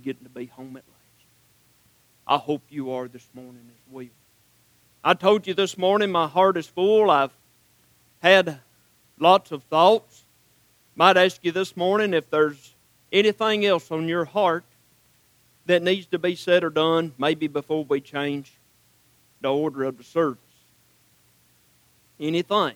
getting 0.00 0.24
to 0.24 0.30
be 0.30 0.46
home 0.46 0.76
at 0.76 0.84
last. 0.86 1.26
I 2.26 2.36
hope 2.36 2.62
you 2.68 2.92
are 2.92 3.08
this 3.08 3.28
morning 3.34 3.68
as 3.68 3.92
well. 3.92 4.06
I 5.02 5.14
told 5.14 5.46
you 5.46 5.54
this 5.54 5.78
morning 5.78 6.12
my 6.12 6.26
heart 6.26 6.56
is 6.56 6.66
full. 6.66 7.10
I've 7.10 7.32
had 8.22 8.60
lots 9.18 9.52
of 9.52 9.62
thoughts. 9.64 10.24
Might 10.94 11.16
ask 11.16 11.42
you 11.42 11.52
this 11.52 11.76
morning 11.76 12.12
if 12.12 12.28
there's 12.30 12.74
anything 13.12 13.64
else 13.64 13.90
on 13.90 14.08
your 14.08 14.24
heart 14.24 14.64
that 15.66 15.82
needs 15.82 16.06
to 16.06 16.18
be 16.18 16.34
said 16.34 16.64
or 16.64 16.70
done, 16.70 17.14
maybe 17.16 17.46
before 17.46 17.84
we 17.84 18.00
change 18.00 18.52
the 19.40 19.52
order 19.52 19.84
of 19.84 19.96
the 19.96 20.04
service. 20.04 20.38
Anything. 22.18 22.74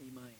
Amen. 0.00 0.32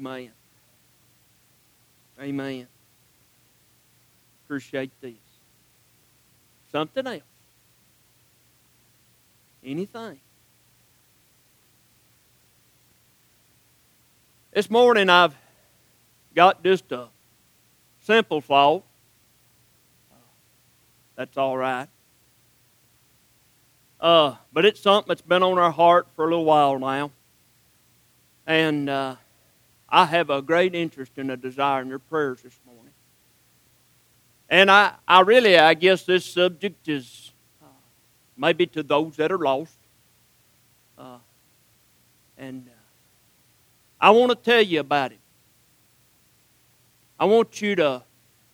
Amen. 0.00 0.30
Amen. 2.18 2.66
Appreciate 4.46 4.90
this. 5.02 5.12
Something 6.72 7.06
else. 7.06 7.20
Anything. 9.62 10.18
This 14.54 14.70
morning 14.70 15.10
I've 15.10 15.34
got 16.34 16.64
just 16.64 16.90
a 16.92 17.08
simple 18.00 18.40
thought. 18.40 18.82
That's 21.14 21.36
all 21.36 21.58
right. 21.58 21.88
Uh, 24.00 24.36
but 24.50 24.64
it's 24.64 24.80
something 24.80 25.08
that's 25.08 25.20
been 25.20 25.42
on 25.42 25.58
our 25.58 25.70
heart 25.70 26.06
for 26.16 26.24
a 26.24 26.28
little 26.28 26.46
while 26.46 26.78
now. 26.78 27.10
And 28.46 28.88
uh, 28.88 29.16
I 29.90 30.06
have 30.06 30.30
a 30.30 30.40
great 30.40 30.74
interest 30.74 31.12
and 31.16 31.30
a 31.30 31.36
desire 31.36 31.82
in 31.82 31.88
your 31.88 31.98
prayers 31.98 32.42
this 32.42 32.58
morning. 32.64 32.92
And 34.48 34.70
I, 34.70 34.92
I 35.06 35.20
really, 35.20 35.58
I 35.58 35.74
guess 35.74 36.04
this 36.04 36.24
subject 36.24 36.88
is 36.88 37.32
uh, 37.62 37.66
maybe 38.36 38.66
to 38.66 38.82
those 38.82 39.16
that 39.16 39.32
are 39.32 39.38
lost. 39.38 39.76
Uh, 40.98 41.18
and 42.38 42.66
uh, 42.68 42.72
I 44.00 44.10
want 44.10 44.30
to 44.30 44.36
tell 44.36 44.62
you 44.62 44.80
about 44.80 45.12
it. 45.12 45.18
I 47.18 47.24
want 47.26 47.60
you 47.60 47.76
to, 47.76 48.02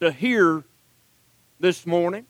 to 0.00 0.10
hear 0.10 0.64
this 1.60 1.86
morning. 1.86 2.26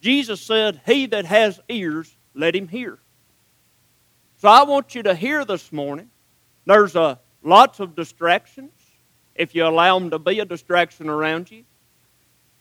Jesus 0.00 0.40
said, 0.40 0.80
He 0.86 1.06
that 1.06 1.24
has 1.24 1.60
ears, 1.68 2.14
let 2.34 2.54
him 2.54 2.68
hear. 2.68 2.98
So 4.38 4.48
I 4.48 4.64
want 4.64 4.94
you 4.94 5.02
to 5.04 5.14
hear 5.14 5.44
this 5.44 5.72
morning. 5.72 6.10
There's 6.66 6.96
a 6.96 7.18
lots 7.42 7.80
of 7.80 7.94
distractions 7.94 8.72
if 9.34 9.54
you 9.54 9.66
allow 9.66 9.98
them 9.98 10.10
to 10.10 10.18
be 10.18 10.40
a 10.40 10.44
distraction 10.44 11.08
around 11.08 11.50
you. 11.50 11.64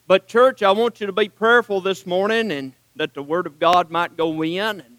But, 0.07 0.27
church, 0.27 0.63
I 0.63 0.71
want 0.71 0.99
you 0.99 1.07
to 1.07 1.13
be 1.13 1.29
prayerful 1.29 1.81
this 1.81 2.05
morning 2.05 2.51
and 2.51 2.73
that 2.95 3.13
the 3.13 3.23
Word 3.23 3.47
of 3.47 3.59
God 3.59 3.89
might 3.89 4.17
go 4.17 4.43
in 4.43 4.81
and 4.81 4.97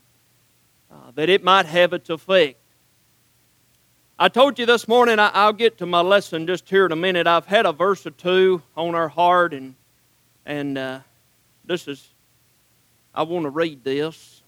uh, 0.91 1.11
that 1.14 1.28
it 1.28 1.42
might 1.42 1.66
have 1.66 1.92
its 1.92 2.11
effect. 2.11 2.58
I 4.19 4.28
told 4.28 4.58
you 4.58 4.66
this 4.66 4.86
morning, 4.86 5.19
I, 5.19 5.47
will 5.47 5.52
get 5.52 5.78
to 5.78 5.86
my 5.86 6.00
lesson 6.00 6.46
just 6.46 6.69
here 6.69 6.86
in 6.86 6.92
a 6.92 6.96
minute. 6.96 7.27
I've 7.27 7.46
had 7.46 7.67
a 7.67 7.72
verse 7.72 8.06
or 8.06 8.11
two 8.11 8.62
on 8.77 8.94
our 8.94 9.08
heart, 9.08 9.52
and, 9.52 9.74
and 10.46 10.78
uh, 10.78 11.00
this 11.64 11.89
is, 11.89 12.08
I 13.14 13.24
want 13.24 13.44
to 13.44 13.50
read 13.50 13.83
this, 13.83 14.42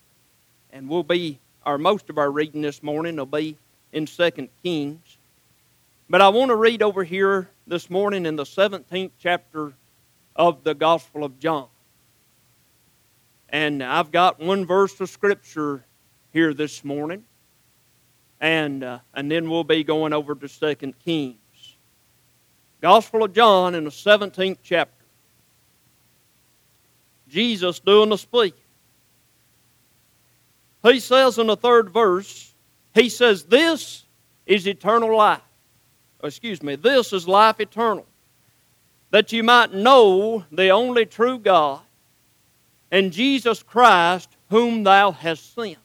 and 0.73 0.89
we'll 0.89 1.03
be, 1.03 1.41
our 1.65 1.79
most 1.79 2.09
of 2.09 2.19
our 2.19 2.31
reading 2.31 2.63
this 2.63 2.83
morning 2.83 3.17
will 3.17 3.27
be 3.27 3.57
in 3.93 4.07
Second 4.07 4.49
Kings. 4.63 5.04
But 6.09 6.21
I 6.21 6.29
want 6.29 6.51
to 6.51 6.57
read 6.57 6.83
over 6.83 7.03
here 7.03 7.49
this 7.67 7.89
morning 7.89 8.27
in 8.27 8.37
the 8.37 8.45
17th 8.45 9.13
chapter 9.19 9.73
of 10.37 10.63
the 10.63 10.75
Gospel 10.75 11.25
of 11.25 11.39
John. 11.39 11.69
And 13.49 13.83
I've 13.83 14.11
got 14.11 14.39
one 14.39 14.67
verse 14.67 15.01
of 15.01 15.09
Scripture 15.09 15.83
here 16.31 16.53
this 16.53 16.85
morning. 16.85 17.25
And, 18.39 18.85
uh, 18.85 18.99
and 19.15 19.31
then 19.31 19.49
we'll 19.49 19.65
be 19.65 19.83
going 19.83 20.13
over 20.13 20.35
to 20.35 20.47
Second 20.47 20.99
Kings. 20.99 21.39
Gospel 22.83 23.23
of 23.23 23.33
John 23.33 23.75
in 23.75 23.85
the 23.85 23.91
17th 23.91 24.59
chapter. 24.63 25.05
Jesus 27.29 27.81
doing 27.81 28.11
the 28.11 28.19
speaking. 28.19 28.61
He 30.83 31.01
says 31.01 31.39
in 31.39 31.47
the 31.47 31.57
third 31.57 31.89
verse, 31.89 32.53
he 32.93 33.09
says, 33.09 33.45
This 33.45 34.05
is 34.45 34.69
eternal 34.69 35.17
life 35.17 35.41
excuse 36.25 36.63
me, 36.63 36.77
this 36.77 37.13
is 37.13 37.29
life 37.29 37.61
eternal, 37.61 38.07
that 39.11 39.33
you 39.33 39.43
might 39.43 39.73
know 39.73 40.45
the 40.51 40.71
only 40.71 41.07
true 41.07 41.39
God 41.39 41.81
and 42.91 43.13
Jesus 43.13 43.63
Christ, 43.63 44.29
whom 44.51 44.85
thou 44.85 45.11
hast 45.11 45.55
sent. 45.55 45.79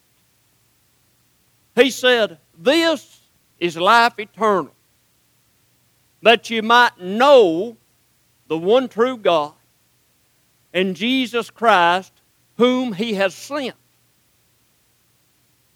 He 1.75 1.89
said, 1.89 2.37
This 2.57 3.21
is 3.59 3.77
life 3.77 4.19
eternal, 4.19 4.73
that 6.21 6.49
you 6.49 6.61
might 6.61 6.99
know 6.99 7.77
the 8.47 8.57
one 8.57 8.87
true 8.87 9.17
God 9.17 9.53
and 10.73 10.95
Jesus 10.95 11.49
Christ, 11.49 12.13
whom 12.57 12.93
he 12.93 13.13
has 13.15 13.33
sent. 13.33 13.75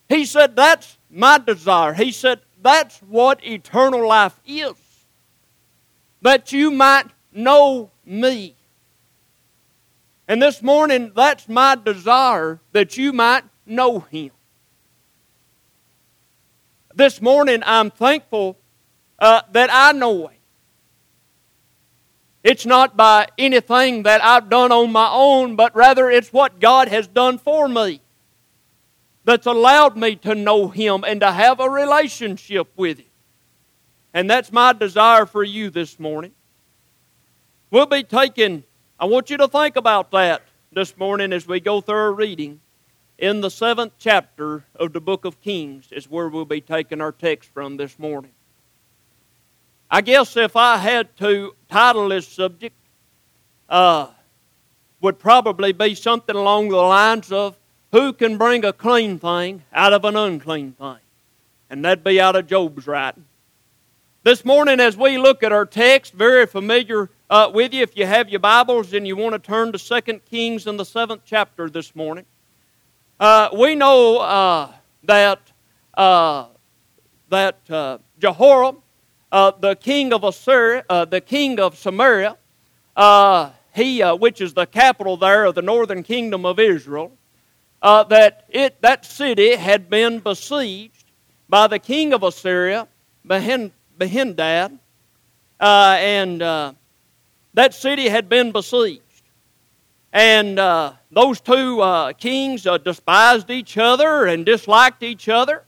He 0.10 0.26
said, 0.26 0.56
That's 0.56 0.98
my 1.10 1.38
desire. 1.38 1.94
He 1.94 2.12
said, 2.12 2.42
that's 2.64 3.00
what 3.00 3.46
eternal 3.46 4.08
life 4.08 4.40
is. 4.48 4.74
That 6.22 6.54
you 6.54 6.72
might 6.72 7.06
know 7.34 7.92
me. 8.06 8.56
And 10.28 10.42
this 10.42 10.64
morning, 10.64 11.12
that's 11.14 11.50
my 11.50 11.76
desire 11.76 12.62
that 12.72 12.98
you 12.98 13.12
might 13.12 13.44
know 13.66 14.00
him. 14.00 14.32
This 16.96 17.22
morning, 17.22 17.62
I'm 17.66 17.92
thankful 17.92 18.58
uh, 19.20 19.42
that 19.52 19.70
I 19.72 19.92
know 19.92 20.28
him. 20.28 20.40
It's 22.44 22.66
not 22.66 22.96
by 22.96 23.28
anything 23.38 24.04
that 24.04 24.24
I've 24.24 24.50
done 24.50 24.72
on 24.72 24.92
my 24.92 25.10
own, 25.12 25.56
but 25.56 25.76
rather 25.76 26.10
it's 26.10 26.32
what 26.32 26.60
God 26.60 26.88
has 26.88 27.08
done 27.08 27.38
for 27.38 27.68
me 27.68 28.03
that's 29.26 29.46
allowed 29.46 29.98
me 29.98 30.16
to 30.18 30.36
know 30.36 30.68
Him 30.68 31.04
and 31.08 31.22
to 31.22 31.32
have 31.32 31.60
a 31.60 31.70
relationship 31.70 32.70
with 32.76 33.00
Him. 33.00 33.08
And 34.14 34.30
that's 34.30 34.52
my 34.52 34.74
desire 34.74 35.26
for 35.26 35.44
you 35.44 35.70
this 35.70 36.00
morning. 36.00 36.34
We'll 37.72 37.86
be 37.86 38.04
taking, 38.04 38.64
I 39.00 39.06
want 39.06 39.30
you 39.30 39.38
to 39.38 39.48
think 39.48 39.76
about 39.76 40.12
that 40.12 40.44
this 40.72 40.96
morning 40.98 41.34
as 41.34 41.48
we 41.48 41.60
go 41.60 41.82
through 41.82 41.96
our 41.96 42.14
reading. 42.14 42.60
In 43.18 43.42
the 43.42 43.50
seventh 43.50 43.94
chapter 43.98 44.66
of 44.76 44.92
the 44.92 45.00
book 45.00 45.24
of 45.24 45.40
Kings 45.42 45.88
is 45.92 46.10
where 46.10 46.30
we'll 46.30 46.46
be 46.46 46.62
taking 46.62 47.00
our 47.00 47.12
text 47.12 47.50
from 47.54 47.78
this 47.78 47.98
morning. 47.98 48.32
I 49.90 50.02
guess 50.02 50.36
if 50.36 50.56
I 50.56 50.78
had 50.78 51.16
to 51.18 51.56
title 51.70 52.10
this 52.10 52.28
subject, 52.28 52.76
uh, 53.70 54.08
would 55.02 55.20
probably 55.20 55.74
be 55.74 55.96
something 55.96 56.36
along 56.36 56.70
the 56.70 56.78
lines 56.78 57.32
of 57.32 57.58
who 57.94 58.12
can 58.12 58.40
bring 58.40 58.66
a 58.66 58.74
clean 58.74 59.20
thing 59.20 59.62
out 59.72 59.94
of 59.94 60.04
an 60.04 60.16
unclean 60.16 60.72
thing? 60.74 60.98
And 61.70 61.86
that'd 61.86 62.04
be 62.04 62.20
out 62.20 62.36
of 62.36 62.48
Job's 62.48 62.88
writing. 62.88 63.26
This 64.24 64.44
morning, 64.44 64.80
as 64.80 64.98
we 64.98 65.20
look 65.20 65.44
at 65.44 65.52
our 65.52 65.66
text, 65.66 66.14
very 66.14 66.48
familiar 66.48 67.12
uh, 67.30 67.52
with 67.54 67.72
you, 67.72 67.84
if 67.84 67.96
you 67.96 68.08
have 68.08 68.30
your 68.30 68.40
Bibles 68.40 68.94
and 68.94 69.06
you 69.06 69.16
want 69.16 69.34
to 69.34 69.40
turn 69.40 69.72
to 69.74 69.78
2 69.78 70.22
Kings 70.30 70.66
in 70.66 70.76
the 70.76 70.86
seventh 70.86 71.22
chapter 71.24 71.70
this 71.70 71.96
morning, 71.96 72.26
uh, 73.20 73.50
we 73.56 73.76
know 73.76 74.18
uh, 74.18 74.72
that, 75.04 75.52
uh, 75.94 76.48
that 77.30 77.60
uh, 77.70 78.00
Jehoram, 78.18 78.78
uh, 79.32 79.52
the 79.60 79.76
king 79.76 80.14
of 80.14 80.24
Assyria, 80.24 80.84
the 80.90 81.22
king 81.24 81.60
of 81.60 81.78
Samaria, 81.78 82.38
he, 83.76 84.02
which 84.02 84.42
is 84.42 84.56
the 84.56 84.66
capital 84.66 85.16
there 85.16 85.46
of 85.46 85.54
the 85.54 85.62
northern 85.62 86.02
kingdom 86.02 86.44
of 86.44 86.60
Israel, 86.60 87.12
uh, 87.84 88.04
that 88.06 88.46
it, 88.50 88.82
that 88.82 89.06
city 89.06 89.56
had 89.56 89.90
been 89.90 90.20
besieged 90.20 91.06
by 91.50 91.68
the 91.68 91.78
king 91.78 92.14
of 92.14 92.24
Assyria, 92.24 92.88
Benhadad, 93.28 94.80
uh, 95.60 95.96
and 96.00 96.42
uh, 96.42 96.74
that 97.54 97.74
city 97.74 98.08
had 98.08 98.30
been 98.30 98.54
besieged. 98.54 99.02
And 100.14 100.58
uh, 100.60 100.94
those 101.12 101.42
two 101.42 101.82
uh, 101.82 102.14
kings 102.14 102.66
uh, 102.66 102.78
despised 102.78 103.50
each 103.50 103.78
other 103.78 104.28
and 104.28 104.46
disliked 104.46 105.04
each 105.04 105.28
other. 105.28 105.64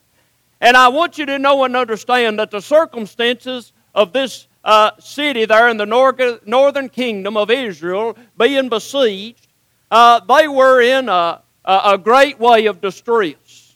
And 0.61 0.77
I 0.77 0.87
want 0.87 1.17
you 1.17 1.25
to 1.25 1.37
know 1.37 1.65
and 1.65 1.75
understand 1.75 2.39
that 2.39 2.51
the 2.51 2.61
circumstances 2.61 3.73
of 3.93 4.13
this 4.13 4.47
uh, 4.63 4.91
city 4.99 5.45
there 5.45 5.67
in 5.67 5.77
the 5.77 5.85
nor- 5.85 6.39
northern 6.45 6.89
kingdom 6.89 7.35
of 7.35 7.51
Israel 7.51 8.15
being 8.37 8.69
besieged, 8.69 9.47
uh, 9.91 10.19
they 10.21 10.47
were 10.47 10.81
in 10.81 11.09
a, 11.09 11.41
a, 11.65 11.97
great 11.97 12.39
way 12.39 12.67
of 12.67 12.81
distress. 12.81 13.75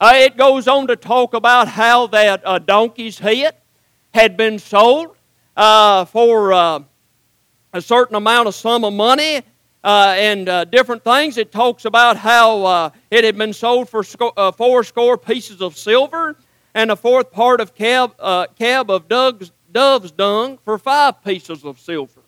Uh, 0.00 0.12
it 0.14 0.36
goes 0.36 0.68
on 0.68 0.86
to 0.86 0.96
talk 0.96 1.34
about 1.34 1.66
how 1.66 2.06
that 2.06 2.42
uh, 2.44 2.58
donkey's 2.58 3.18
head 3.18 3.56
had 4.14 4.36
been 4.36 4.58
sold 4.58 5.16
uh, 5.56 6.04
for 6.04 6.52
uh, 6.52 6.80
a 7.72 7.82
certain 7.82 8.14
amount 8.14 8.46
of 8.46 8.54
sum 8.54 8.84
of 8.84 8.92
money 8.92 9.42
uh, 9.82 10.14
and 10.16 10.48
uh, 10.48 10.64
different 10.64 11.02
things. 11.02 11.36
It 11.36 11.50
talks 11.50 11.84
about 11.84 12.16
how 12.16 12.64
uh, 12.64 12.90
it 13.10 13.24
had 13.24 13.36
been 13.36 13.52
sold 13.52 13.88
for 13.88 14.04
sco- 14.04 14.52
four 14.52 14.84
score 14.84 15.18
pieces 15.18 15.60
of 15.60 15.76
silver 15.76 16.36
and 16.74 16.92
a 16.92 16.96
fourth 16.96 17.32
part 17.32 17.60
of 17.60 17.74
cab, 17.74 18.16
cab 18.56 18.90
of 18.90 19.08
dove's, 19.08 19.50
dove's 19.72 20.12
dung 20.12 20.58
for 20.64 20.78
five 20.78 21.24
pieces 21.24 21.64
of 21.64 21.80
silver. 21.80 22.22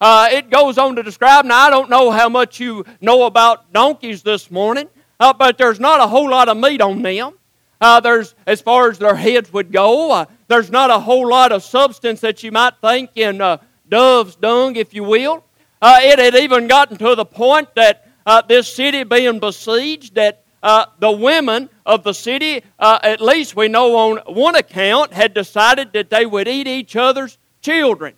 It 0.00 0.50
goes 0.50 0.78
on 0.78 0.96
to 0.96 1.02
describe, 1.02 1.44
now 1.44 1.66
I 1.66 1.70
don't 1.70 1.90
know 1.90 2.10
how 2.10 2.28
much 2.28 2.60
you 2.60 2.84
know 3.00 3.24
about 3.24 3.72
donkeys 3.72 4.22
this 4.22 4.50
morning, 4.50 4.88
but 5.18 5.58
there's 5.58 5.80
not 5.80 6.00
a 6.00 6.06
whole 6.06 6.30
lot 6.30 6.48
of 6.48 6.56
meat 6.56 6.80
on 6.80 7.02
them. 7.02 7.34
Uh, 7.80 7.98
there's, 7.98 8.34
as 8.46 8.60
far 8.60 8.90
as 8.90 8.98
their 8.98 9.14
heads 9.14 9.50
would 9.52 9.72
go, 9.72 10.12
uh, 10.12 10.26
there's 10.48 10.70
not 10.70 10.90
a 10.90 10.98
whole 10.98 11.26
lot 11.26 11.50
of 11.50 11.62
substance 11.62 12.20
that 12.20 12.42
you 12.42 12.52
might 12.52 12.74
think 12.82 13.10
in 13.14 13.40
uh, 13.40 13.56
dove's 13.88 14.36
dung, 14.36 14.76
if 14.76 14.92
you 14.92 15.02
will. 15.02 15.42
Uh, 15.80 15.98
it 16.02 16.18
had 16.18 16.34
even 16.34 16.66
gotten 16.66 16.98
to 16.98 17.14
the 17.14 17.24
point 17.24 17.74
that 17.74 18.06
uh, 18.26 18.42
this 18.42 18.72
city 18.72 19.02
being 19.02 19.38
besieged, 19.38 20.14
that 20.14 20.44
uh, 20.62 20.84
the 20.98 21.10
women 21.10 21.70
of 21.86 22.04
the 22.04 22.12
city, 22.12 22.62
at 22.78 23.22
least 23.22 23.56
we 23.56 23.66
know 23.66 23.96
on 23.96 24.18
one 24.26 24.54
account, 24.56 25.14
had 25.14 25.32
decided 25.32 25.94
that 25.94 26.10
they 26.10 26.26
would 26.26 26.46
eat 26.46 26.68
each 26.68 26.96
other's 26.96 27.38
children. 27.62 28.14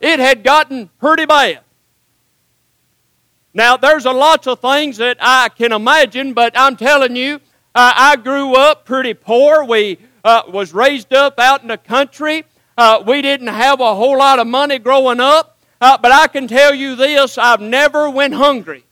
It 0.00 0.18
had 0.18 0.42
gotten 0.42 0.90
pretty 0.98 1.26
bad. 1.26 1.60
Now, 3.54 3.76
there's 3.76 4.06
a 4.06 4.12
lots 4.12 4.46
of 4.46 4.60
things 4.60 4.96
that 4.96 5.18
I 5.20 5.50
can 5.50 5.72
imagine, 5.72 6.32
but 6.32 6.58
I'm 6.58 6.76
telling 6.76 7.16
you, 7.16 7.36
uh, 7.74 7.92
I 7.94 8.16
grew 8.16 8.54
up 8.54 8.86
pretty 8.86 9.14
poor. 9.14 9.64
We 9.64 9.98
uh, 10.24 10.42
was 10.48 10.72
raised 10.72 11.12
up 11.12 11.38
out 11.38 11.62
in 11.62 11.68
the 11.68 11.76
country. 11.76 12.44
Uh, 12.78 13.02
we 13.06 13.20
didn't 13.20 13.48
have 13.48 13.80
a 13.80 13.94
whole 13.94 14.18
lot 14.18 14.38
of 14.38 14.46
money 14.46 14.78
growing 14.78 15.20
up, 15.20 15.58
uh, 15.80 15.98
but 15.98 16.12
I 16.12 16.28
can 16.28 16.48
tell 16.48 16.74
you 16.74 16.96
this: 16.96 17.36
I've 17.36 17.60
never 17.60 18.08
went 18.08 18.34
hungry. 18.34 18.84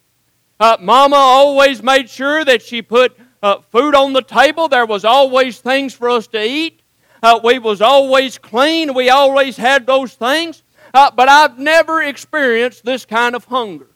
Uh, 0.58 0.76
Mama 0.78 1.16
always 1.16 1.82
made 1.82 2.10
sure 2.10 2.44
that 2.44 2.60
she 2.60 2.82
put 2.82 3.18
uh, 3.42 3.60
food 3.70 3.94
on 3.94 4.12
the 4.12 4.22
table. 4.22 4.68
There 4.68 4.84
was 4.84 5.06
always 5.06 5.58
things 5.58 5.94
for 5.94 6.10
us 6.10 6.26
to 6.28 6.42
eat. 6.42 6.79
We 7.42 7.58
was 7.58 7.80
always 7.80 8.38
clean. 8.38 8.94
We 8.94 9.10
always 9.10 9.56
had 9.56 9.86
those 9.86 10.14
things. 10.14 10.62
but 10.92 11.28
I've 11.28 11.58
never 11.58 12.02
experienced 12.02 12.84
this 12.84 13.04
kind 13.04 13.34
of 13.34 13.44
hunger. 13.44 13.90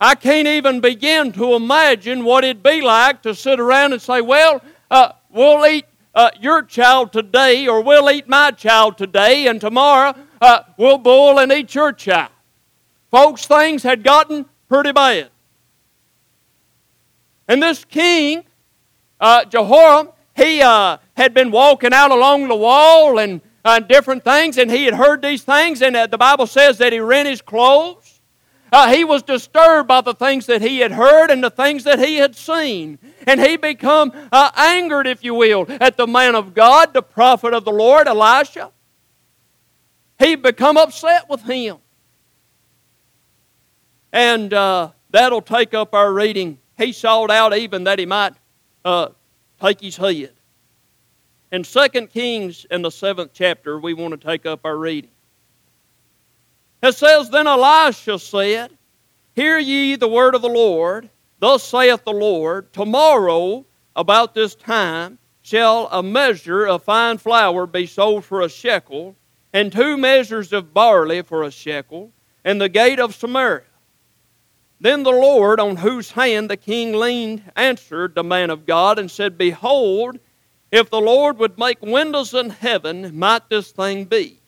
I 0.00 0.14
can't 0.14 0.46
even 0.46 0.80
begin 0.80 1.32
to 1.32 1.54
imagine 1.54 2.24
what 2.24 2.44
it'd 2.44 2.62
be 2.62 2.80
like 2.80 3.22
to 3.22 3.34
sit 3.34 3.58
around 3.58 3.92
and 3.92 4.00
say, 4.00 4.20
well, 4.20 4.62
uh, 4.90 5.12
we'll 5.28 5.66
eat 5.66 5.86
uh, 6.14 6.30
your 6.40 6.62
child 6.62 7.12
today, 7.12 7.66
or 7.66 7.82
we'll 7.82 8.08
eat 8.10 8.28
my 8.28 8.52
child 8.52 8.96
today, 8.96 9.48
and 9.48 9.60
tomorrow 9.60 10.14
uh, 10.40 10.60
we'll 10.76 10.98
boil 10.98 11.38
and 11.40 11.50
eat 11.50 11.74
your 11.74 11.92
child. 11.92 12.30
Folks, 13.10 13.46
things 13.46 13.82
had 13.82 14.04
gotten 14.04 14.46
pretty 14.68 14.92
bad. 14.92 15.30
And 17.48 17.62
this 17.62 17.84
king, 17.84 18.44
uh, 19.20 19.46
Jehoram, 19.46 20.10
he 20.38 20.62
uh, 20.62 20.98
had 21.16 21.34
been 21.34 21.50
walking 21.50 21.92
out 21.92 22.10
along 22.10 22.48
the 22.48 22.56
wall 22.56 23.18
and 23.18 23.40
uh, 23.64 23.80
different 23.80 24.24
things, 24.24 24.56
and 24.56 24.70
he 24.70 24.84
had 24.84 24.94
heard 24.94 25.20
these 25.20 25.42
things, 25.42 25.82
and 25.82 25.96
the 26.10 26.18
Bible 26.18 26.46
says 26.46 26.78
that 26.78 26.92
he 26.92 27.00
rent 27.00 27.28
his 27.28 27.42
clothes. 27.42 28.18
Uh, 28.70 28.92
he 28.92 29.04
was 29.04 29.22
disturbed 29.22 29.88
by 29.88 30.00
the 30.00 30.14
things 30.14 30.46
that 30.46 30.60
he 30.60 30.80
had 30.80 30.92
heard 30.92 31.30
and 31.30 31.42
the 31.42 31.50
things 31.50 31.84
that 31.84 31.98
he 31.98 32.16
had 32.16 32.36
seen. 32.36 32.98
And 33.26 33.40
he 33.40 33.56
become 33.56 34.12
uh, 34.30 34.50
angered, 34.56 35.06
if 35.06 35.24
you 35.24 35.34
will, 35.34 35.66
at 35.80 35.96
the 35.96 36.06
man 36.06 36.34
of 36.34 36.54
God, 36.54 36.92
the 36.92 37.02
prophet 37.02 37.54
of 37.54 37.64
the 37.64 37.72
Lord, 37.72 38.06
Elisha. 38.06 38.70
He 40.18 40.34
become 40.34 40.76
upset 40.76 41.28
with 41.30 41.42
him. 41.42 41.78
And 44.12 44.52
uh, 44.52 44.90
that'll 45.10 45.42
take 45.42 45.72
up 45.72 45.94
our 45.94 46.12
reading. 46.12 46.58
He 46.76 46.92
sought 46.92 47.30
out 47.30 47.56
even 47.56 47.84
that 47.84 47.98
he 47.98 48.06
might 48.06 48.34
uh, 48.84 49.08
take 49.60 49.80
his 49.80 49.96
head. 49.96 50.32
In 51.50 51.62
2 51.62 51.88
Kings, 52.12 52.66
in 52.70 52.82
the 52.82 52.90
seventh 52.90 53.30
chapter, 53.32 53.78
we 53.78 53.94
want 53.94 54.20
to 54.20 54.26
take 54.26 54.44
up 54.44 54.60
our 54.64 54.76
reading. 54.76 55.10
It 56.82 56.94
says, 56.94 57.30
Then 57.30 57.46
Elisha 57.46 58.18
said, 58.18 58.76
Hear 59.34 59.58
ye 59.58 59.96
the 59.96 60.08
word 60.08 60.34
of 60.34 60.42
the 60.42 60.48
Lord. 60.48 61.08
Thus 61.40 61.62
saith 61.62 62.04
the 62.04 62.12
Lord, 62.12 62.72
Tomorrow, 62.72 63.64
about 63.96 64.34
this 64.34 64.54
time, 64.54 65.18
shall 65.42 65.88
a 65.90 66.02
measure 66.02 66.66
of 66.66 66.82
fine 66.82 67.16
flour 67.16 67.66
be 67.66 67.86
sold 67.86 68.24
for 68.24 68.42
a 68.42 68.48
shekel, 68.48 69.16
and 69.52 69.72
two 69.72 69.96
measures 69.96 70.52
of 70.52 70.74
barley 70.74 71.22
for 71.22 71.44
a 71.44 71.50
shekel, 71.50 72.12
and 72.44 72.60
the 72.60 72.68
gate 72.68 73.00
of 73.00 73.14
Samaria. 73.14 73.62
Then 74.80 75.02
the 75.02 75.10
Lord, 75.10 75.58
on 75.58 75.76
whose 75.76 76.12
hand 76.12 76.48
the 76.48 76.56
king 76.56 76.92
leaned, 76.92 77.50
answered 77.56 78.14
the 78.14 78.22
man 78.22 78.50
of 78.50 78.66
God 78.66 78.98
and 78.98 79.10
said, 79.10 79.36
Behold, 79.36 80.18
if 80.70 80.88
the 80.90 81.00
Lord 81.00 81.38
would 81.38 81.58
make 81.58 81.82
windows 81.82 82.34
in 82.34 82.50
heaven, 82.50 83.18
might 83.18 83.48
this 83.48 83.72
thing 83.72 84.04
be? 84.04 84.40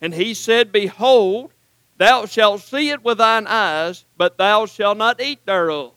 And 0.00 0.14
he 0.14 0.34
said, 0.34 0.70
Behold, 0.70 1.52
Thou 1.98 2.26
shalt 2.26 2.60
see 2.60 2.90
it 2.90 3.02
with 3.02 3.18
thine 3.18 3.46
eyes, 3.46 4.04
but 4.16 4.36
thou 4.36 4.66
shalt 4.66 4.98
not 4.98 5.20
eat 5.20 5.44
thereof. 5.46 5.92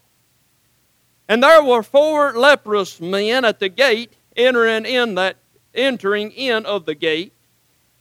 And 1.27 1.44
there 1.44 1.63
were 1.63 1.83
four 1.83 2.33
leprous 2.33 3.01
men 3.01 3.45
at 3.45 3.60
the 3.60 3.69
gate, 3.69 4.13
entering 4.36 4.86
in 4.86 5.16
that 5.16 5.38
entering 5.75 6.31
in 6.31 6.66
of 6.66 6.86
the 6.86 6.95
gate. 6.95 7.33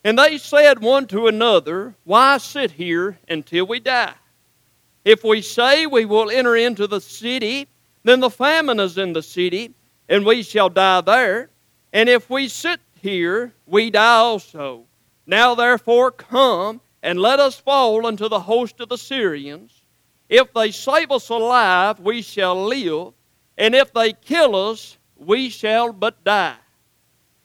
And 0.04 0.18
they 0.18 0.38
said 0.38 0.80
one 0.80 1.06
to 1.08 1.26
another, 1.26 1.94
Why 2.04 2.38
sit 2.38 2.72
here 2.72 3.18
until 3.28 3.66
we 3.66 3.80
die? 3.80 4.14
If 5.04 5.24
we 5.24 5.42
say 5.42 5.86
we 5.86 6.04
will 6.04 6.30
enter 6.30 6.56
into 6.56 6.86
the 6.86 7.00
city, 7.00 7.68
then 8.04 8.20
the 8.20 8.30
famine 8.30 8.80
is 8.80 8.98
in 8.98 9.12
the 9.12 9.22
city, 9.22 9.74
and 10.08 10.24
we 10.24 10.42
shall 10.42 10.68
die 10.68 11.00
there. 11.00 11.50
And 11.92 12.08
if 12.08 12.28
we 12.28 12.48
sit 12.48 12.80
here, 13.00 13.52
we 13.66 13.90
die 13.90 14.16
also. 14.16 14.84
Now 15.26 15.54
therefore 15.54 16.10
come 16.10 16.80
and 17.02 17.18
let 17.18 17.40
us 17.40 17.56
fall 17.58 18.06
unto 18.06 18.28
the 18.28 18.40
host 18.40 18.80
of 18.80 18.88
the 18.88 18.98
Syrians. 18.98 19.82
If 20.28 20.52
they 20.52 20.70
save 20.70 21.10
us 21.10 21.28
alive, 21.28 22.00
we 22.00 22.22
shall 22.22 22.66
live, 22.66 23.14
and 23.56 23.74
if 23.74 23.92
they 23.92 24.12
kill 24.12 24.54
us, 24.54 24.98
we 25.16 25.48
shall 25.48 25.92
but 25.92 26.22
die. 26.24 26.56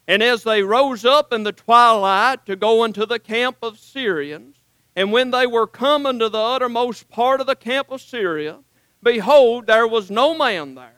And 0.08 0.22
as 0.22 0.44
they 0.44 0.64
rose 0.64 1.06
up 1.06 1.32
in 1.32 1.44
the 1.44 1.54
twilight 1.54 2.46
to 2.46 2.56
go 2.56 2.84
into 2.84 3.06
the 3.06 3.20
camp 3.20 3.58
of 3.62 3.80
Syrians, 3.80 4.58
and 4.96 5.12
when 5.12 5.32
they 5.32 5.48
were 5.48 5.68
come 5.68 6.06
unto 6.06 6.30
the 6.30 6.40
uttermost 6.40 7.10
part 7.10 7.42
of 7.42 7.48
the 7.48 7.56
camp 7.56 7.92
of 7.92 8.02
Syria, 8.02 8.60
behold, 9.02 9.68
there 9.68 9.88
was 9.88 10.12
no 10.12 10.38
man 10.38 10.76
there. 10.76 10.92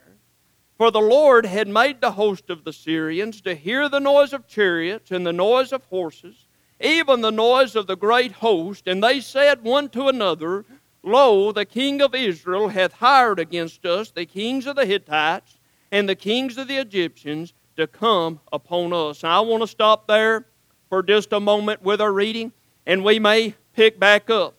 For 0.78 0.92
the 0.92 1.00
Lord 1.00 1.46
had 1.46 1.68
made 1.68 2.02
the 2.02 2.12
host 2.12 2.50
of 2.50 2.66
the 2.66 2.74
Syrians 2.74 3.40
to 3.42 3.56
hear 3.56 3.88
the 3.88 4.00
noise 4.00 4.34
of 4.34 4.48
chariots 4.48 5.12
and 5.12 5.26
the 5.26 5.34
noise 5.34 5.72
of 5.72 5.86
horses 5.86 6.46
even 6.80 7.22
the 7.22 7.32
noise 7.32 7.76
of 7.76 7.88
the 7.88 7.96
great 7.96 8.34
host. 8.34 8.88
And 8.88 9.04
they 9.04 9.20
said 9.20 9.64
one 9.64 9.90
to 9.90 10.08
another, 10.08 10.66
Lo, 11.04 11.52
the 11.52 11.66
king 11.66 12.02
of 12.02 12.16
Israel 12.16 12.70
hath 12.70 12.94
hired 12.94 13.40
against 13.40 13.86
us 13.86 14.12
the 14.12 14.26
kings 14.26 14.66
of 14.66 14.76
the 14.76 14.86
Hittites 14.86 15.58
and 15.92 16.10
the 16.10 16.16
kings 16.16 16.58
of 16.58 16.68
the 16.68 16.78
Egyptians 16.78 17.54
to 17.78 17.88
come 17.88 18.40
upon 18.52 18.92
us. 18.94 19.24
Now, 19.24 19.44
I 19.44 19.46
want 19.46 19.62
to 19.62 19.68
stop 19.68 20.08
there 20.08 20.46
for 20.90 21.04
just 21.04 21.32
a 21.34 21.40
moment 21.40 21.82
with 21.82 22.02
our 22.02 22.12
reading, 22.12 22.52
and 22.86 23.04
we 23.04 23.20
may 23.20 23.56
pick 23.76 24.00
back 24.00 24.30
up. 24.30 24.56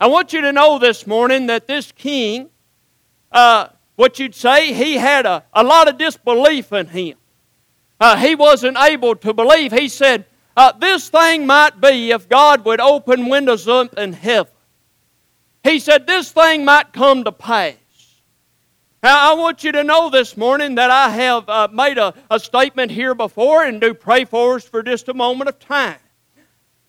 I 0.00 0.06
want 0.06 0.32
you 0.32 0.40
to 0.40 0.52
know 0.52 0.78
this 0.78 1.06
morning 1.06 1.46
that 1.46 1.66
this 1.66 1.92
king, 1.92 2.50
uh, 3.30 3.68
what 3.96 4.18
you'd 4.18 4.34
say, 4.34 4.72
he 4.72 4.94
had 4.96 5.26
a, 5.26 5.44
a 5.52 5.62
lot 5.62 5.88
of 5.88 5.98
disbelief 5.98 6.72
in 6.72 6.86
him. 6.86 7.16
Uh, 8.00 8.16
he 8.16 8.34
wasn't 8.34 8.78
able 8.78 9.14
to 9.16 9.34
believe. 9.34 9.72
He 9.72 9.88
said, 9.88 10.24
uh, 10.56 10.72
this 10.72 11.08
thing 11.08 11.46
might 11.46 11.80
be 11.80 12.10
if 12.10 12.28
God 12.28 12.64
would 12.64 12.80
open 12.80 13.28
windows 13.28 13.68
up 13.68 13.96
in 13.98 14.12
heaven. 14.12 14.52
He 15.62 15.78
said, 15.78 16.06
This 16.06 16.32
thing 16.32 16.64
might 16.64 16.92
come 16.92 17.24
to 17.24 17.32
pass. 17.32 17.74
Now, 19.02 19.30
I 19.30 19.34
want 19.34 19.64
you 19.64 19.72
to 19.72 19.84
know 19.84 20.10
this 20.10 20.36
morning 20.36 20.74
that 20.74 20.90
I 20.90 21.08
have 21.08 21.48
uh, 21.48 21.68
made 21.72 21.96
a, 21.96 22.12
a 22.30 22.38
statement 22.38 22.90
here 22.90 23.14
before 23.14 23.64
and 23.64 23.80
do 23.80 23.94
pray 23.94 24.24
for 24.24 24.56
us 24.56 24.64
for 24.64 24.82
just 24.82 25.08
a 25.08 25.14
moment 25.14 25.48
of 25.48 25.58
time. 25.58 25.98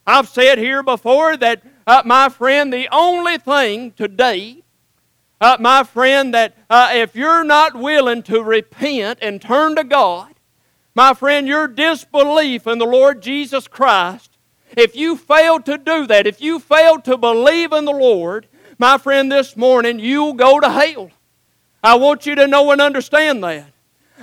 I've 0.06 0.28
said 0.28 0.58
here 0.58 0.84
before 0.84 1.38
that, 1.38 1.62
uh, 1.86 2.02
my 2.06 2.30
friend, 2.30 2.72
the 2.74 2.88
only 2.92 3.38
thing 3.38 3.92
today, 3.92 4.64
uh, 5.40 5.58
my 5.60 5.84
friend, 5.84 6.34
that 6.34 6.56
uh, 6.70 6.90
if 6.94 7.16
you're 7.16 7.44
not 7.44 7.76
willing 7.76 8.24
to 8.24 8.42
repent 8.44 9.20
and 9.22 9.42
turn 9.42 9.76
to 9.76 9.84
God, 9.84 10.34
My 10.94 11.14
friend, 11.14 11.48
your 11.48 11.68
disbelief 11.68 12.68
in 12.68 12.78
the 12.78 12.86
Lord 12.86 13.22
Jesus 13.22 13.68
Christ, 13.68 14.38
if 14.76 14.96
you 14.96 15.16
fail 15.16 15.60
to 15.62 15.78
do 15.78 16.06
that, 16.08 16.28
if 16.28 16.42
you 16.42 16.60
fail 16.60 17.00
to 17.02 17.18
believe 17.18 17.72
in 17.72 17.86
the 17.86 17.92
Lord, 17.92 18.48
my 18.78 18.98
friend, 18.98 19.32
this 19.32 19.56
morning, 19.56 20.00
you'll 20.00 20.34
go 20.34 20.60
to 20.60 20.70
hell. 20.70 21.12
I 21.84 21.96
want 21.96 22.26
you 22.26 22.36
to 22.36 22.48
know 22.48 22.72
and 22.72 22.82
understand 22.82 23.44
that. 23.44 23.72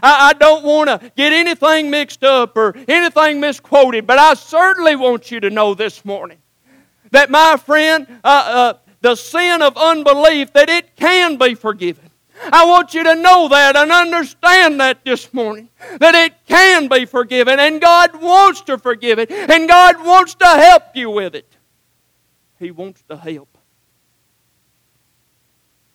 I, 0.03 0.31
I 0.31 0.33
don't 0.35 0.65
want 0.65 0.89
to 0.89 1.13
get 1.17 1.33
anything 1.33 1.91
mixed 1.91 2.25
up 2.25 2.57
or 2.57 2.77
anything 2.89 3.41
misquoted, 3.41 4.07
but 4.07 4.19
I 4.19 4.35
certainly 4.35 4.97
want 4.97 5.31
you 5.31 5.41
to 5.41 5.51
know 5.51 5.75
this 5.75 6.05
morning 6.05 6.39
that, 7.11 7.31
my 7.31 7.57
friend, 7.57 8.07
uh, 8.25 8.27
uh, 8.27 8.75
the 9.01 9.15
sin 9.15 9.63
of 9.63 9.77
unbelief, 9.77 10.53
that 10.53 10.69
it 10.69 10.97
can 10.97 11.37
be 11.37 11.55
forgiven. 11.55 12.11
I 12.53 12.67
want 12.67 12.95
you 12.95 13.03
to 13.03 13.15
know 13.17 13.49
that 13.49 13.77
and 13.77 13.91
understand 13.91 14.81
that 14.81 15.05
this 15.05 15.35
morning. 15.35 15.69
That 15.99 16.15
it 16.15 16.35
can 16.47 16.89
be 16.89 17.05
forgiven, 17.05 17.59
and 17.59 17.81
God 17.81 18.21
wants 18.21 18.61
to 18.63 18.79
forgive 18.79 19.19
it, 19.19 19.31
and 19.31 19.69
God 19.69 20.05
wants 20.05 20.35
to 20.37 20.47
help 20.47 20.95
you 20.95 21.11
with 21.11 21.35
it. 21.35 21.57
He 22.59 22.71
wants 22.71 23.03
to 23.09 23.17
help. 23.17 23.58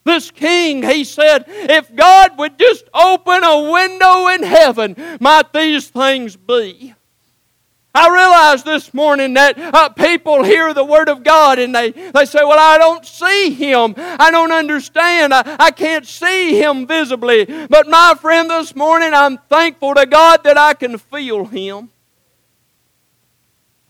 This 0.03 0.31
king, 0.31 0.83
he 0.83 1.03
said, 1.03 1.45
if 1.47 1.93
God 1.95 2.37
would 2.37 2.59
just 2.59 2.89
open 2.93 3.43
a 3.43 3.71
window 3.71 4.27
in 4.27 4.43
heaven, 4.43 4.95
might 5.19 5.53
these 5.53 5.87
things 5.87 6.35
be? 6.35 6.93
I 7.95 8.09
realize 8.09 8.63
this 8.63 8.91
morning 8.91 9.35
that 9.35 9.57
uh, 9.57 9.89
people 9.89 10.43
hear 10.43 10.73
the 10.73 10.83
Word 10.83 11.09
of 11.09 11.23
God 11.23 11.59
and 11.59 11.75
they, 11.75 11.91
they 11.91 12.25
say, 12.25 12.39
Well, 12.43 12.57
I 12.57 12.79
don't 12.79 13.05
see 13.05 13.51
Him. 13.51 13.93
I 13.95 14.31
don't 14.31 14.51
understand. 14.51 15.31
I, 15.31 15.57
I 15.59 15.69
can't 15.69 16.05
see 16.07 16.59
Him 16.59 16.87
visibly. 16.87 17.45
But 17.45 17.87
my 17.87 18.15
friend, 18.19 18.49
this 18.49 18.75
morning 18.75 19.13
I'm 19.13 19.37
thankful 19.37 19.93
to 19.93 20.07
God 20.07 20.43
that 20.43 20.57
I 20.57 20.73
can 20.73 20.97
feel 20.97 21.45
Him. 21.45 21.89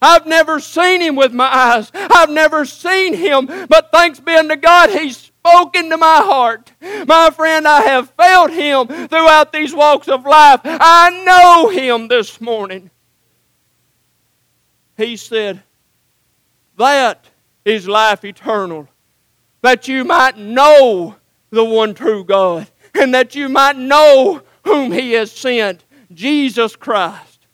I've 0.01 0.27
never 0.27 0.59
seen 0.59 0.99
Him 0.99 1.15
with 1.15 1.31
my 1.31 1.45
eyes. 1.45 1.89
I've 1.93 2.29
never 2.29 2.65
seen 2.65 3.13
Him. 3.13 3.45
But 3.69 3.89
thanks 3.93 4.19
be 4.19 4.33
unto 4.33 4.57
God, 4.57 4.89
He's 4.89 5.31
spoken 5.45 5.89
to 5.89 5.97
my 5.97 6.21
heart. 6.23 6.71
My 7.05 7.29
friend, 7.29 7.67
I 7.67 7.81
have 7.81 8.09
felt 8.11 8.51
Him 8.51 8.87
throughout 8.87 9.51
these 9.51 9.75
walks 9.75 10.07
of 10.07 10.25
life. 10.25 10.61
I 10.63 11.23
know 11.25 11.69
Him 11.69 12.07
this 12.07 12.39
morning. 12.39 12.89
He 14.95 15.17
said, 15.17 15.61
That 16.77 17.29
is 17.65 17.87
life 17.87 18.23
eternal, 18.23 18.87
that 19.61 19.87
you 19.87 20.05
might 20.05 20.37
know 20.37 21.17
the 21.49 21.65
one 21.65 21.93
true 21.93 22.23
God, 22.23 22.67
and 22.93 23.13
that 23.13 23.35
you 23.35 23.49
might 23.49 23.75
know 23.75 24.43
whom 24.63 24.93
He 24.93 25.11
has 25.11 25.31
sent, 25.31 25.83
Jesus 26.13 26.77
Christ. 26.77 27.47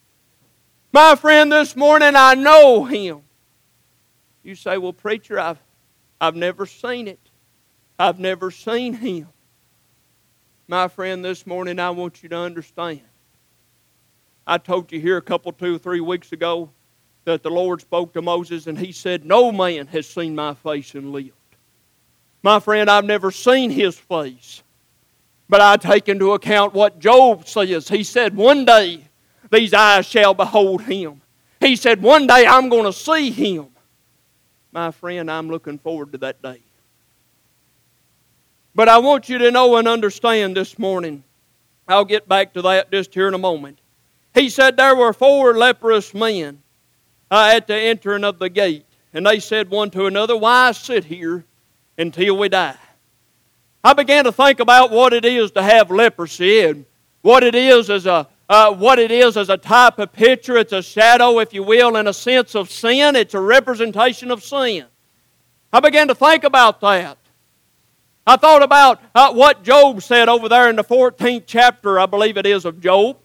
My 0.91 1.15
friend, 1.15 1.51
this 1.51 1.75
morning 1.75 2.13
I 2.15 2.35
know 2.35 2.85
Him. 2.85 3.21
You 4.43 4.53
say, 4.53 4.77
Well, 4.77 4.93
preacher, 4.93 5.39
I've, 5.39 5.59
I've 6.21 6.35
never 6.35 6.67
seen 6.67 7.07
it. 7.07 7.28
I've 7.99 8.17
never 8.17 8.49
seen 8.49 8.93
him. 8.93 9.27
My 10.69 10.87
friend, 10.87 11.23
this 11.23 11.45
morning 11.45 11.79
I 11.79 11.89
want 11.89 12.23
you 12.23 12.29
to 12.29 12.37
understand. 12.37 13.01
I 14.47 14.57
told 14.57 14.91
you 14.93 15.01
here 15.01 15.17
a 15.17 15.21
couple, 15.21 15.51
two, 15.51 15.77
three 15.77 15.99
weeks 15.99 16.31
ago 16.31 16.69
that 17.25 17.43
the 17.43 17.51
Lord 17.51 17.81
spoke 17.81 18.13
to 18.13 18.21
Moses 18.21 18.67
and 18.67 18.77
he 18.77 18.93
said, 18.93 19.25
No 19.25 19.51
man 19.51 19.87
has 19.87 20.07
seen 20.07 20.33
my 20.33 20.53
face 20.53 20.95
and 20.95 21.11
lived. 21.11 21.33
My 22.41 22.61
friend, 22.61 22.89
I've 22.89 23.03
never 23.03 23.31
seen 23.31 23.69
his 23.69 23.97
face. 23.97 24.63
But 25.49 25.59
I 25.59 25.75
take 25.75 26.07
into 26.07 26.31
account 26.31 26.73
what 26.73 26.99
Job 26.99 27.47
says. 27.47 27.89
He 27.89 28.03
said, 28.03 28.35
One 28.35 28.63
day 28.63 29.03
these 29.51 29.73
eyes 29.73 30.05
shall 30.05 30.33
behold 30.33 30.83
him. 30.83 31.21
He 31.59 31.75
said, 31.75 32.01
One 32.01 32.27
day 32.27 32.45
I'm 32.45 32.69
going 32.69 32.85
to 32.85 32.93
see 32.93 33.29
him. 33.29 33.67
My 34.71 34.91
friend, 34.91 35.29
I'm 35.29 35.49
looking 35.49 35.79
forward 35.79 36.13
to 36.13 36.17
that 36.19 36.41
day. 36.41 36.61
But 38.75 38.89
I 38.89 38.97
want 38.99 39.29
you 39.29 39.37
to 39.39 39.51
know 39.51 39.77
and 39.77 39.87
understand 39.87 40.55
this 40.55 40.77
morning. 40.77 41.23
I'll 41.87 42.05
get 42.05 42.27
back 42.27 42.53
to 42.53 42.61
that 42.63 42.91
just 42.91 43.13
here 43.13 43.27
in 43.27 43.33
a 43.33 43.39
moment. 43.39 43.79
He 44.33 44.49
said 44.49 44.77
there 44.77 44.95
were 44.95 45.13
four 45.13 45.57
leprous 45.57 46.13
men 46.13 46.61
uh, 47.31 47.51
at 47.55 47.67
the 47.67 47.75
entering 47.75 48.23
of 48.23 48.39
the 48.39 48.49
gate. 48.49 48.85
And 49.13 49.25
they 49.25 49.39
said 49.39 49.69
one 49.69 49.89
to 49.91 50.05
another, 50.05 50.37
Why 50.37 50.71
sit 50.71 51.05
here 51.05 51.45
until 51.97 52.37
we 52.37 52.49
die? 52.49 52.77
I 53.83 53.93
began 53.93 54.25
to 54.25 54.31
think 54.31 54.59
about 54.59 54.91
what 54.91 55.13
it 55.13 55.25
is 55.25 55.51
to 55.51 55.63
have 55.63 55.89
leprosy 55.89 56.61
and 56.61 56.85
what 57.21 57.43
it 57.43 57.55
is 57.55 57.89
as 57.89 58.05
a 58.05 58.27
uh, 58.49 58.73
what 58.73 58.97
it 58.97 59.11
is 59.11 59.37
as 59.37 59.49
a 59.49 59.57
type 59.57 59.99
of 59.99 60.11
picture. 60.11 60.57
It's 60.57 60.73
a 60.73 60.81
shadow, 60.81 61.37
if 61.37 61.53
you 61.53 61.61
will, 61.61 61.95
in 61.97 62.07
a 62.07 62.13
sense 62.13 62.55
of 62.55 62.71
sin. 62.71 63.15
It's 63.15 63.35
a 63.35 63.39
representation 63.39 64.31
of 64.31 64.43
sin. 64.43 64.85
I 65.71 65.79
began 65.79 66.07
to 66.07 66.15
think 66.15 66.43
about 66.43 66.81
that. 66.81 67.18
I 68.29 68.35
thought 68.35 68.61
about 68.61 69.01
uh, 69.15 69.33
what 69.33 69.63
Job 69.63 70.03
said 70.03 70.29
over 70.29 70.47
there 70.47 70.69
in 70.69 70.75
the 70.75 70.83
14th 70.83 71.45
chapter, 71.47 71.99
I 71.99 72.05
believe 72.05 72.37
it 72.37 72.45
is, 72.45 72.63
of 72.63 72.79
Job. 72.79 73.17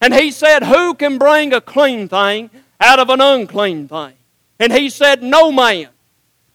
And 0.00 0.14
he 0.14 0.30
said, 0.30 0.62
Who 0.62 0.94
can 0.94 1.18
bring 1.18 1.52
a 1.52 1.60
clean 1.60 2.06
thing 2.06 2.50
out 2.80 3.00
of 3.00 3.10
an 3.10 3.20
unclean 3.20 3.88
thing? 3.88 4.12
And 4.60 4.72
he 4.72 4.90
said, 4.90 5.24
No 5.24 5.50
man. 5.50 5.88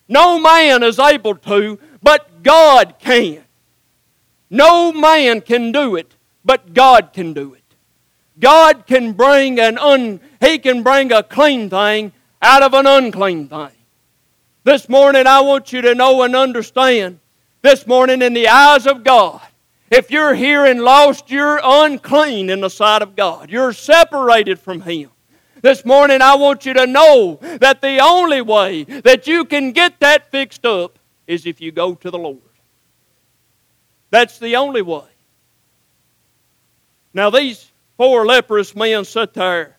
No 0.08 0.40
man 0.40 0.82
is 0.82 0.98
able 0.98 1.36
to, 1.36 1.78
but 2.02 2.42
God 2.42 2.96
can. 3.00 3.44
No 4.50 4.94
man 4.94 5.42
can 5.42 5.74
do 5.74 5.98
it, 5.98 6.16
but 6.46 6.74
God 6.74 7.12
can 7.12 7.34
do 7.34 7.54
it. 7.54 7.64
God 8.40 8.88
can 8.88 9.12
bring 9.12 9.60
an 9.60 9.78
un, 9.78 10.22
He 10.40 10.58
can 10.58 10.84
bring 10.84 11.12
a 11.12 11.22
clean 11.22 11.70
thing 11.70 12.14
out 12.42 12.64
of 12.64 12.74
an 12.74 12.88
unclean 12.88 13.50
thing. 13.50 13.72
This 14.64 14.88
morning 14.88 15.28
I 15.28 15.42
want 15.42 15.74
you 15.74 15.82
to 15.82 15.94
know 15.94 16.22
and 16.22 16.34
understand 16.34 17.20
this 17.62 17.86
morning 17.86 18.22
in 18.22 18.34
the 18.34 18.48
eyes 18.48 18.88
of 18.88 19.04
God. 19.04 19.42
If 19.92 20.12
you're 20.12 20.36
here 20.36 20.66
and 20.66 20.82
lost, 20.82 21.32
you're 21.32 21.60
unclean 21.64 22.50
in 22.50 22.62
the 22.62 22.70
sight 22.70 23.02
of 23.02 23.16
God. 23.16 23.50
You're 23.50 23.74
separated 23.74 24.60
from 24.60 24.82
Him. 24.82 25.10
This 25.62 25.84
morning, 25.84 26.22
I 26.22 26.36
want 26.36 26.66
you 26.66 26.74
to 26.74 26.88
know 26.88 27.40
that 27.42 27.82
the 27.82 28.00
only 28.00 28.42
way 28.42 28.84
that 28.84 29.28
you 29.28 29.46
can 29.46 29.72
get 29.72 30.00
that 30.00 30.32
fixed 30.32 30.66
up 30.66 31.00
is 31.28 31.46
if 31.46 31.60
you 31.60 31.72
go 31.72 31.96
to 31.96 32.12
the 32.12 32.18
Lord. 32.18 32.40
That's 34.10 34.40
the 34.40 34.56
only 34.56 34.82
way. 34.82 35.04
Now, 37.14 37.30
these 37.30 37.72
four 37.98 38.26
leprous 38.26 38.76
men 38.76 39.04
sat 39.04 39.34
there. 39.34 39.76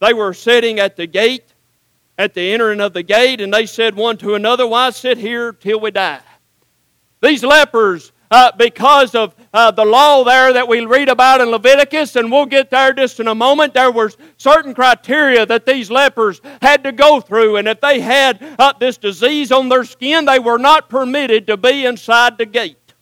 They 0.00 0.12
were 0.12 0.34
sitting 0.34 0.80
at 0.80 0.96
the 0.96 1.06
gate, 1.06 1.44
at 2.18 2.34
the 2.34 2.52
entering 2.52 2.80
of 2.80 2.92
the 2.92 3.02
gate, 3.02 3.40
and 3.40 3.54
they 3.54 3.66
said 3.66 3.94
one 3.94 4.18
to 4.18 4.34
another, 4.34 4.66
Why 4.66 4.90
sit 4.90 5.18
here 5.18 5.52
till 5.52 5.80
we 5.80 5.92
die? 5.92 6.20
These 7.22 7.44
lepers, 7.44 8.12
uh, 8.30 8.52
because 8.56 9.14
of 9.14 9.34
uh, 9.52 9.70
the 9.72 9.84
law 9.84 10.24
there 10.24 10.52
that 10.52 10.68
we 10.68 10.84
read 10.86 11.08
about 11.08 11.40
in 11.40 11.48
Leviticus, 11.48 12.16
and 12.16 12.30
we'll 12.30 12.46
get 12.46 12.70
there 12.70 12.92
just 12.92 13.20
in 13.20 13.28
a 13.28 13.34
moment, 13.34 13.74
there 13.74 13.90
were 13.90 14.10
certain 14.36 14.74
criteria 14.74 15.44
that 15.44 15.66
these 15.66 15.90
lepers 15.90 16.40
had 16.62 16.84
to 16.84 16.92
go 16.92 17.20
through. 17.20 17.56
And 17.56 17.68
if 17.68 17.80
they 17.80 18.00
had 18.00 18.42
uh, 18.58 18.72
this 18.78 18.96
disease 18.96 19.52
on 19.52 19.68
their 19.68 19.84
skin, 19.84 20.24
they 20.24 20.38
were 20.38 20.58
not 20.58 20.88
permitted 20.88 21.46
to 21.48 21.56
be 21.56 21.84
inside 21.84 22.38
the 22.38 22.46
gate. 22.46 22.94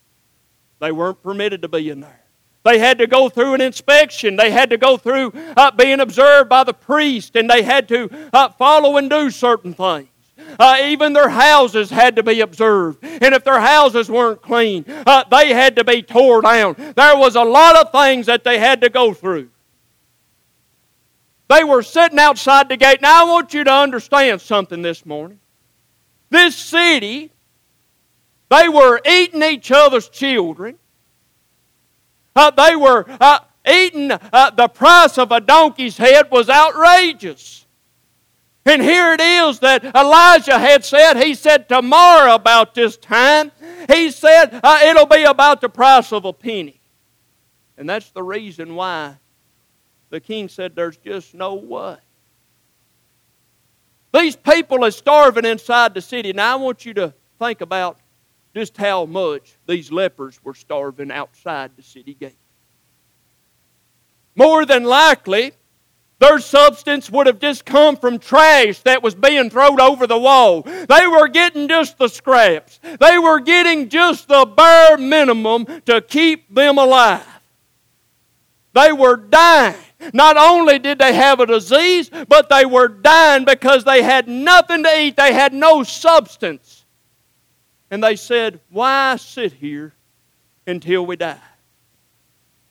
They 0.81 0.93
weren't 0.93 1.23
permitted 1.23 1.63
to 1.63 1.69
be 1.69 1.91
in 1.91 2.01
there. 2.01 2.25
They 2.65 2.79
had 2.79 2.99
to 2.99 3.07
go 3.07 3.29
through 3.29 3.55
an 3.55 3.61
inspection. 3.61 4.37
They 4.37 4.51
had 4.51 4.71
to 4.71 4.77
go 4.77 4.97
through 4.97 5.33
uh, 5.57 5.71
being 5.71 6.01
observed 6.01 6.49
by 6.49 6.65
the 6.65 6.75
priest, 6.75 7.37
and 7.37 7.49
they 7.49 7.63
had 7.63 7.89
to 7.89 8.11
uh, 8.33 8.51
follow 8.51 8.97
and 8.97 9.09
do 9.09 9.31
certain 9.31 9.75
things. 9.75 10.09
Uh, 10.59 10.79
even 10.83 11.13
their 11.13 11.29
houses 11.29 11.91
had 11.91 12.17
to 12.17 12.23
be 12.23 12.41
observed. 12.41 13.03
And 13.03 13.35
if 13.35 13.45
their 13.45 13.61
houses 13.61 14.11
weren't 14.11 14.43
clean, 14.43 14.85
uh, 14.89 15.25
they 15.31 15.53
had 15.53 15.77
to 15.77 15.85
be 15.85 16.03
tore 16.03 16.43
down. 16.43 16.75
There 16.97 17.17
was 17.17 17.37
a 17.37 17.43
lot 17.43 17.77
of 17.77 17.93
things 17.93 18.27
that 18.27 18.45
they 18.45 18.59
had 18.59 18.81
to 18.83 18.89
go 18.89 19.13
through. 19.13 19.51
They 21.49 21.65
were 21.65 21.83
sitting 21.83 22.19
outside 22.19 22.69
the 22.69 22.77
gate. 22.77 23.01
Now, 23.01 23.23
I 23.23 23.31
want 23.31 23.55
you 23.55 23.65
to 23.65 23.73
understand 23.73 24.41
something 24.41 24.83
this 24.83 25.07
morning. 25.07 25.41
This 26.31 26.55
city, 26.55 27.33
they 28.51 28.69
were 28.69 29.01
eating 29.09 29.43
each 29.43 29.71
other's 29.71 30.09
children. 30.09 30.79
Uh, 32.37 32.51
they 32.51 32.77
were 32.77 33.07
uh, 33.21 33.41
eating, 33.67 34.13
uh, 34.13 34.51
the 34.51 34.69
price 34.69 35.19
of 35.19 35.33
a 35.33 35.41
donkey's 35.41 35.97
head 35.97 36.31
was 36.31 36.51
outrageous. 36.51 37.67
And 38.69 38.83
here 38.83 39.15
it 39.15 39.21
is 39.21 39.61
that 39.61 39.83
Elijah 39.83 40.59
had 40.59 40.85
said, 40.85 41.15
he 41.15 41.35
said, 41.35 41.71
tomorrow 41.71 42.35
about 42.35 42.75
this 42.75 42.99
time, 42.99 43.51
he 43.91 44.11
said, 44.11 44.61
uh, 44.63 44.81
it'll 44.85 45.07
be 45.07 45.23
about 45.23 45.63
the 45.63 45.71
price 45.71 46.13
of 46.13 46.27
a 46.27 46.35
penny. 46.35 46.79
And 47.79 47.89
that's 47.89 48.11
the 48.11 48.23
reason 48.23 48.75
why 48.75 49.17
the 50.11 50.21
king 50.21 50.49
said, 50.49 50.77
there's 50.77 50.99
just 50.99 51.35
no 51.35 51.55
way. 51.55 51.97
These 54.13 54.37
people 54.37 54.85
are 54.85 54.91
starving 54.91 55.47
inside 55.47 55.95
the 55.95 56.03
city. 56.03 56.35
Now, 56.35 56.53
I 56.53 56.57
want 56.57 56.85
you 56.85 56.93
to 56.95 57.15
think 57.39 57.63
about 57.63 57.99
just 58.55 58.77
how 58.77 59.07
much 59.07 59.55
these 59.67 59.91
lepers 59.91 60.43
were 60.45 60.55
starving 60.55 61.11
outside 61.11 61.71
the 61.77 61.83
city 61.83 62.13
gate. 62.13 62.37
more 64.35 64.67
than 64.67 64.85
likely, 64.85 65.53
their 66.21 66.41
substance 66.41 67.09
would 67.11 67.29
have 67.29 67.39
just 67.39 67.65
come 67.65 67.97
from 67.97 68.19
trash 68.19 68.81
that 68.81 69.03
was 69.03 69.15
being 69.15 69.51
thrown 69.51 69.81
over 69.81 70.07
the 70.07 70.19
wall. 70.19 70.63
They 70.63 71.07
were 71.07 71.29
getting 71.29 71.69
just 71.69 71.97
the 71.99 72.09
scraps. 72.09 72.81
They 72.83 73.19
were 73.19 73.39
getting 73.39 73.89
just 73.89 74.27
the 74.27 74.45
bare 74.45 74.99
minimum 74.99 75.67
to 75.87 76.01
keep 76.01 76.53
them 76.53 76.79
alive. 76.79 77.25
They 78.75 78.93
were 78.93 79.17
dying. 79.17 79.77
Not 80.13 80.37
only 80.37 80.79
did 80.79 80.99
they 80.99 81.15
have 81.15 81.41
a 81.41 81.47
disease, 81.47 82.11
but 82.29 82.49
they 82.49 82.65
were 82.65 82.89
dying 82.89 83.45
because 83.45 83.85
they 83.85 84.03
had 84.03 84.29
nothing 84.29 84.83
to 84.85 85.01
eat. 85.01 85.17
They 85.17 85.33
had 85.33 85.53
no 85.53 85.83
substance. 85.83 86.85
And 87.91 88.03
they 88.03 88.17
said, 88.17 88.61
Why 88.71 89.17
sit 89.17 89.55
here 89.55 89.95
until 90.67 91.07
we 91.07 91.17
die? 91.17 91.41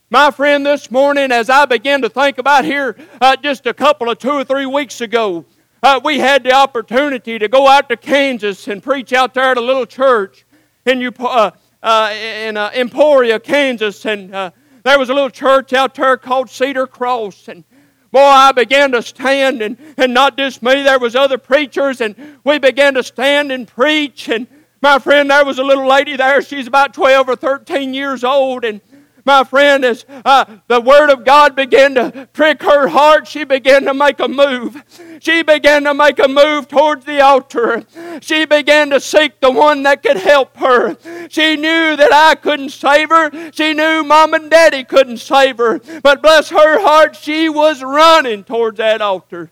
My 0.09 0.31
friend, 0.31 0.65
this 0.65 0.89
morning, 0.89 1.33
as 1.33 1.49
I 1.49 1.65
began 1.65 2.01
to 2.01 2.07
think 2.07 2.37
about 2.37 2.63
here 2.63 2.95
uh, 3.19 3.35
just 3.35 3.67
a 3.67 3.73
couple 3.73 4.09
of 4.09 4.17
two 4.17 4.31
or 4.31 4.45
three 4.45 4.65
weeks 4.65 5.01
ago, 5.01 5.43
uh, 5.83 5.99
we 6.01 6.17
had 6.17 6.45
the 6.45 6.53
opportunity 6.53 7.37
to 7.37 7.49
go 7.49 7.67
out 7.67 7.89
to 7.89 7.97
Kansas 7.97 8.69
and 8.69 8.81
preach 8.81 9.11
out 9.11 9.33
there 9.33 9.51
at 9.51 9.57
a 9.57 9.61
little 9.61 9.85
church 9.85 10.45
in, 10.85 11.13
uh, 11.19 11.51
uh, 11.83 12.13
in 12.13 12.55
uh, 12.55 12.71
Emporia, 12.73 13.37
Kansas. 13.37 14.05
And 14.05 14.33
uh, 14.33 14.51
there 14.83 14.97
was 14.97 15.09
a 15.09 15.13
little 15.13 15.29
church 15.29 15.73
out 15.73 15.93
there 15.95 16.15
called 16.15 16.49
Cedar 16.49 16.87
Cross. 16.87 17.49
And 17.49 17.65
boy, 18.09 18.21
I 18.21 18.53
began 18.53 18.93
to 18.93 19.01
stand, 19.01 19.61
and, 19.61 19.77
and 19.97 20.13
not 20.13 20.37
just 20.37 20.63
me, 20.63 20.83
there 20.83 20.99
was 20.99 21.17
other 21.17 21.37
preachers, 21.37 21.99
and 21.99 22.15
we 22.45 22.59
began 22.59 22.93
to 22.93 23.03
stand 23.03 23.51
and 23.51 23.67
preach. 23.67 24.29
And 24.29 24.47
my 24.81 24.99
friend, 24.99 25.29
there 25.29 25.43
was 25.43 25.59
a 25.59 25.65
little 25.65 25.85
lady 25.85 26.15
there. 26.15 26.41
She's 26.41 26.67
about 26.67 26.93
12 26.93 27.27
or 27.27 27.35
13 27.35 27.93
years 27.93 28.23
old. 28.23 28.63
And 28.63 28.79
my 29.27 29.43
friend, 29.43 29.85
as 29.85 30.05
uh, 30.25 30.45
the 30.67 30.81
Word 30.81 31.11
of 31.11 31.25
God 31.25 31.55
began 31.55 31.93
to 31.95 32.27
prick 32.33 32.63
her 32.63 32.87
heart, 32.87 33.27
she 33.27 33.43
began 33.43 33.83
to 33.83 33.93
make 33.93 34.19
a 34.19 34.27
move. 34.27 34.81
She 35.19 35.43
began 35.43 35.83
to 35.83 35.93
make 35.93 36.17
a 36.17 36.27
move 36.27 36.67
towards 36.67 37.05
the 37.05 37.21
altar. 37.21 37.83
She 38.21 38.45
began 38.45 38.89
to 38.91 38.99
seek 38.99 39.39
the 39.41 39.51
one 39.51 39.83
that 39.83 40.01
could 40.01 40.17
help 40.17 40.55
her. 40.57 40.97
She 41.29 41.57
knew 41.57 41.95
that 41.95 42.13
I 42.13 42.35
couldn't 42.35 42.69
save 42.69 43.09
her. 43.09 43.51
She 43.51 43.73
knew 43.73 44.03
Mom 44.03 44.33
and 44.33 44.49
Daddy 44.49 44.85
couldn't 44.85 45.17
save 45.17 45.57
her. 45.57 45.79
But 46.01 46.23
bless 46.23 46.49
her 46.49 46.81
heart, 46.81 47.15
she 47.15 47.49
was 47.49 47.83
running 47.83 48.45
towards 48.45 48.77
that 48.77 49.01
altar. 49.01 49.51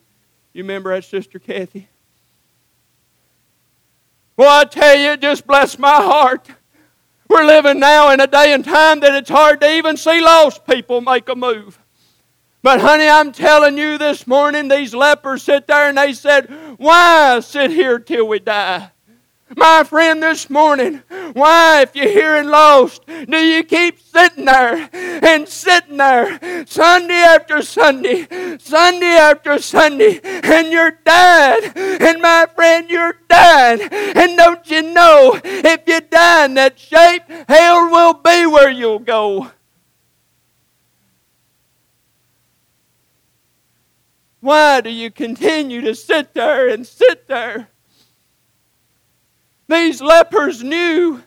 You 0.53 0.63
remember 0.63 0.95
that, 0.95 1.03
Sister 1.03 1.37
Kathy? 1.37 1.89
Well, 4.37 4.61
I 4.61 4.63
tell 4.63 4.95
you, 4.95 5.11
it 5.11 5.21
just 5.21 5.45
bless 5.45 5.77
my 5.77 5.95
heart. 5.95 6.49
We're 7.35 7.43
living 7.43 7.81
now 7.81 8.11
in 8.11 8.21
a 8.21 8.27
day 8.27 8.53
and 8.53 8.63
time 8.63 9.01
that 9.01 9.13
it's 9.13 9.29
hard 9.29 9.59
to 9.59 9.69
even 9.69 9.97
see 9.97 10.21
lost 10.21 10.65
people 10.65 11.01
make 11.01 11.27
a 11.27 11.35
move. 11.35 11.77
But, 12.63 12.79
honey, 12.79 13.09
I'm 13.09 13.33
telling 13.33 13.77
you 13.77 13.97
this 13.97 14.25
morning, 14.25 14.69
these 14.69 14.95
lepers 14.95 15.43
sit 15.43 15.67
there 15.67 15.89
and 15.89 15.97
they 15.97 16.13
said, 16.13 16.49
Why 16.77 17.41
sit 17.41 17.71
here 17.71 17.99
till 17.99 18.29
we 18.29 18.39
die? 18.39 18.89
My 19.53 19.83
friend, 19.83 20.23
this 20.23 20.49
morning, 20.49 21.03
why, 21.33 21.83
if 21.83 21.95
you're 21.95 22.09
hearing 22.09 22.47
lost, 22.47 23.05
do 23.05 23.37
you 23.37 23.63
keep 23.63 23.99
sitting 23.99 24.45
there 24.45 24.89
and 24.91 25.47
sitting 25.47 25.97
there 25.97 26.65
Sunday 26.65 27.13
after 27.13 27.61
Sunday, 27.61 28.57
Sunday 28.57 29.05
after 29.05 29.59
Sunday, 29.59 30.19
and 30.23 30.71
you're 30.71 30.97
dying? 31.05 31.71
And 31.75 32.23
my 32.23 32.47
friend, 32.55 32.89
you're 32.89 33.19
dying. 33.29 33.81
And 33.81 34.35
don't 34.35 34.67
you 34.71 34.81
know, 34.81 35.39
if 35.43 35.81
you 35.85 36.01
die 36.01 36.45
in 36.45 36.55
that 36.55 36.79
shape, 36.79 37.23
hell 37.47 37.91
will 37.91 38.13
be 38.13 38.47
where 38.47 38.71
you'll 38.71 38.97
go. 38.97 39.51
Why 44.39 44.81
do 44.81 44.89
you 44.89 45.11
continue 45.11 45.81
to 45.81 45.93
sit 45.93 46.33
there 46.33 46.67
and 46.67 46.85
sit 46.85 47.27
there? 47.27 47.69
These 49.67 50.01
lepers 50.01 50.63
knew 50.63 51.21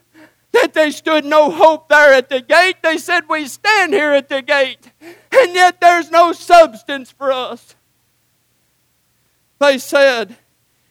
that 0.52 0.72
they 0.74 0.90
stood 0.90 1.24
no 1.24 1.50
hope 1.50 1.88
there 1.88 2.14
at 2.14 2.28
the 2.28 2.40
gate. 2.40 2.76
They 2.82 2.98
said, 2.98 3.24
We 3.28 3.46
stand 3.46 3.92
here 3.92 4.12
at 4.12 4.28
the 4.28 4.42
gate, 4.42 4.90
and 5.00 5.54
yet 5.54 5.80
there's 5.80 6.10
no 6.10 6.32
substance 6.32 7.10
for 7.10 7.32
us. 7.32 7.74
They 9.58 9.78
said, 9.78 10.36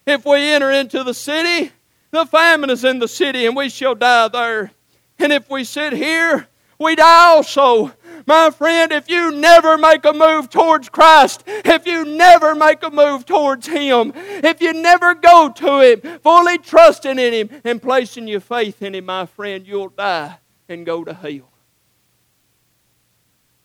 If 0.05 0.25
we 0.25 0.39
enter 0.39 0.71
into 0.71 1.03
the 1.03 1.13
city, 1.13 1.71
the 2.11 2.25
famine 2.25 2.69
is 2.69 2.83
in 2.83 2.99
the 2.99 3.07
city, 3.07 3.45
and 3.45 3.55
we 3.55 3.69
shall 3.69 3.95
die 3.95 4.27
there. 4.27 4.71
And 5.19 5.33
if 5.33 5.49
we 5.49 5.63
sit 5.63 5.93
here, 5.93 6.47
we 6.79 6.95
die 6.95 7.27
also. 7.29 7.93
My 8.27 8.49
friend, 8.49 8.91
if 8.91 9.09
you 9.09 9.31
never 9.31 9.77
make 9.77 10.03
a 10.03 10.11
move 10.11 10.49
towards 10.49 10.89
Christ, 10.89 11.43
if 11.47 11.87
you 11.87 12.03
never 12.03 12.53
make 12.53 12.83
a 12.83 12.91
move 12.91 13.25
towards 13.25 13.67
Him, 13.67 14.11
if 14.13 14.61
you 14.61 14.73
never 14.73 15.15
go 15.15 15.49
to 15.49 15.79
Him, 15.79 16.19
fully 16.19 16.57
trusting 16.57 17.17
in 17.17 17.33
Him 17.33 17.61
and 17.63 17.81
placing 17.81 18.27
your 18.27 18.41
faith 18.41 18.81
in 18.81 18.95
Him, 18.95 19.05
my 19.05 19.25
friend, 19.27 19.65
you'll 19.65 19.87
die 19.87 20.39
and 20.67 20.85
go 20.85 21.05
to 21.05 21.13
hell. 21.13 21.49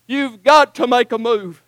You've 0.07 0.44
got 0.44 0.77
to 0.77 0.87
make 0.87 1.11
a 1.11 1.18
move. 1.18 1.61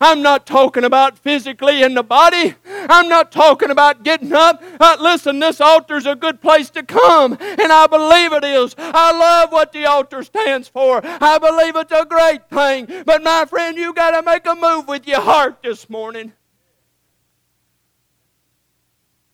I'm 0.00 0.22
not 0.22 0.46
talking 0.46 0.84
about 0.84 1.18
physically 1.18 1.82
in 1.82 1.94
the 1.94 2.02
body. 2.02 2.54
I'm 2.66 3.08
not 3.08 3.32
talking 3.32 3.70
about 3.70 4.02
getting 4.02 4.32
up. 4.32 4.62
Uh, 4.78 4.96
listen, 5.00 5.38
this 5.38 5.60
altar's 5.60 6.06
a 6.06 6.14
good 6.14 6.40
place 6.42 6.68
to 6.70 6.82
come, 6.82 7.36
and 7.40 7.72
I 7.72 7.86
believe 7.86 8.32
it 8.32 8.44
is. 8.44 8.74
I 8.78 9.12
love 9.12 9.52
what 9.52 9.72
the 9.72 9.86
altar 9.86 10.22
stands 10.22 10.68
for. 10.68 11.00
I 11.04 11.38
believe 11.38 11.76
it's 11.76 11.92
a 11.92 12.04
great 12.04 12.48
thing. 12.50 13.04
But 13.06 13.22
my 13.22 13.46
friend, 13.46 13.76
you 13.76 13.94
got 13.94 14.10
to 14.10 14.22
make 14.22 14.46
a 14.46 14.54
move 14.54 14.86
with 14.86 15.06
your 15.06 15.20
heart 15.20 15.62
this 15.62 15.88
morning. 15.88 16.32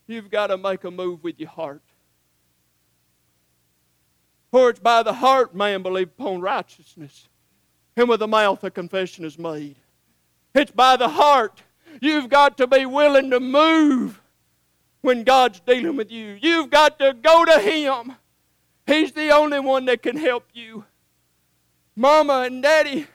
You've 0.07 0.31
got 0.31 0.49
to 0.49 0.59
make 0.59 0.85
a 0.85 0.91
move 0.91 1.25
with 1.25 1.41
your 1.41 1.49
heart. 1.49 1.83
For 4.53 4.69
it's 4.71 4.81
by 4.81 5.03
the 5.03 5.15
heart 5.15 5.55
man 5.55 5.83
believe 5.83 6.09
upon 6.09 6.41
righteousness, 6.41 7.29
and 7.97 8.09
with 8.09 8.21
the 8.21 8.29
mouth 8.29 8.63
a 8.63 8.71
confession 8.71 9.25
is 9.25 9.39
made. 9.39 9.77
It's 10.55 10.71
by 10.71 10.97
the 10.97 11.09
heart. 11.09 11.63
You've 12.01 12.29
got 12.29 12.57
to 12.59 12.67
be 12.67 12.85
willing 12.87 13.31
to 13.31 13.41
move 13.41 14.21
when 15.01 15.25
God's 15.25 15.61
dealing 15.61 15.97
with 15.97 16.11
you. 16.11 16.39
You've 16.41 16.71
got 16.71 16.99
to 16.99 17.15
go 17.15 17.45
to 17.45 17.59
Him. 17.59 18.17
He's 18.87 19.13
the 19.13 19.31
only 19.31 19.61
one 19.61 19.85
that 19.87 20.03
can 20.03 20.17
help 20.17 20.47
you. 20.53 20.85
Mama 21.95 22.43
and 22.47 22.63
Daddy, 22.63 23.07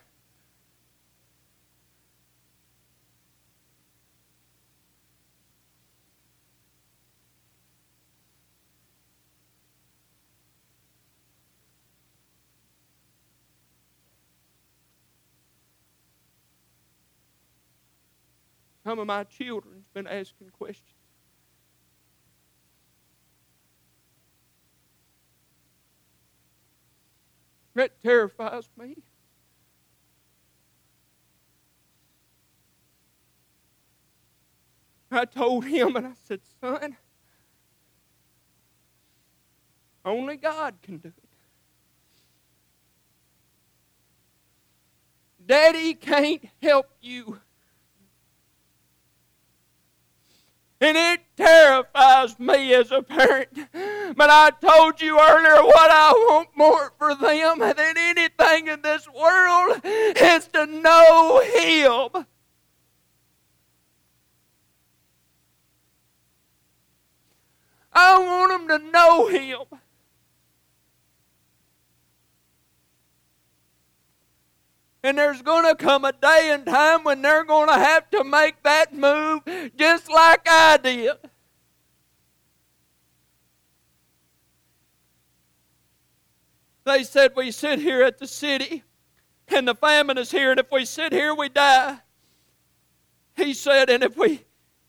Some 18.87 18.99
of 18.99 19.07
my 19.07 19.25
children's 19.25 19.89
been 19.93 20.07
asking 20.07 20.51
questions. 20.51 20.95
That 27.75 28.01
terrifies 28.01 28.69
me. 28.77 28.95
I 35.11 35.25
told 35.25 35.65
him 35.65 35.97
and 35.97 36.07
I 36.07 36.13
said, 36.23 36.39
Son, 36.61 36.95
only 40.05 40.37
God 40.37 40.75
can 40.81 40.99
do 40.99 41.09
it. 41.09 41.13
Daddy 45.45 45.93
can't 45.93 46.45
help 46.61 46.87
you. 47.01 47.41
And 50.79 50.95
it 50.95 51.21
terrifies 51.35 52.39
me 52.39 52.73
as 52.75 52.91
a 52.91 53.01
parent. 53.01 53.49
But 54.15 54.29
I 54.29 54.51
told 54.61 55.01
you 55.01 55.19
earlier 55.19 55.63
what 55.63 55.91
I 55.91 56.11
want 56.11 56.49
more 56.55 56.93
for 56.99 57.15
them 57.15 57.59
than 57.59 57.97
anything 57.97 58.67
in 58.67 58.81
this 58.83 59.07
world 59.09 59.81
is 59.83 60.47
to 60.49 60.65
know 60.67 61.41
Him. 61.43 62.25
I 67.91 68.19
want 68.19 68.67
them 68.67 68.79
to 68.79 68.91
know 68.91 69.27
Him. 69.27 69.79
And 75.07 75.17
there's 75.17 75.41
going 75.41 75.63
to 75.63 75.73
come 75.73 76.03
a 76.03 76.11
day 76.11 76.49
and 76.51 76.65
time 76.65 77.05
when 77.05 77.21
they're 77.21 77.45
going 77.45 77.69
to 77.69 77.75
have 77.75 78.09
to 78.09 78.25
make 78.25 78.61
that 78.63 78.93
move 78.93 79.41
just 79.77 80.11
like 80.11 80.45
I 80.49 80.75
did. 80.75 81.13
They 86.83 87.05
said, 87.05 87.31
We 87.37 87.51
sit 87.51 87.79
here 87.79 88.01
at 88.01 88.17
the 88.17 88.27
city 88.27 88.83
and 89.47 89.65
the 89.65 89.75
famine 89.75 90.17
is 90.17 90.29
here, 90.29 90.51
and 90.51 90.59
if 90.59 90.69
we 90.73 90.83
sit 90.83 91.13
here, 91.13 91.33
we 91.33 91.47
die. 91.47 91.99
He 93.37 93.53
said, 93.53 93.89
and 93.89 94.03
if 94.03 94.17
we 94.17 94.43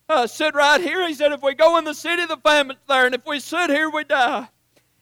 uh, 0.08 0.26
sit 0.26 0.56
right 0.56 0.80
here, 0.80 1.06
he 1.06 1.14
said, 1.14 1.30
if 1.30 1.44
we 1.44 1.54
go 1.54 1.78
in 1.78 1.84
the 1.84 1.94
city, 1.94 2.26
the 2.26 2.38
famine's 2.38 2.80
there, 2.88 3.06
and 3.06 3.14
if 3.14 3.24
we 3.24 3.38
sit 3.38 3.70
here, 3.70 3.88
we 3.88 4.02
die. 4.02 4.48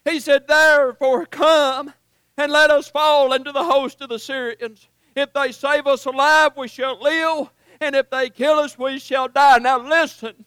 He 0.05 0.21
said, 0.21 0.47
therefore, 0.47 1.25
come 1.25 1.95
and 2.37 2.53
let 2.53 2.71
us 2.71 2.89
fall 2.89 3.33
into 3.33 3.51
the 3.51 3.65
host 3.65 4.03
of 4.03 4.11
the 4.11 4.19
Syrians. 4.19 4.89
If 5.17 5.33
they 5.33 5.51
save 5.51 5.87
us 5.87 6.05
alive, 6.05 6.53
we 6.57 6.69
shall 6.69 7.01
live, 7.01 7.49
and 7.81 7.97
if 7.97 8.11
they 8.11 8.29
kill 8.29 8.59
us, 8.59 8.79
we 8.79 8.99
shall 8.99 9.29
die. 9.29 9.59
Now 9.59 9.79
listen, 9.79 10.45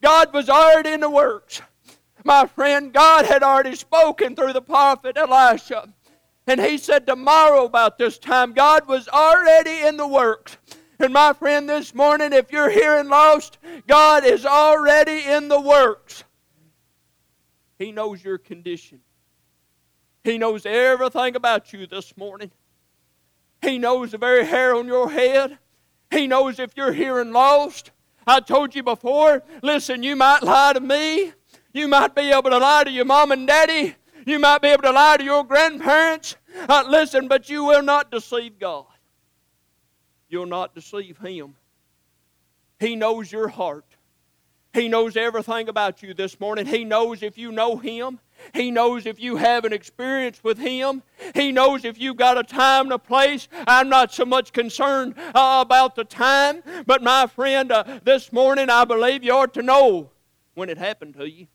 God 0.00 0.32
was 0.32 0.48
already 0.48 0.92
in 0.92 1.00
the 1.00 1.10
works. 1.10 1.60
My 2.24 2.46
friend, 2.46 2.92
God 2.92 3.24
had 3.24 3.42
already 3.42 3.74
spoken 3.74 4.36
through 4.36 4.52
the 4.52 4.62
prophet 4.62 5.16
Elisha. 5.16 5.92
And 6.46 6.60
he 6.60 6.78
said 6.78 7.06
tomorrow 7.06 7.64
about 7.64 7.98
this 7.98 8.18
time, 8.18 8.52
God 8.52 8.86
was 8.86 9.08
already 9.08 9.86
in 9.86 9.96
the 9.96 10.06
works. 10.06 10.56
And 11.00 11.12
my 11.12 11.32
friend, 11.32 11.68
this 11.68 11.94
morning, 11.94 12.32
if 12.32 12.52
you're 12.52 12.70
here 12.70 12.98
and 12.98 13.08
lost, 13.08 13.58
God 13.86 14.24
is 14.24 14.46
already 14.46 15.24
in 15.24 15.48
the 15.48 15.60
works. 15.60 16.24
He 17.78 17.92
knows 17.92 18.24
your 18.24 18.38
condition. 18.38 19.00
He 20.24 20.38
knows 20.38 20.64
everything 20.64 21.36
about 21.36 21.72
you 21.72 21.86
this 21.86 22.16
morning. 22.16 22.50
He 23.62 23.78
knows 23.78 24.12
the 24.12 24.18
very 24.18 24.44
hair 24.44 24.74
on 24.74 24.86
your 24.86 25.10
head. 25.10 25.58
He 26.10 26.26
knows 26.26 26.58
if 26.58 26.76
you're 26.76 26.92
here 26.92 27.20
and 27.20 27.32
lost. 27.32 27.90
I 28.26 28.40
told 28.40 28.74
you 28.74 28.82
before, 28.82 29.42
listen, 29.62 30.02
you 30.02 30.16
might 30.16 30.42
lie 30.42 30.72
to 30.72 30.80
me. 30.80 31.32
You 31.72 31.88
might 31.88 32.14
be 32.14 32.30
able 32.32 32.50
to 32.50 32.58
lie 32.58 32.84
to 32.84 32.90
your 32.90 33.04
mom 33.04 33.32
and 33.32 33.46
daddy. 33.46 33.94
You 34.24 34.38
might 34.38 34.62
be 34.62 34.68
able 34.68 34.82
to 34.82 34.92
lie 34.92 35.16
to 35.18 35.24
your 35.24 35.44
grandparents. 35.44 36.36
Uh, 36.68 36.84
listen, 36.88 37.28
but 37.28 37.48
you 37.48 37.64
will 37.64 37.82
not 37.82 38.10
deceive 38.10 38.58
God. 38.58 38.86
You'll 40.28 40.46
not 40.46 40.74
deceive 40.74 41.18
Him. 41.18 41.54
He 42.80 42.96
knows 42.96 43.30
your 43.30 43.48
heart. 43.48 43.84
He 44.72 44.88
knows 44.88 45.16
everything 45.16 45.68
about 45.68 46.02
you 46.02 46.12
this 46.12 46.40
morning. 46.40 46.66
He 46.66 46.84
knows 46.84 47.22
if 47.22 47.38
you 47.38 47.52
know 47.52 47.76
Him. 47.76 48.18
He 48.54 48.70
knows 48.70 49.06
if 49.06 49.20
you 49.20 49.36
have 49.36 49.64
an 49.64 49.72
experience 49.72 50.42
with 50.42 50.58
Him. 50.58 51.02
He 51.34 51.52
knows 51.52 51.84
if 51.84 51.98
you've 51.98 52.16
got 52.16 52.38
a 52.38 52.42
time 52.42 52.86
and 52.86 52.92
a 52.92 52.98
place. 52.98 53.48
I'm 53.66 53.88
not 53.88 54.12
so 54.12 54.24
much 54.24 54.52
concerned 54.52 55.14
uh, 55.18 55.64
about 55.64 55.94
the 55.94 56.04
time, 56.04 56.62
but 56.86 57.02
my 57.02 57.26
friend, 57.26 57.72
uh, 57.72 58.00
this 58.04 58.32
morning 58.32 58.70
I 58.70 58.84
believe 58.84 59.24
you 59.24 59.32
ought 59.32 59.54
to 59.54 59.62
know 59.62 60.10
when 60.54 60.68
it 60.68 60.78
happened 60.78 61.14
to 61.14 61.28
you. 61.28 61.46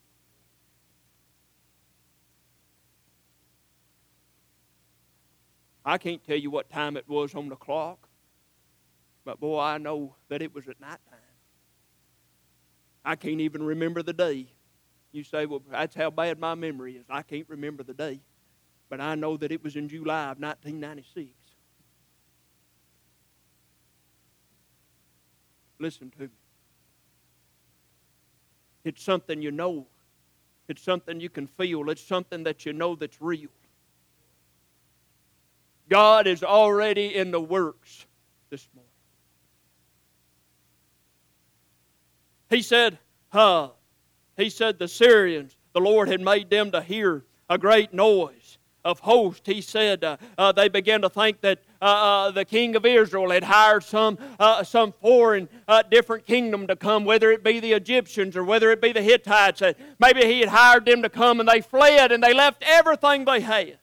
I 5.84 5.98
can't 5.98 6.22
tell 6.24 6.36
you 6.36 6.50
what 6.50 6.70
time 6.70 6.96
it 6.96 7.08
was 7.08 7.34
on 7.34 7.48
the 7.48 7.56
clock, 7.56 8.08
but 9.24 9.40
boy, 9.40 9.58
I 9.58 9.78
know 9.78 10.14
that 10.28 10.40
it 10.40 10.54
was 10.54 10.68
at 10.68 10.80
night 10.80 11.00
time. 11.10 11.18
I 13.04 13.16
can't 13.16 13.40
even 13.40 13.64
remember 13.64 14.02
the 14.02 14.12
day. 14.12 14.46
You 15.12 15.22
say, 15.22 15.46
well, 15.46 15.62
that's 15.70 15.94
how 15.94 16.10
bad 16.10 16.38
my 16.38 16.54
memory 16.54 16.96
is. 16.96 17.04
I 17.10 17.22
can't 17.22 17.48
remember 17.48 17.82
the 17.82 17.94
day, 17.94 18.20
but 18.88 19.00
I 19.00 19.14
know 19.14 19.36
that 19.36 19.52
it 19.52 19.62
was 19.62 19.76
in 19.76 19.88
July 19.88 20.30
of 20.30 20.40
1996. 20.40 21.28
Listen 25.78 26.10
to 26.10 26.22
me. 26.22 26.28
It's 28.84 29.02
something 29.02 29.42
you 29.42 29.50
know. 29.50 29.86
It's 30.68 30.82
something 30.82 31.20
you 31.20 31.28
can 31.28 31.46
feel. 31.46 31.90
It's 31.90 32.02
something 32.02 32.44
that 32.44 32.64
you 32.64 32.72
know 32.72 32.94
that's 32.94 33.20
real. 33.20 33.50
God 35.88 36.26
is 36.26 36.42
already 36.42 37.14
in 37.14 37.30
the 37.30 37.40
works 37.40 38.06
this 38.48 38.66
morning. 38.74 38.88
He 42.48 42.62
said, 42.62 42.98
huh, 43.28 43.70
he 44.36 44.50
said 44.50 44.78
the 44.78 44.88
Syrians, 44.88 45.56
the 45.72 45.80
Lord 45.80 46.08
had 46.08 46.20
made 46.20 46.50
them 46.50 46.70
to 46.72 46.82
hear 46.82 47.24
a 47.48 47.58
great 47.58 47.92
noise 47.92 48.58
of 48.84 48.98
host. 49.00 49.46
He 49.46 49.60
said 49.60 50.02
uh, 50.02 50.16
uh, 50.36 50.52
they 50.52 50.68
began 50.68 51.02
to 51.02 51.08
think 51.08 51.40
that 51.42 51.60
uh, 51.80 51.84
uh 51.84 52.30
the 52.30 52.44
king 52.44 52.74
of 52.74 52.84
Israel 52.84 53.30
had 53.30 53.44
hired 53.44 53.84
some, 53.84 54.18
uh, 54.40 54.64
some 54.64 54.92
foreign 55.00 55.48
uh, 55.68 55.82
different 55.82 56.26
kingdom 56.26 56.66
to 56.66 56.76
come, 56.76 57.04
whether 57.04 57.30
it 57.30 57.44
be 57.44 57.60
the 57.60 57.72
Egyptians 57.72 58.36
or 58.36 58.44
whether 58.44 58.70
it 58.70 58.80
be 58.80 58.92
the 58.92 59.02
Hittites. 59.02 59.62
maybe 60.00 60.24
he 60.24 60.40
had 60.40 60.48
hired 60.48 60.84
them 60.84 61.02
to 61.02 61.08
come 61.08 61.40
and 61.40 61.48
they 61.48 61.60
fled 61.60 62.12
and 62.12 62.22
they 62.22 62.34
left 62.34 62.62
everything 62.66 63.24
they 63.24 63.40
had. 63.40 63.78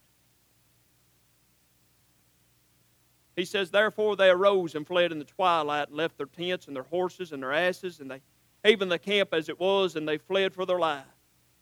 He 3.35 3.45
says, 3.45 3.71
Therefore 3.71 4.17
they 4.17 4.29
arose 4.29 4.75
and 4.75 4.85
fled 4.85 5.13
in 5.13 5.19
the 5.19 5.25
twilight 5.25 5.87
and 5.87 5.95
left 5.95 6.17
their 6.17 6.25
tents 6.25 6.67
and 6.67 6.75
their 6.75 6.83
horses 6.83 7.31
and 7.31 7.41
their 7.41 7.53
asses 7.53 8.01
and 8.01 8.11
they, 8.11 8.21
even 8.65 8.89
the 8.89 8.99
camp 8.99 9.33
as 9.33 9.49
it 9.49 9.59
was, 9.59 9.95
and 9.95 10.07
they 10.07 10.17
fled 10.17 10.53
for 10.53 10.65
their 10.65 10.79
life. 10.79 11.03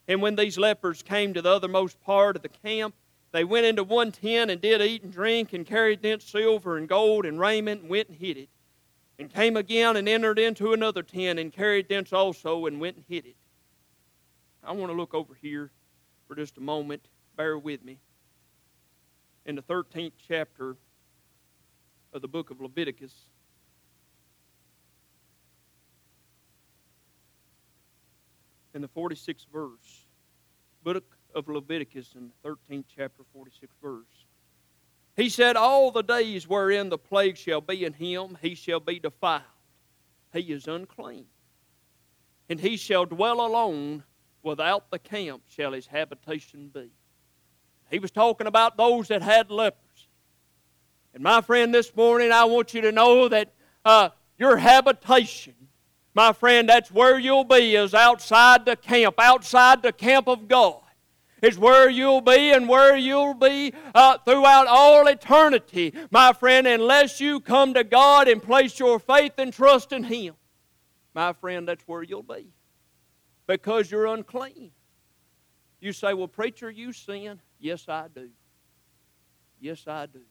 And 0.08 0.22
when 0.22 0.36
these 0.36 0.58
lepers 0.58 1.04
came 1.04 1.34
to 1.34 1.42
the 1.42 1.60
othermost 1.60 2.00
part 2.00 2.36
of 2.36 2.42
the 2.42 2.50
camp, 2.50 2.96
they 3.32 3.44
went 3.44 3.66
into 3.66 3.84
one 3.84 4.12
tent 4.12 4.50
and 4.50 4.62
did 4.62 4.82
eat 4.82 5.04
and 5.04 5.12
drink 5.12 5.54
and 5.54 5.66
carried 5.66 6.02
thence 6.02 6.24
silver 6.24 6.78
and 6.78 6.88
gold 6.88 7.26
and 7.26 7.40
raiment 7.40 7.82
and 7.82 7.90
went 7.90 8.08
and 8.10 8.18
hid 8.18 8.38
it. 8.38 8.50
And 9.20 9.34
came 9.34 9.58
again 9.58 9.98
and 9.98 10.08
entered 10.08 10.40
into 10.40 10.74
another 10.74 11.04
tent 11.04 11.40
and 11.40 11.52
carried 11.52 11.90
thence 11.90 12.14
also 12.14 12.68
and 12.68 12.80
went 12.80 12.98
and 12.98 13.06
hid 13.08 13.26
it. 13.26 13.36
I 14.64 14.72
want 14.72 14.92
to 14.92 14.98
look 14.98 15.14
over 15.14 15.34
here 15.34 15.72
for 16.28 16.36
just 16.36 16.58
a 16.58 16.62
moment. 16.62 17.08
Bear 17.36 17.58
with 17.58 17.84
me. 17.84 17.98
In 19.46 19.56
the 19.56 19.62
13th 19.64 20.14
chapter 20.28 20.76
of 22.14 22.22
the 22.22 22.28
book 22.28 22.50
of 22.50 22.62
Leviticus. 22.62 23.14
In 28.78 28.84
the 28.84 28.88
46th 28.90 29.48
verse, 29.52 30.06
book 30.84 31.18
of 31.34 31.50
Leviticus 31.50 32.14
in 32.14 32.30
the 32.44 32.48
13th 32.48 32.84
chapter, 32.96 33.24
46th 33.36 33.70
verse. 33.82 34.26
He 35.16 35.30
said, 35.30 35.56
All 35.56 35.90
the 35.90 36.04
days 36.04 36.48
wherein 36.48 36.90
the 36.90 37.00
plague 37.00 37.38
shall 37.38 37.60
be 37.60 37.86
in 37.86 37.94
him, 37.94 38.38
he 38.40 38.54
shall 38.54 38.80
be 38.80 39.00
defiled. 39.00 39.42
He 40.32 40.42
is 40.42 40.68
unclean. 40.68 41.26
And 42.50 42.60
he 42.60 42.78
shall 42.78 43.08
dwell 43.08 43.44
alone, 43.44 44.04
without 44.44 44.92
the 44.92 45.00
camp 45.00 45.42
shall 45.48 45.72
his 45.72 45.88
habitation 45.88 46.70
be. 46.72 46.92
He 47.90 47.98
was 47.98 48.12
talking 48.12 48.46
about 48.46 48.78
those 48.78 49.08
that 49.08 49.24
had 49.24 49.50
leprosy. 49.50 50.12
And 51.16 51.24
my 51.24 51.42
friend, 51.42 51.74
this 51.74 51.96
morning, 51.96 52.32
I 52.32 52.46
want 52.46 52.76
you 52.76 52.82
to 52.82 52.92
know 52.92 53.28
that 53.28 53.56
uh, 53.84 54.10
your 54.38 54.56
habitation, 54.56 55.56
my 56.18 56.34
friend, 56.34 56.68
that's 56.68 56.90
where 56.90 57.20
you'll 57.20 57.44
be, 57.44 57.76
is 57.76 57.94
outside 57.94 58.66
the 58.66 58.76
camp, 58.76 59.16
outside 59.20 59.84
the 59.84 59.94
camp 59.94 60.28
of 60.28 60.48
God. 60.48 60.82
It's 61.44 61.60
where 61.60 61.92
you'll 61.92 62.22
be 62.22 62.52
and 62.52 62.68
where 62.68 62.98
you'll 62.98 63.36
be 63.36 63.72
uh, 63.94 64.18
throughout 64.26 64.66
all 64.66 65.06
eternity, 65.06 65.94
my 66.10 66.34
friend, 66.34 66.66
unless 66.66 67.22
you 67.22 67.40
come 67.40 67.76
to 67.76 67.84
God 67.84 68.28
and 68.28 68.42
place 68.42 68.80
your 68.80 68.98
faith 68.98 69.34
and 69.38 69.54
trust 69.54 69.92
in 69.92 70.04
Him. 70.04 70.34
My 71.14 71.34
friend, 71.34 71.68
that's 71.68 71.88
where 71.88 72.02
you'll 72.02 72.24
be 72.24 72.48
because 73.46 73.92
you're 73.92 74.08
unclean. 74.08 74.72
You 75.80 75.94
say, 75.94 76.16
Well, 76.16 76.28
preacher, 76.28 76.72
you 76.72 76.94
sin. 76.94 77.40
Yes, 77.60 77.88
I 77.88 78.08
do. 78.08 78.30
Yes, 79.60 79.84
I 79.86 80.08
do. 80.08 80.22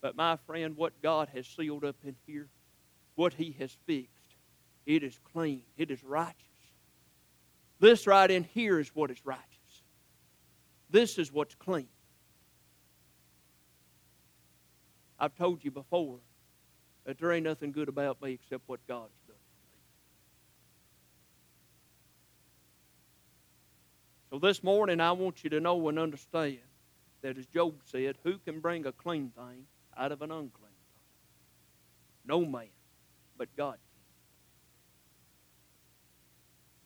But 0.00 0.16
my 0.16 0.36
friend, 0.48 0.76
what 0.76 1.00
God 1.00 1.28
has 1.32 1.46
sealed 1.46 1.84
up 1.84 1.96
in 2.02 2.16
here, 2.26 2.48
what 3.14 3.34
He 3.34 3.54
has 3.60 3.76
fixed, 3.86 4.23
it 4.86 5.02
is 5.02 5.18
clean, 5.32 5.62
it 5.76 5.90
is 5.90 6.02
righteous. 6.04 6.36
This 7.80 8.06
right 8.06 8.30
in 8.30 8.44
here 8.44 8.78
is 8.78 8.88
what 8.94 9.10
is 9.10 9.24
righteous. 9.24 9.42
This 10.90 11.18
is 11.18 11.32
what's 11.32 11.54
clean. 11.54 11.88
I've 15.18 15.34
told 15.34 15.64
you 15.64 15.70
before 15.70 16.18
that 17.04 17.18
there 17.18 17.32
ain't 17.32 17.44
nothing 17.44 17.72
good 17.72 17.88
about 17.88 18.22
me 18.22 18.32
except 18.32 18.62
what 18.66 18.80
God's 18.86 19.12
done 19.26 19.36
for 19.36 19.66
me. 24.36 24.38
So 24.40 24.46
this 24.46 24.62
morning, 24.62 25.00
I 25.00 25.12
want 25.12 25.44
you 25.44 25.50
to 25.50 25.60
know 25.60 25.88
and 25.88 25.98
understand 25.98 26.58
that, 27.22 27.38
as 27.38 27.46
Job 27.46 27.74
said, 27.84 28.16
who 28.22 28.38
can 28.38 28.60
bring 28.60 28.86
a 28.86 28.92
clean 28.92 29.30
thing 29.36 29.66
out 29.96 30.12
of 30.12 30.22
an 30.22 30.30
unclean 30.30 30.50
thing. 30.50 30.70
No 32.26 32.44
man, 32.44 32.68
but 33.36 33.48
God 33.56 33.72
can. 33.72 33.80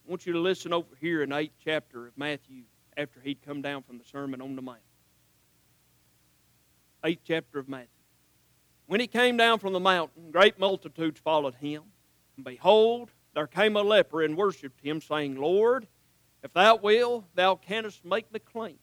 I 0.08 0.10
want 0.10 0.24
you 0.24 0.32
to 0.32 0.40
listen 0.40 0.72
over 0.72 0.96
here 1.02 1.22
in 1.22 1.34
eighth 1.34 1.58
chapter 1.62 2.06
of 2.06 2.16
Matthew 2.16 2.62
after 2.96 3.20
he'd 3.20 3.42
come 3.44 3.60
down 3.60 3.82
from 3.82 3.98
the 3.98 4.04
Sermon 4.04 4.40
on 4.40 4.56
the 4.56 4.62
Mount. 4.62 4.78
Eighth 7.04 7.20
chapter 7.26 7.58
of 7.58 7.68
Matthew. 7.68 7.88
When 8.86 9.00
he 9.00 9.06
came 9.06 9.36
down 9.36 9.58
from 9.58 9.74
the 9.74 9.80
mountain, 9.80 10.30
great 10.30 10.58
multitudes 10.58 11.20
followed 11.20 11.56
him. 11.56 11.82
And 12.36 12.44
behold, 12.46 13.10
there 13.34 13.46
came 13.46 13.76
a 13.76 13.82
leper 13.82 14.22
and 14.22 14.34
worshipped 14.34 14.80
him, 14.80 15.02
saying, 15.02 15.36
Lord, 15.36 15.86
if 16.42 16.54
thou 16.54 16.76
wilt, 16.76 17.26
thou 17.34 17.56
canst 17.56 18.02
make 18.02 18.32
me 18.32 18.40
clean. 18.40 18.78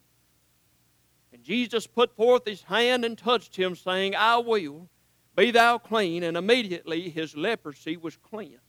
And 1.34 1.42
Jesus 1.42 1.88
put 1.88 2.16
forth 2.16 2.46
his 2.46 2.62
hand 2.62 3.04
and 3.04 3.18
touched 3.18 3.56
him, 3.56 3.76
saying, 3.76 4.16
I 4.16 4.38
will, 4.38 4.90
be 5.36 5.50
thou 5.50 5.80
clean. 5.80 6.22
And 6.22 6.38
immediately 6.38 7.10
his 7.10 7.36
leprosy 7.36 7.98
was 7.98 8.16
cleansed. 8.16 8.60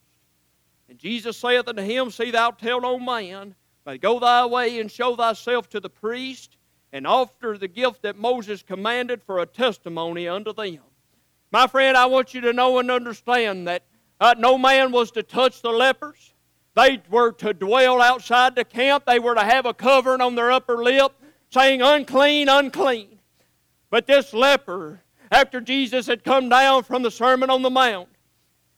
And 0.89 0.99
Jesus 0.99 1.37
saith 1.37 1.69
unto 1.69 1.83
him, 1.83 2.11
See 2.11 2.31
thou 2.31 2.51
tell 2.51 2.81
no 2.81 2.99
man, 2.99 3.55
but 3.85 4.01
go 4.01 4.19
thy 4.19 4.47
way 4.47 4.81
and 4.81 4.91
show 4.91 5.17
thyself 5.17 5.69
to 5.71 5.81
the 5.81 5.91
priest, 5.91 6.57
and 6.93 7.07
offer 7.07 7.57
the 7.59 7.69
gift 7.69 8.03
that 8.03 8.17
Moses 8.17 8.63
commanded 8.63 9.23
for 9.23 9.41
a 9.41 9.47
testimony 9.47 10.29
unto 10.29 10.53
them. 10.53 10.79
My 11.51 11.67
friend, 11.67 11.97
I 11.97 12.07
want 12.07 12.35
you 12.35 12.41
to 12.43 12.53
know 12.53 12.79
and 12.79 12.91
understand 12.91 13.67
that 13.69 13.83
uh, 14.21 14.35
no 14.39 14.57
man 14.57 14.93
was 14.93 15.11
to 15.13 15.23
touch 15.23 15.63
the 15.63 15.71
lepers. 15.71 16.33
They 16.75 17.03
were 17.11 17.33
to 17.33 17.55
dwell 17.55 18.01
outside 18.01 18.55
the 18.55 18.65
camp. 18.65 19.05
They 19.07 19.19
were 19.19 19.35
to 19.35 19.45
have 19.45 19.67
a 19.67 19.75
covering 19.75 20.21
on 20.21 20.35
their 20.35 20.53
upper 20.53 20.83
lip 20.83 21.13
saying, 21.51 21.83
Unclean, 21.83 22.49
unclean. 22.49 23.19
But 23.91 24.07
this 24.07 24.33
leper, 24.33 25.01
after 25.31 25.61
Jesus 25.61 26.07
had 26.07 26.25
come 26.25 26.49
down 26.49 26.83
from 26.83 27.03
the 27.03 27.11
Sermon 27.11 27.51
on 27.51 27.63
the 27.63 27.71
Mount, 27.71 28.09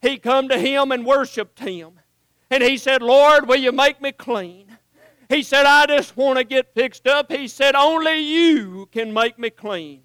he 0.01 0.16
come 0.16 0.49
to 0.49 0.59
him 0.59 0.92
and 0.92 1.05
worshiped 1.05 1.59
him. 1.59 1.98
And 2.51 2.63
he 2.63 2.77
said, 2.77 3.03
Lord, 3.03 3.49
will 3.49 3.57
you 3.57 3.73
make 3.73 4.01
me 4.01 4.13
clean? 4.13 4.77
He 5.29 5.43
said, 5.43 5.67
I 5.67 5.87
just 5.87 6.17
want 6.17 6.39
to 6.39 6.45
get 6.45 6.75
fixed 6.75 7.07
up. 7.07 7.31
He 7.31 7.49
said, 7.49 7.75
Only 7.75 8.21
you 8.21 8.89
can 8.93 9.13
make 9.13 9.39
me 9.39 9.51
clean. 9.51 10.03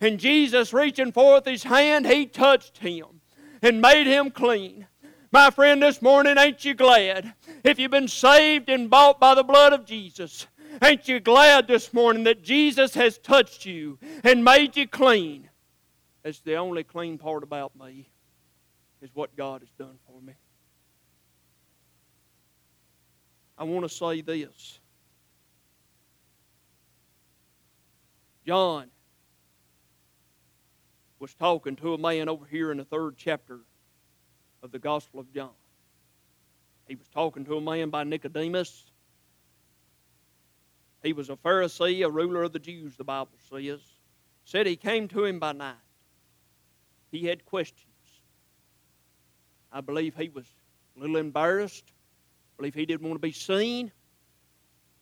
And 0.00 0.18
Jesus, 0.18 0.72
reaching 0.72 1.12
forth 1.12 1.44
his 1.44 1.62
hand, 1.62 2.06
he 2.06 2.26
touched 2.26 2.78
him 2.78 3.20
and 3.62 3.80
made 3.80 4.06
him 4.06 4.30
clean. 4.30 4.86
My 5.30 5.50
friend, 5.50 5.82
this 5.82 6.02
morning, 6.02 6.38
ain't 6.38 6.64
you 6.64 6.74
glad? 6.74 7.34
If 7.62 7.78
you've 7.78 7.90
been 7.90 8.08
saved 8.08 8.68
and 8.68 8.90
bought 8.90 9.20
by 9.20 9.34
the 9.34 9.42
blood 9.42 9.72
of 9.72 9.86
Jesus, 9.86 10.46
ain't 10.82 11.08
you 11.08 11.20
glad 11.20 11.66
this 11.66 11.92
morning 11.92 12.24
that 12.24 12.42
Jesus 12.42 12.94
has 12.94 13.18
touched 13.18 13.64
you 13.64 13.98
and 14.22 14.44
made 14.44 14.76
you 14.76 14.86
clean? 14.86 15.48
That's 16.22 16.40
the 16.40 16.56
only 16.56 16.84
clean 16.84 17.18
part 17.18 17.42
about 17.42 17.72
me, 17.76 18.08
is 19.02 19.10
what 19.14 19.36
God 19.36 19.60
has 19.60 19.70
done 19.78 19.98
for 20.06 20.20
me. 20.20 20.34
I 23.56 23.64
want 23.64 23.84
to 23.84 23.88
say 23.88 24.20
this. 24.20 24.80
John 28.46 28.90
was 31.18 31.32
talking 31.34 31.76
to 31.76 31.94
a 31.94 31.98
man 31.98 32.28
over 32.28 32.44
here 32.44 32.70
in 32.70 32.76
the 32.76 32.84
third 32.84 33.16
chapter 33.16 33.60
of 34.62 34.70
the 34.70 34.78
Gospel 34.78 35.20
of 35.20 35.32
John. 35.32 35.50
He 36.86 36.96
was 36.96 37.08
talking 37.08 37.46
to 37.46 37.56
a 37.56 37.60
man 37.60 37.88
by 37.88 38.04
Nicodemus. 38.04 38.90
He 41.02 41.14
was 41.14 41.30
a 41.30 41.36
Pharisee, 41.36 42.04
a 42.04 42.10
ruler 42.10 42.42
of 42.42 42.52
the 42.52 42.58
Jews, 42.58 42.96
the 42.96 43.04
Bible 43.04 43.30
says. 43.48 43.80
Said 44.44 44.66
he 44.66 44.76
came 44.76 45.08
to 45.08 45.24
him 45.24 45.38
by 45.38 45.52
night. 45.52 45.76
He 47.10 47.26
had 47.26 47.46
questions. 47.46 47.88
I 49.72 49.80
believe 49.80 50.14
he 50.14 50.28
was 50.28 50.44
a 50.96 51.00
little 51.00 51.16
embarrassed. 51.16 51.93
I 52.54 52.56
believe 52.58 52.74
he 52.74 52.86
didn't 52.86 53.06
want 53.06 53.16
to 53.16 53.26
be 53.26 53.32
seen. 53.32 53.90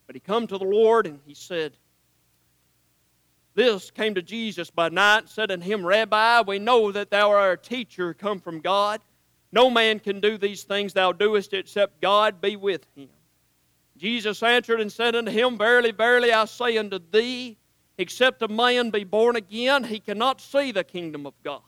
But 0.06 0.16
he 0.16 0.20
come 0.20 0.46
to 0.46 0.58
the 0.58 0.64
Lord 0.64 1.06
and 1.06 1.20
he 1.26 1.34
said, 1.34 1.72
this 3.54 3.90
came 3.90 4.14
to 4.14 4.22
Jesus 4.22 4.70
by 4.70 4.88
night 4.88 5.18
and 5.18 5.28
said 5.28 5.50
unto 5.50 5.64
him, 5.64 5.84
Rabbi, 5.84 6.42
we 6.46 6.58
know 6.58 6.90
that 6.92 7.10
thou 7.10 7.30
art 7.30 7.66
a 7.66 7.68
teacher 7.68 8.14
come 8.14 8.40
from 8.40 8.60
God. 8.60 9.00
No 9.52 9.68
man 9.68 9.98
can 9.98 10.20
do 10.20 10.38
these 10.38 10.62
things 10.62 10.94
thou 10.94 11.12
doest 11.12 11.52
except 11.52 12.00
God 12.00 12.40
be 12.40 12.56
with 12.56 12.86
him. 12.96 13.10
Jesus 13.98 14.42
answered 14.42 14.80
and 14.80 14.90
said 14.90 15.14
unto 15.14 15.30
him, 15.30 15.58
Verily, 15.58 15.90
verily, 15.90 16.32
I 16.32 16.46
say 16.46 16.78
unto 16.78 16.98
thee, 16.98 17.58
except 17.98 18.42
a 18.42 18.48
man 18.48 18.88
be 18.88 19.04
born 19.04 19.36
again, 19.36 19.84
he 19.84 20.00
cannot 20.00 20.40
see 20.40 20.72
the 20.72 20.82
kingdom 20.82 21.26
of 21.26 21.34
God. 21.44 21.60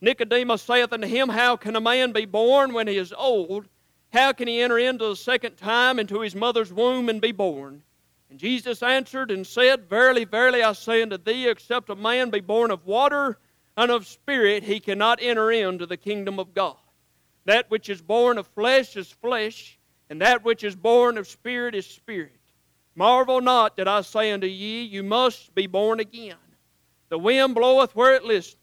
Nicodemus 0.00 0.62
saith 0.62 0.92
unto 0.92 1.08
him, 1.08 1.28
How 1.28 1.56
can 1.56 1.74
a 1.74 1.80
man 1.80 2.12
be 2.12 2.26
born 2.26 2.72
when 2.72 2.86
he 2.86 2.96
is 2.96 3.12
old? 3.12 3.66
How 4.12 4.32
can 4.32 4.46
he 4.46 4.60
enter 4.60 4.78
into 4.78 5.08
the 5.08 5.16
second 5.16 5.56
time 5.56 5.98
into 5.98 6.20
his 6.20 6.34
mother's 6.34 6.72
womb 6.72 7.08
and 7.08 7.20
be 7.20 7.32
born? 7.32 7.82
And 8.28 8.38
Jesus 8.38 8.82
answered 8.82 9.30
and 9.30 9.46
said, 9.46 9.88
Verily, 9.88 10.24
verily, 10.24 10.62
I 10.62 10.72
say 10.72 11.02
unto 11.02 11.16
thee, 11.16 11.48
except 11.48 11.88
a 11.90 11.96
man 11.96 12.30
be 12.30 12.40
born 12.40 12.70
of 12.70 12.84
water 12.86 13.38
and 13.76 13.90
of 13.90 14.06
spirit, 14.06 14.64
he 14.64 14.80
cannot 14.80 15.18
enter 15.22 15.50
into 15.50 15.86
the 15.86 15.96
kingdom 15.96 16.38
of 16.38 16.52
God. 16.52 16.76
That 17.46 17.70
which 17.70 17.88
is 17.88 18.02
born 18.02 18.36
of 18.36 18.46
flesh 18.48 18.96
is 18.96 19.10
flesh, 19.10 19.78
and 20.10 20.20
that 20.20 20.44
which 20.44 20.62
is 20.62 20.76
born 20.76 21.16
of 21.16 21.26
spirit 21.26 21.74
is 21.74 21.86
spirit. 21.86 22.36
Marvel 22.94 23.40
not 23.40 23.76
that 23.76 23.88
I 23.88 24.02
say 24.02 24.30
unto 24.30 24.46
ye, 24.46 24.82
You 24.82 25.02
must 25.02 25.54
be 25.54 25.66
born 25.66 26.00
again. 26.00 26.36
The 27.08 27.18
wind 27.18 27.54
bloweth 27.54 27.96
where 27.96 28.14
it 28.14 28.24
listeth, 28.24 28.58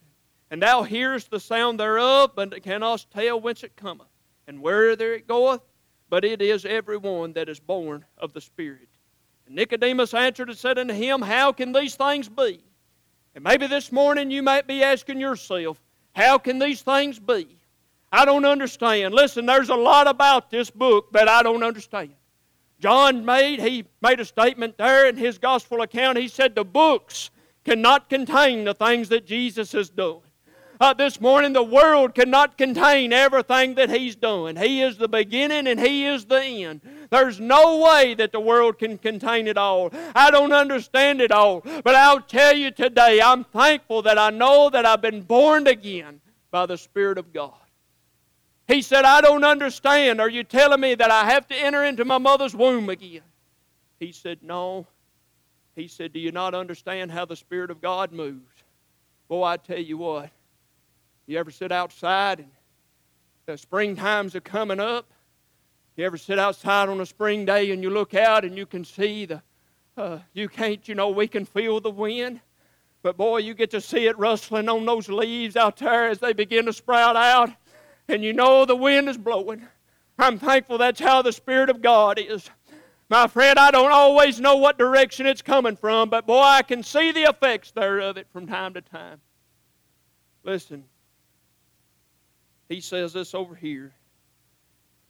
and 0.52 0.62
thou 0.62 0.84
hearest 0.84 1.32
the 1.32 1.40
sound 1.40 1.80
thereof, 1.80 2.34
but 2.36 2.62
cannot 2.62 3.06
tell 3.12 3.42
whence 3.42 3.64
it 3.64 3.76
cometh, 3.76 4.08
and 4.50 4.64
whither 4.64 5.14
it 5.14 5.28
goeth, 5.28 5.62
but 6.10 6.26
it 6.26 6.42
is 6.42 6.66
every 6.66 6.98
one 6.98 7.34
that 7.34 7.48
is 7.48 7.60
born 7.60 8.04
of 8.18 8.34
the 8.34 8.42
Spirit. 8.42 8.90
And 9.46 9.56
Nicodemus 9.56 10.16
answered 10.16 10.50
and 10.50 10.58
said 10.58 10.80
unto 10.80 10.94
him, 10.94 11.22
How 11.22 11.52
can 11.52 11.72
these 11.72 11.96
things 11.96 12.28
be? 12.28 12.60
And 13.36 13.44
maybe 13.44 13.68
this 13.68 13.92
morning 13.92 14.32
you 14.32 14.42
might 14.42 14.68
be 14.68 14.82
asking 14.82 15.22
yourself, 15.22 15.80
How 16.14 16.40
can 16.40 16.58
these 16.58 16.82
things 16.82 17.20
be? 17.20 17.60
I 18.12 18.26
don't 18.26 18.44
understand. 18.44 19.14
Listen, 19.14 19.46
there's 19.46 19.70
a 19.70 19.76
lot 19.76 20.08
about 20.08 20.50
this 20.50 20.72
book 20.72 21.12
that 21.14 21.30
I 21.30 21.44
don't 21.44 21.64
understand. 21.64 22.16
John 22.80 23.24
made, 23.24 23.62
he 23.62 23.86
made 24.02 24.20
a 24.20 24.26
statement 24.26 24.80
there 24.80 25.08
in 25.08 25.16
his 25.16 25.38
gospel 25.38 25.84
account. 25.84 26.18
He 26.18 26.28
said 26.28 26.56
the 26.56 26.66
books 26.66 27.30
cannot 27.66 28.10
contain 28.10 28.64
the 28.64 28.74
things 28.74 29.10
that 29.10 29.28
Jesus 29.28 29.74
has 29.74 29.92
done. 29.92 30.22
Uh, 30.82 30.94
this 30.94 31.20
morning, 31.20 31.52
the 31.52 31.62
world 31.62 32.16
cannot 32.16 32.58
contain 32.58 33.12
everything 33.12 33.76
that 33.76 33.90
He's 33.90 34.16
done. 34.16 34.56
He 34.56 34.82
is 34.82 34.98
the 34.98 35.10
beginning 35.10 35.68
and 35.68 35.78
He 35.78 36.06
is 36.06 36.24
the 36.24 36.42
end. 36.42 36.80
There's 37.10 37.38
no 37.38 37.80
way 37.80 38.14
that 38.14 38.32
the 38.32 38.40
world 38.40 38.80
can 38.80 38.98
contain 38.98 39.48
it 39.48 39.58
all. 39.58 39.92
I 40.16 40.32
don't 40.32 40.54
understand 40.54 41.20
it 41.20 41.34
all. 41.34 41.60
But 41.60 41.96
I'll 41.96 42.22
tell 42.22 42.56
you 42.56 42.72
today, 42.72 43.20
I'm 43.22 43.44
thankful 43.44 44.04
that 44.04 44.18
I 44.18 44.30
know 44.30 44.70
that 44.70 44.86
I've 44.86 45.02
been 45.02 45.22
born 45.22 45.68
again 45.68 46.22
by 46.50 46.66
the 46.66 46.78
Spirit 46.78 47.18
of 47.18 47.34
God. 47.34 47.54
He 48.66 48.82
said, 48.82 49.04
I 49.04 49.20
don't 49.20 49.44
understand. 49.44 50.22
Are 50.22 50.30
you 50.30 50.46
telling 50.46 50.80
me 50.80 50.96
that 50.96 51.12
I 51.12 51.30
have 51.30 51.46
to 51.48 51.56
enter 51.56 51.84
into 51.84 52.06
my 52.06 52.20
mother's 52.20 52.56
womb 52.56 52.90
again? 52.90 53.24
He 54.00 54.14
said, 54.14 54.40
No. 54.44 54.88
He 55.76 55.90
said, 55.90 56.14
Do 56.14 56.20
you 56.20 56.32
not 56.32 56.54
understand 56.54 57.12
how 57.12 57.26
the 57.26 57.36
Spirit 57.36 57.70
of 57.70 57.82
God 57.82 58.14
moves? 58.14 58.54
Boy, 59.28 59.44
I 59.44 59.58
tell 59.58 59.80
you 59.80 59.98
what, 59.98 60.30
you 61.30 61.38
ever 61.38 61.52
sit 61.52 61.72
outside 61.72 62.40
and 62.40 62.50
the 63.46 63.56
spring 63.56 63.96
times 63.96 64.36
are 64.36 64.42
coming 64.42 64.80
up? 64.80 65.12
You 65.96 66.06
ever 66.06 66.18
sit 66.18 66.40
outside 66.40 66.90
on 66.90 67.00
a 67.02 67.06
spring 67.06 67.46
day 67.46 67.70
and 67.72 67.84
you 67.84 67.92
look 67.92 68.16
out 68.16 68.46
and 68.46 68.58
you 68.58 68.66
can 68.66 68.84
see 68.84 69.26
the, 69.26 69.44
uh, 69.96 70.20
you 70.34 70.50
can't, 70.50 70.88
you 70.88 70.96
know, 70.96 71.10
we 71.10 71.28
can 71.28 71.46
feel 71.46 71.82
the 71.82 71.92
wind. 71.92 72.40
But 73.04 73.16
boy, 73.16 73.38
you 73.38 73.54
get 73.54 73.70
to 73.72 73.82
see 73.82 74.08
it 74.08 74.18
rustling 74.18 74.68
on 74.70 74.88
those 74.88 75.08
leaves 75.08 75.56
out 75.56 75.78
there 75.78 76.10
as 76.10 76.18
they 76.18 76.34
begin 76.34 76.66
to 76.66 76.74
sprout 76.74 77.16
out, 77.16 77.50
and 78.08 78.24
you 78.24 78.34
know 78.34 78.66
the 78.66 78.76
wind 78.76 79.08
is 79.08 79.18
blowing. 79.18 79.68
I'm 80.18 80.40
thankful 80.40 80.80
that's 80.80 81.00
how 81.00 81.22
the 81.22 81.32
Spirit 81.32 81.70
of 81.70 81.82
God 81.82 82.20
is. 82.20 82.50
My 83.08 83.28
friend, 83.28 83.58
I 83.58 83.72
don't 83.72 83.92
always 83.92 84.40
know 84.40 84.58
what 84.58 84.78
direction 84.78 85.28
it's 85.28 85.42
coming 85.42 85.76
from, 85.76 86.10
but 86.10 86.26
boy, 86.26 86.42
I 86.42 86.62
can 86.64 86.84
see 86.84 87.12
the 87.12 87.24
effects 87.24 87.72
thereof 87.72 88.18
it 88.18 88.28
from 88.34 88.48
time 88.48 88.74
to 88.74 88.82
time. 88.82 89.22
Listen, 90.44 90.84
he 92.70 92.80
says 92.80 93.14
this 93.14 93.34
over 93.36 93.56
here. 93.56 93.94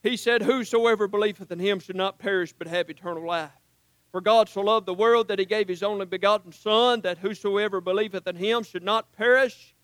He 0.01 0.15
said, 0.15 0.41
Whosoever 0.41 1.07
believeth 1.07 1.51
in 1.51 1.59
him 1.59 1.79
should 1.79 1.97
not 1.97 2.17
perish 2.17 2.53
but 2.57 2.67
have 2.67 2.89
eternal 2.89 3.27
life. 3.27 3.51
For 4.11 4.21
God 4.21 4.49
so 4.49 4.61
loved 4.61 4.85
the 4.87 4.93
world 4.93 5.27
that 5.27 5.37
he 5.37 5.45
gave 5.45 5.67
his 5.67 5.83
only 5.83 6.05
begotten 6.05 6.51
Son, 6.51 7.01
that 7.01 7.19
whosoever 7.19 7.81
believeth 7.81 8.25
in 8.25 8.37
him 8.37 8.63
should 8.63 8.83
not 8.83 9.11
perish 9.11 9.75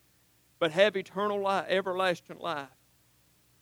but 0.58 0.72
have 0.72 0.96
eternal 0.96 1.40
life, 1.40 1.66
everlasting 1.68 2.38
life. 2.38 2.66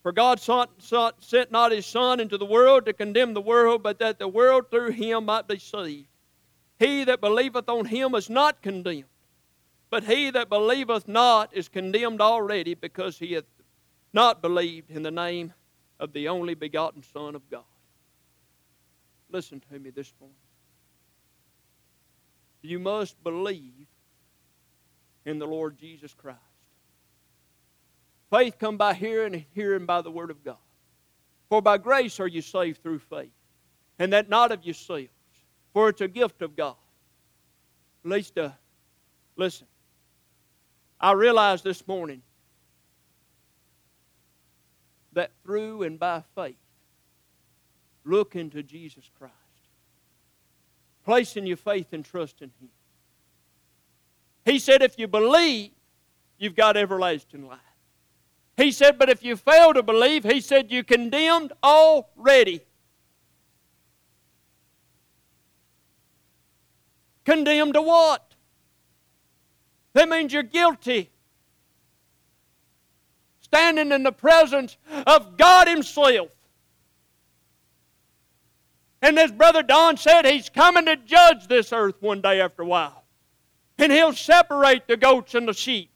For 0.02 0.12
God 0.12 0.38
sent 0.40 1.50
not 1.50 1.72
his 1.72 1.84
Son 1.84 2.20
into 2.20 2.38
the 2.38 2.46
world 2.46 2.86
to 2.86 2.92
condemn 2.92 3.34
the 3.34 3.40
world, 3.40 3.82
but 3.82 3.98
that 3.98 4.18
the 4.18 4.28
world 4.28 4.70
through 4.70 4.92
him 4.92 5.24
might 5.24 5.48
be 5.48 5.58
saved. 5.58 6.06
He 6.78 7.04
that 7.04 7.20
believeth 7.20 7.68
on 7.68 7.86
him 7.86 8.14
is 8.14 8.30
not 8.30 8.62
condemned, 8.62 9.04
but 9.90 10.04
he 10.04 10.30
that 10.30 10.48
believeth 10.48 11.08
not 11.08 11.50
is 11.52 11.68
condemned 11.68 12.20
already, 12.20 12.74
because 12.74 13.18
he 13.18 13.32
hath 13.32 13.44
not 14.14 14.40
believed 14.40 14.90
in 14.90 15.02
the 15.02 15.10
name 15.10 15.52
of 16.00 16.12
the 16.12 16.28
only 16.28 16.54
begotten 16.54 17.02
Son 17.12 17.34
of 17.34 17.48
God. 17.50 17.64
Listen 19.30 19.60
to 19.72 19.78
me 19.78 19.90
this 19.90 20.12
morning. 20.20 20.36
You 22.62 22.78
must 22.78 23.22
believe 23.22 23.86
in 25.26 25.38
the 25.38 25.46
Lord 25.46 25.76
Jesus 25.76 26.14
Christ. 26.14 26.38
Faith 28.30 28.58
come 28.58 28.76
by 28.76 28.94
hearing 28.94 29.34
and 29.34 29.44
hearing 29.54 29.86
by 29.86 30.00
the 30.00 30.10
word 30.10 30.30
of 30.30 30.42
God. 30.44 30.56
For 31.48 31.60
by 31.60 31.78
grace 31.78 32.18
are 32.20 32.26
you 32.26 32.40
saved 32.40 32.82
through 32.82 33.00
faith, 33.00 33.30
and 33.98 34.12
that 34.12 34.28
not 34.28 34.50
of 34.50 34.64
yourselves, 34.64 35.08
for 35.72 35.90
it's 35.90 36.00
a 36.00 36.08
gift 36.08 36.40
of 36.40 36.56
God. 36.56 36.76
At 38.04 38.10
least 38.10 38.38
uh, 38.38 38.50
Listen, 39.36 39.66
I 41.00 41.12
realized 41.12 41.64
this 41.64 41.86
morning 41.88 42.22
that 45.14 45.30
through 45.42 45.82
and 45.82 45.98
by 45.98 46.22
faith, 46.34 46.56
look 48.04 48.36
into 48.36 48.62
Jesus 48.62 49.10
Christ, 49.18 49.34
placing 51.04 51.46
your 51.46 51.56
faith 51.56 51.92
and 51.92 52.04
trust 52.04 52.42
in 52.42 52.50
Him. 52.60 52.68
He 54.44 54.58
said, 54.58 54.82
if 54.82 54.98
you 54.98 55.08
believe, 55.08 55.70
you've 56.38 56.54
got 56.54 56.76
everlasting 56.76 57.48
life. 57.48 57.58
He 58.56 58.70
said, 58.70 58.98
but 58.98 59.08
if 59.08 59.24
you 59.24 59.36
fail 59.36 59.72
to 59.72 59.82
believe, 59.82 60.22
he 60.22 60.40
said, 60.40 60.70
you're 60.70 60.84
condemned 60.84 61.52
already. 61.62 62.60
Condemned 67.24 67.74
to 67.74 67.82
what? 67.82 68.34
That 69.94 70.08
means 70.08 70.32
you're 70.32 70.42
guilty. 70.42 71.10
Standing 73.54 73.92
in 73.92 74.02
the 74.02 74.10
presence 74.10 74.76
of 75.06 75.36
God 75.36 75.68
Himself. 75.68 76.28
And 79.00 79.16
as 79.16 79.30
Brother 79.30 79.62
Don 79.62 79.96
said, 79.96 80.26
He's 80.26 80.48
coming 80.48 80.86
to 80.86 80.96
judge 80.96 81.46
this 81.46 81.72
earth 81.72 81.94
one 82.00 82.20
day 82.20 82.40
after 82.40 82.62
a 82.62 82.66
while. 82.66 83.04
And 83.78 83.92
He'll 83.92 84.12
separate 84.12 84.88
the 84.88 84.96
goats 84.96 85.36
and 85.36 85.46
the 85.46 85.52
sheep. 85.52 85.90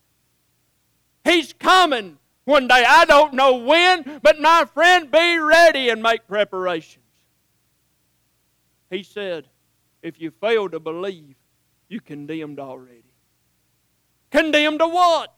He's 1.24 1.52
coming 1.52 2.18
one 2.44 2.68
day. 2.68 2.84
I 2.86 3.04
don't 3.06 3.34
know 3.34 3.56
when, 3.56 4.20
but 4.22 4.40
my 4.40 4.64
friend, 4.72 5.10
be 5.10 5.38
ready 5.38 5.88
and 5.88 6.00
make 6.00 6.28
preparations. 6.28 7.04
He 8.88 9.02
said, 9.02 9.48
if 10.00 10.20
you 10.20 10.30
fail 10.30 10.68
to 10.68 10.78
believe, 10.78 11.34
you're 11.88 12.02
condemned 12.02 12.60
already. 12.60 13.02
Condemned 14.30 14.78
to 14.78 14.86
what? 14.86 15.37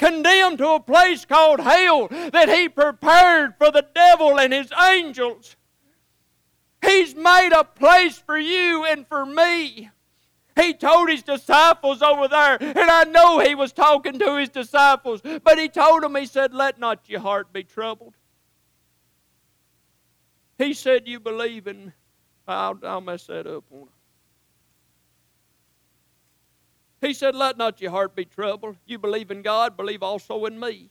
Condemned 0.00 0.56
to 0.56 0.68
a 0.70 0.80
place 0.80 1.26
called 1.26 1.60
hell 1.60 2.08
that 2.08 2.48
he 2.48 2.70
prepared 2.70 3.54
for 3.58 3.70
the 3.70 3.84
devil 3.94 4.40
and 4.40 4.50
his 4.50 4.72
angels. 4.72 5.56
He's 6.82 7.14
made 7.14 7.50
a 7.52 7.64
place 7.64 8.16
for 8.16 8.38
you 8.38 8.86
and 8.86 9.06
for 9.06 9.26
me. 9.26 9.90
He 10.56 10.72
told 10.72 11.10
his 11.10 11.22
disciples 11.22 12.00
over 12.00 12.28
there, 12.28 12.56
and 12.62 12.90
I 12.90 13.04
know 13.04 13.40
he 13.40 13.54
was 13.54 13.74
talking 13.74 14.18
to 14.18 14.38
his 14.38 14.48
disciples, 14.48 15.20
but 15.20 15.58
he 15.58 15.68
told 15.68 16.02
them, 16.02 16.16
he 16.16 16.24
said, 16.24 16.54
Let 16.54 16.80
not 16.80 17.06
your 17.06 17.20
heart 17.20 17.52
be 17.52 17.62
troubled. 17.62 18.14
He 20.56 20.72
said, 20.72 21.08
You 21.08 21.20
believe 21.20 21.66
in, 21.66 21.92
I'll, 22.48 22.78
I'll 22.82 23.02
mess 23.02 23.26
that 23.26 23.46
up, 23.46 23.64
won't 23.68 23.90
I? 23.90 23.99
He 27.00 27.14
said, 27.14 27.34
Let 27.34 27.56
not 27.56 27.80
your 27.80 27.90
heart 27.90 28.14
be 28.14 28.24
troubled. 28.24 28.76
You 28.86 28.98
believe 28.98 29.30
in 29.30 29.42
God, 29.42 29.76
believe 29.76 30.02
also 30.02 30.44
in 30.44 30.58
me. 30.58 30.90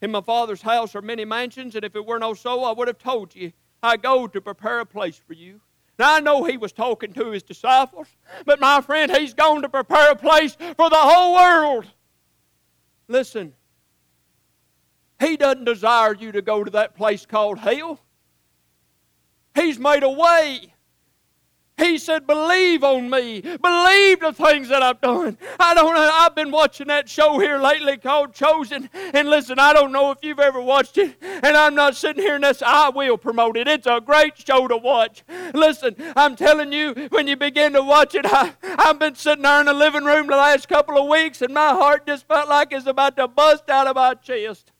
In 0.00 0.12
my 0.12 0.20
Father's 0.20 0.62
house 0.62 0.94
are 0.94 1.02
many 1.02 1.24
mansions, 1.24 1.74
and 1.74 1.84
if 1.84 1.96
it 1.96 2.06
were 2.06 2.18
not 2.18 2.38
so, 2.38 2.62
I 2.62 2.72
would 2.72 2.88
have 2.88 2.98
told 2.98 3.34
you. 3.34 3.52
I 3.82 3.96
go 3.96 4.26
to 4.26 4.40
prepare 4.40 4.80
a 4.80 4.86
place 4.86 5.20
for 5.24 5.34
you. 5.34 5.60
Now, 5.98 6.14
I 6.14 6.20
know 6.20 6.44
he 6.44 6.56
was 6.56 6.72
talking 6.72 7.12
to 7.14 7.30
his 7.30 7.42
disciples, 7.42 8.06
but 8.44 8.60
my 8.60 8.80
friend, 8.80 9.10
he's 9.10 9.34
going 9.34 9.62
to 9.62 9.68
prepare 9.68 10.12
a 10.12 10.16
place 10.16 10.54
for 10.54 10.88
the 10.88 10.96
whole 10.96 11.34
world. 11.34 11.86
Listen, 13.08 13.52
he 15.18 15.36
doesn't 15.36 15.64
desire 15.64 16.14
you 16.14 16.30
to 16.32 16.42
go 16.42 16.62
to 16.62 16.70
that 16.72 16.94
place 16.94 17.26
called 17.26 17.58
hell. 17.58 17.98
He's 19.56 19.78
made 19.78 20.04
a 20.04 20.10
way. 20.10 20.74
He 21.78 21.98
said, 21.98 22.26
Believe 22.26 22.82
on 22.82 23.08
me. 23.08 23.40
Believe 23.40 24.20
the 24.20 24.32
things 24.34 24.68
that 24.68 24.82
I've 24.82 25.00
done. 25.00 25.38
I 25.60 25.74
don't 25.74 25.94
know. 25.94 26.10
I've 26.12 26.34
been 26.34 26.50
watching 26.50 26.88
that 26.88 27.08
show 27.08 27.38
here 27.38 27.58
lately 27.58 27.96
called 27.96 28.34
Chosen. 28.34 28.90
And 28.92 29.28
listen, 29.28 29.58
I 29.58 29.72
don't 29.72 29.92
know 29.92 30.10
if 30.10 30.18
you've 30.22 30.40
ever 30.40 30.60
watched 30.60 30.98
it. 30.98 31.16
And 31.22 31.56
I'm 31.56 31.74
not 31.74 31.96
sitting 31.96 32.22
here 32.22 32.34
and 32.34 32.44
this, 32.44 32.62
I 32.62 32.88
will 32.90 33.16
promote 33.16 33.56
it. 33.56 33.68
It's 33.68 33.86
a 33.86 34.00
great 34.00 34.36
show 34.36 34.66
to 34.68 34.76
watch. 34.76 35.24
Listen, 35.54 35.94
I'm 36.16 36.36
telling 36.36 36.72
you, 36.72 37.08
when 37.10 37.28
you 37.28 37.36
begin 37.36 37.72
to 37.74 37.82
watch 37.82 38.14
it, 38.14 38.26
I, 38.28 38.54
I've 38.62 38.98
been 38.98 39.14
sitting 39.14 39.42
there 39.42 39.60
in 39.60 39.66
the 39.66 39.74
living 39.74 40.04
room 40.04 40.26
the 40.26 40.36
last 40.36 40.68
couple 40.68 40.98
of 41.00 41.08
weeks, 41.08 41.42
and 41.42 41.54
my 41.54 41.70
heart 41.70 42.06
just 42.06 42.26
felt 42.26 42.48
like 42.48 42.72
it's 42.72 42.86
about 42.86 43.16
to 43.16 43.28
bust 43.28 43.70
out 43.70 43.86
of 43.86 43.96
my 43.96 44.14
chest 44.14 44.72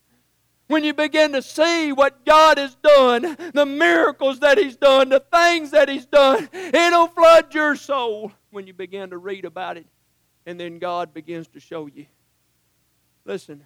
when 0.69 0.83
you 0.83 0.93
begin 0.93 1.31
to 1.31 1.41
see 1.41 1.91
what 1.91 2.23
God 2.23 2.59
has 2.59 2.75
done, 2.75 3.35
the 3.55 3.65
miracles 3.65 4.39
that 4.41 4.59
He's 4.59 4.77
done, 4.77 5.09
the 5.09 5.19
things 5.19 5.71
that 5.71 5.89
He's 5.89 6.05
done, 6.05 6.47
it'll 6.53 7.07
flood 7.07 7.55
your 7.55 7.75
soul 7.75 8.31
when 8.51 8.67
you 8.67 8.73
begin 8.73 9.09
to 9.09 9.17
read 9.17 9.45
about 9.45 9.77
it. 9.77 9.87
And 10.45 10.59
then 10.59 10.77
God 10.77 11.11
begins 11.11 11.47
to 11.49 11.59
show 11.59 11.87
you. 11.87 12.05
Listen, 13.25 13.65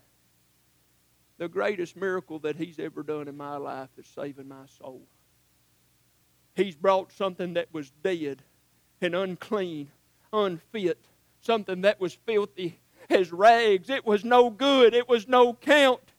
the 1.38 1.50
greatest 1.50 1.98
miracle 1.98 2.40
that 2.40 2.56
He's 2.56 2.80
ever 2.80 3.04
done 3.04 3.28
in 3.28 3.36
my 3.36 3.58
life 3.58 3.90
is 3.98 4.08
saving 4.08 4.48
my 4.48 4.66
soul. 4.80 5.02
He's 6.56 6.76
brought 6.76 7.12
something 7.12 7.56
that 7.56 7.68
was 7.74 7.92
dead 8.02 8.44
and 9.02 9.14
unclean, 9.14 9.92
unfit, 10.32 11.04
something 11.42 11.82
that 11.82 12.00
was 12.00 12.14
filthy 12.26 12.80
as 13.10 13.34
rags. 13.34 13.90
It 13.90 14.06
was 14.06 14.24
no 14.24 14.50
good, 14.50 14.94
it 14.94 15.10
was 15.10 15.28
no 15.28 15.54
count 15.54 16.13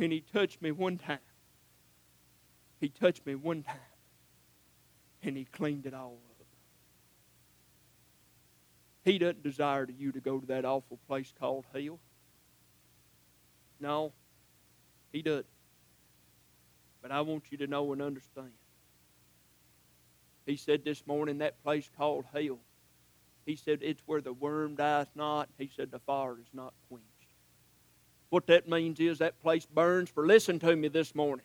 and 0.00 0.12
he 0.12 0.20
touched 0.20 0.60
me 0.62 0.72
one 0.72 0.98
time. 0.98 1.18
He 2.80 2.88
touched 2.88 3.26
me 3.26 3.34
one 3.34 3.62
time. 3.62 3.76
And 5.22 5.36
he 5.36 5.44
cleaned 5.44 5.84
it 5.84 5.92
all 5.92 6.18
up. 6.40 6.46
He 9.04 9.18
doesn't 9.18 9.42
desire 9.42 9.86
you 9.96 10.12
to 10.12 10.20
go 10.20 10.38
to 10.38 10.46
that 10.46 10.64
awful 10.64 10.98
place 11.06 11.32
called 11.38 11.66
hell. 11.74 11.98
No, 13.78 14.12
he 15.12 15.22
doesn't. 15.22 15.46
But 17.02 17.12
I 17.12 17.20
want 17.20 17.44
you 17.50 17.58
to 17.58 17.66
know 17.66 17.92
and 17.92 18.02
understand. 18.02 18.52
He 20.46 20.56
said 20.56 20.84
this 20.84 21.06
morning, 21.06 21.38
that 21.38 21.62
place 21.62 21.90
called 21.96 22.24
hell. 22.32 22.58
He 23.46 23.56
said, 23.56 23.80
it's 23.82 24.02
where 24.06 24.20
the 24.20 24.32
worm 24.32 24.74
dieth 24.74 25.08
not. 25.14 25.48
He 25.58 25.70
said, 25.74 25.90
the 25.90 25.98
fire 25.98 26.38
is 26.38 26.48
not 26.52 26.74
quenched. 26.88 27.09
What 28.30 28.46
that 28.46 28.68
means 28.68 28.98
is 29.00 29.18
that 29.18 29.40
place 29.42 29.66
burns 29.66 30.08
for, 30.08 30.26
listen 30.26 30.58
to 30.60 30.74
me 30.74 30.88
this 30.88 31.14
morning. 31.14 31.44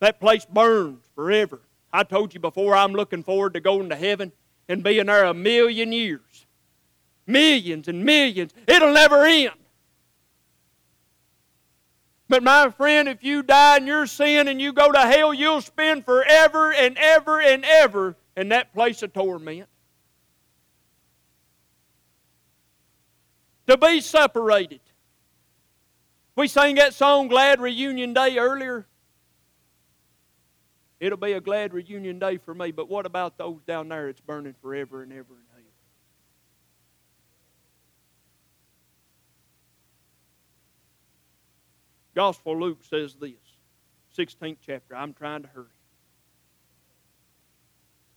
That 0.00 0.18
place 0.18 0.44
burns 0.44 1.04
forever. 1.14 1.60
I 1.92 2.02
told 2.02 2.34
you 2.34 2.40
before, 2.40 2.74
I'm 2.74 2.92
looking 2.92 3.22
forward 3.22 3.54
to 3.54 3.60
going 3.60 3.88
to 3.90 3.96
heaven 3.96 4.32
and 4.68 4.82
being 4.82 5.06
there 5.06 5.24
a 5.24 5.34
million 5.34 5.92
years. 5.92 6.46
Millions 7.26 7.88
and 7.88 8.04
millions. 8.04 8.52
It'll 8.66 8.92
never 8.92 9.24
end. 9.24 9.52
But 12.28 12.42
my 12.42 12.70
friend, 12.70 13.08
if 13.08 13.24
you 13.24 13.42
die 13.42 13.78
in 13.78 13.86
your 13.86 14.06
sin 14.06 14.48
and 14.48 14.60
you 14.60 14.72
go 14.72 14.92
to 14.92 15.00
hell, 15.00 15.32
you'll 15.32 15.62
spend 15.62 16.04
forever 16.04 16.72
and 16.72 16.96
ever 16.98 17.40
and 17.40 17.64
ever 17.64 18.16
in 18.36 18.50
that 18.50 18.72
place 18.74 19.02
of 19.02 19.12
torment. 19.12 19.68
To 23.68 23.76
be 23.76 24.00
separated. 24.00 24.80
We 26.34 26.48
sang 26.48 26.76
that 26.76 26.94
song, 26.94 27.28
Glad 27.28 27.60
Reunion 27.60 28.14
Day, 28.14 28.38
earlier. 28.38 28.86
It'll 31.00 31.18
be 31.18 31.32
a 31.32 31.40
glad 31.40 31.72
reunion 31.74 32.18
day 32.18 32.38
for 32.38 32.54
me, 32.54 32.72
but 32.72 32.88
what 32.88 33.06
about 33.06 33.38
those 33.38 33.60
down 33.62 33.88
there 33.88 34.06
that's 34.06 34.20
burning 34.20 34.54
forever 34.60 35.02
and 35.02 35.12
ever 35.12 35.20
and 35.20 35.44
ever? 35.54 35.58
Gospel 42.18 42.58
Luke 42.58 42.78
says 42.82 43.14
this, 43.14 43.30
16th 44.16 44.56
chapter. 44.66 44.96
I'm 44.96 45.14
trying 45.14 45.42
to 45.42 45.48
hurry. 45.48 45.66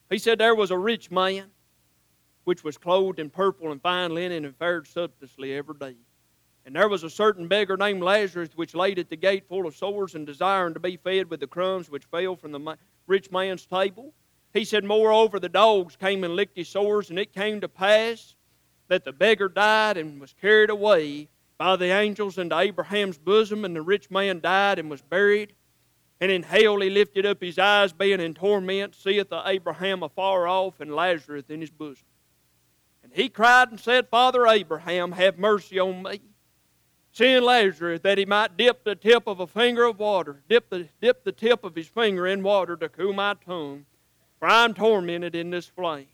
He 0.09 0.17
said 0.17 0.39
there 0.39 0.55
was 0.55 0.71
a 0.71 0.77
rich 0.77 1.11
man 1.11 1.51
which 2.43 2.63
was 2.63 2.77
clothed 2.77 3.19
in 3.19 3.29
purple 3.29 3.71
and 3.71 3.81
fine 3.81 4.13
linen 4.13 4.45
and 4.45 4.55
fared 4.55 4.87
sumptuously 4.87 5.53
every 5.53 5.75
day. 5.75 5.95
And 6.65 6.75
there 6.75 6.89
was 6.89 7.03
a 7.03 7.09
certain 7.09 7.47
beggar 7.47 7.77
named 7.77 8.03
Lazarus, 8.03 8.49
which 8.55 8.75
laid 8.75 8.99
at 8.99 9.09
the 9.09 9.15
gate 9.15 9.47
full 9.47 9.65
of 9.65 9.75
sores 9.75 10.15
and 10.15 10.27
desiring 10.27 10.73
to 10.75 10.79
be 10.79 10.97
fed 10.97 11.29
with 11.29 11.39
the 11.39 11.47
crumbs 11.47 11.89
which 11.89 12.05
fell 12.05 12.35
from 12.35 12.51
the 12.51 12.77
rich 13.07 13.31
man's 13.31 13.65
table. 13.65 14.13
He 14.53 14.65
said, 14.65 14.83
Moreover, 14.83 15.39
the 15.39 15.49
dogs 15.49 15.95
came 15.95 16.23
and 16.23 16.35
licked 16.35 16.57
his 16.57 16.69
sores, 16.69 17.09
and 17.09 17.17
it 17.17 17.33
came 17.33 17.61
to 17.61 17.69
pass 17.69 18.35
that 18.89 19.05
the 19.05 19.13
beggar 19.13 19.47
died 19.47 19.97
and 19.97 20.19
was 20.19 20.33
carried 20.39 20.69
away 20.69 21.29
by 21.57 21.75
the 21.75 21.85
angels 21.85 22.37
into 22.37 22.57
Abraham's 22.57 23.17
bosom, 23.17 23.65
and 23.65 23.75
the 23.75 23.81
rich 23.81 24.11
man 24.11 24.39
died 24.39 24.77
and 24.77 24.89
was 24.89 25.01
buried. 25.01 25.53
And 26.19 26.31
in 26.31 26.43
hell 26.43 26.79
he 26.81 26.89
lifted 26.89 27.25
up 27.25 27.41
his 27.41 27.57
eyes, 27.57 27.93
being 27.93 28.19
in 28.19 28.33
torment, 28.33 28.93
seeth 28.93 29.31
Abraham 29.45 30.03
afar 30.03 30.47
off, 30.47 30.79
and 30.79 30.93
Lazarus 30.93 31.45
in 31.49 31.61
his 31.61 31.71
bosom. 31.71 32.05
And 33.11 33.21
he 33.21 33.29
cried 33.29 33.69
and 33.71 33.79
said, 33.79 34.07
Father 34.07 34.47
Abraham, 34.47 35.11
have 35.11 35.37
mercy 35.37 35.79
on 35.79 36.03
me. 36.03 36.21
Send 37.11 37.43
Lazarus 37.43 37.99
that 38.03 38.17
he 38.17 38.25
might 38.25 38.55
dip 38.55 38.85
the 38.85 38.95
tip 38.95 39.27
of 39.27 39.41
a 39.41 39.47
finger 39.47 39.83
of 39.83 39.99
water, 39.99 40.41
dip 40.47 40.69
the, 40.69 40.87
dip 41.01 41.25
the 41.25 41.33
tip 41.33 41.65
of 41.65 41.75
his 41.75 41.87
finger 41.87 42.25
in 42.25 42.41
water 42.41 42.77
to 42.77 42.87
cool 42.87 43.11
my 43.11 43.35
tongue, 43.45 43.85
for 44.39 44.47
I 44.47 44.63
am 44.63 44.73
tormented 44.73 45.35
in 45.35 45.49
this 45.49 45.67
flame. 45.67 46.07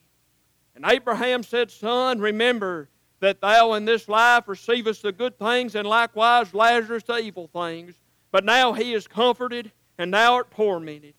And 0.75 0.85
Abraham 0.87 1.43
said, 1.43 1.69
Son, 1.69 2.19
remember 2.19 2.89
that 3.19 3.41
thou 3.41 3.73
in 3.73 3.85
this 3.85 4.07
life 4.07 4.47
receivest 4.47 5.03
the 5.03 5.11
good 5.11 5.37
things, 5.37 5.75
and 5.75 5.87
likewise 5.87 6.53
Lazarus 6.53 7.03
the 7.03 7.17
evil 7.19 7.47
things. 7.47 7.93
But 8.31 8.43
now 8.43 8.73
he 8.73 8.93
is 8.93 9.07
comforted, 9.07 9.71
and 9.99 10.11
thou 10.13 10.35
art 10.35 10.51
tormented. 10.51 11.13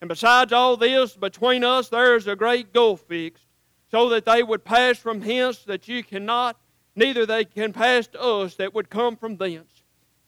And 0.00 0.08
besides 0.08 0.52
all 0.52 0.76
this, 0.76 1.16
between 1.16 1.64
us 1.64 1.88
there 1.88 2.14
is 2.14 2.28
a 2.28 2.36
great 2.36 2.72
gulf 2.72 3.00
fixed, 3.02 3.45
so 3.90 4.08
that 4.08 4.24
they 4.24 4.42
would 4.42 4.64
pass 4.64 4.98
from 4.98 5.20
hence 5.20 5.58
that 5.64 5.88
you 5.88 6.02
cannot, 6.02 6.58
neither 6.94 7.26
they 7.26 7.44
can 7.44 7.72
pass 7.72 8.06
to 8.08 8.20
us 8.20 8.56
that 8.56 8.74
would 8.74 8.90
come 8.90 9.16
from 9.16 9.36
thence. 9.36 9.82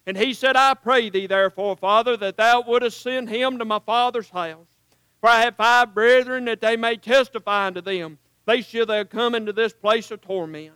And 0.07 0.17
he 0.17 0.33
said, 0.33 0.57
I 0.57 0.75
pray 0.75 1.11
thee, 1.11 1.27
therefore, 1.27 1.77
Father, 1.77 2.17
that 2.17 2.37
thou 2.37 2.63
wouldest 2.63 3.03
send 3.03 3.29
him 3.29 3.59
to 3.59 3.65
my 3.65 3.79
father's 3.79 4.31
house. 4.31 4.67
For 5.21 5.29
I 5.29 5.43
have 5.43 5.57
five 5.57 5.95
brethren, 5.95 6.45
that 6.47 6.61
they 6.61 6.77
may 6.77 6.97
testify 6.97 7.67
unto 7.67 7.81
them, 7.81 8.19
they 8.47 8.63
shall 8.63 8.87
have 8.87 9.11
come 9.11 9.35
into 9.35 9.53
this 9.53 9.75
place 9.75 10.11
of 10.11 10.23
torment. 10.23 10.73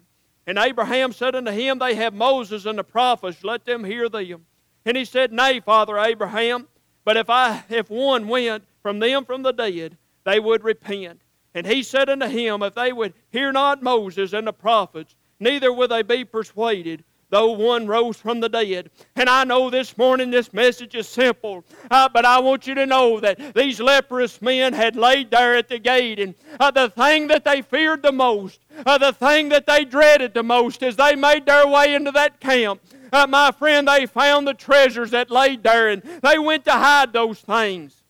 And 0.47 0.59
Abraham 0.59 1.13
said 1.13 1.35
unto 1.35 1.53
him, 1.53 1.79
They 1.79 1.95
have 1.95 2.13
Moses 2.13 2.67
and 2.67 2.79
the 2.79 2.85
prophets, 2.85 3.45
let 3.45 3.65
them 3.65 3.85
hear 3.85 4.09
them. 4.09 4.45
And 4.85 4.97
he 4.97 5.05
said, 5.05 5.33
Nay, 5.33 5.61
Father 5.61 5.97
Abraham, 5.99 6.67
but 7.05 7.17
if 7.17 7.31
I 7.31 7.65
if 7.69 7.89
one 7.89 8.29
went 8.29 8.65
from 8.83 8.99
them 8.99 9.25
from 9.25 9.43
the 9.43 9.53
dead, 9.53 9.97
they 10.25 10.41
would 10.41 10.65
repent. 10.65 11.23
And 11.55 11.67
he 11.67 11.83
said 11.83 12.09
unto 12.09 12.27
him, 12.27 12.63
If 12.63 12.75
they 12.75 12.93
would 12.93 13.15
hear 13.31 13.53
not 13.53 13.83
Moses 13.83 14.33
and 14.33 14.47
the 14.47 14.53
prophets, 14.53 15.15
neither 15.39 15.73
would 15.73 15.91
they 15.91 16.03
be 16.03 16.25
persuaded, 16.25 17.05
though 17.29 17.53
one 17.53 17.87
rose 17.87 18.17
from 18.17 18.41
the 18.41 18.49
dead. 18.49 18.91
And 19.17 19.29
I 19.29 19.45
know 19.45 19.69
this 19.69 19.97
morning 19.99 20.31
this 20.31 20.53
message 20.53 20.95
is 20.95 21.09
simple, 21.09 21.65
uh, 21.91 22.09
but 22.09 22.25
I 22.25 22.39
want 22.41 22.67
you 22.67 22.75
to 22.75 22.87
know 22.87 23.21
that 23.21 23.55
these 23.55 23.81
leprous 23.81 24.41
men 24.41 24.73
had 24.73 24.97
laid 24.97 25.31
there 25.31 25.55
at 25.55 25.69
the 25.69 25.79
gate, 25.79 26.19
and 26.19 26.35
uh, 26.59 26.71
the 26.71 26.89
thing 26.89 27.27
that 27.29 27.45
they 27.45 27.61
feared 27.63 28.03
the 28.03 28.13
most, 28.13 28.61
uh, 28.87 28.99
the 28.99 29.13
thing 29.13 29.51
that 29.51 29.67
they 29.67 29.85
dreaded 29.85 30.35
the 30.35 30.43
most, 30.43 30.83
as 30.83 30.97
they 30.97 31.15
made 31.15 31.47
their 31.47 31.67
way 31.67 31.95
into 31.95 32.13
that 32.13 32.41
camp, 32.41 32.81
uh, 33.13 33.27
my 33.27 33.51
friend, 33.51 33.89
they 33.89 34.07
found 34.07 34.47
the 34.47 34.55
treasures 34.55 35.11
that 35.11 35.31
laid 35.31 35.63
there, 35.63 35.89
and 35.89 36.03
they 36.23 36.39
went 36.39 36.65
to 36.65 36.73
hide 36.73 37.13
those 37.13 37.41
things. 37.41 38.03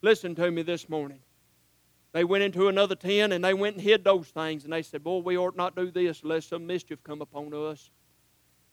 Listen 0.00 0.34
to 0.34 0.50
me 0.50 0.62
this 0.62 0.88
morning. 0.88 1.18
They 2.12 2.24
went 2.24 2.42
into 2.42 2.68
another 2.68 2.96
tent 2.96 3.32
and 3.32 3.44
they 3.44 3.54
went 3.54 3.76
and 3.76 3.84
hid 3.84 4.02
those 4.02 4.28
things, 4.28 4.64
and 4.64 4.72
they 4.72 4.82
said, 4.82 5.04
Boy, 5.04 5.18
we 5.18 5.38
ought 5.38 5.56
not 5.56 5.76
do 5.76 5.90
this 5.90 6.22
unless 6.22 6.46
some 6.46 6.66
mischief 6.66 7.02
come 7.04 7.22
upon 7.22 7.54
us. 7.54 7.90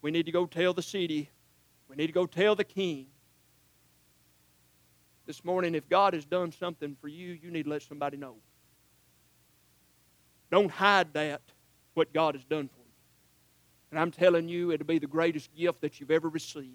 We 0.02 0.12
need 0.12 0.26
to 0.26 0.32
go 0.32 0.46
tell 0.46 0.74
the 0.74 0.82
city. 0.82 1.30
We 1.88 1.96
need 1.96 2.08
to 2.08 2.14
go 2.14 2.26
tell 2.26 2.56
the 2.56 2.64
king. 2.64 3.08
This 5.26 5.44
morning, 5.44 5.76
if 5.76 5.88
God 5.90 6.14
has 6.14 6.26
done 6.26 6.52
something 6.52 6.96
for 7.00 7.10
you, 7.10 7.38
you 7.42 7.52
need 7.52 7.64
to 7.64 7.70
let 7.70 7.82
somebody 7.82 8.18
know. 8.18 8.36
Don't 10.50 10.72
hide 10.72 11.14
that, 11.14 11.42
what 11.94 12.14
God 12.14 12.36
has 12.36 12.44
done 12.46 12.70
for 12.70 12.80
you. 12.80 12.94
And 13.92 14.00
I'm 14.00 14.12
telling 14.12 14.48
you, 14.48 14.72
it'll 14.72 14.86
be 14.88 15.00
the 15.00 15.08
greatest 15.08 15.54
gift 15.56 15.82
that 15.82 16.00
you've 16.00 16.12
ever 16.12 16.30
received. 16.30 16.72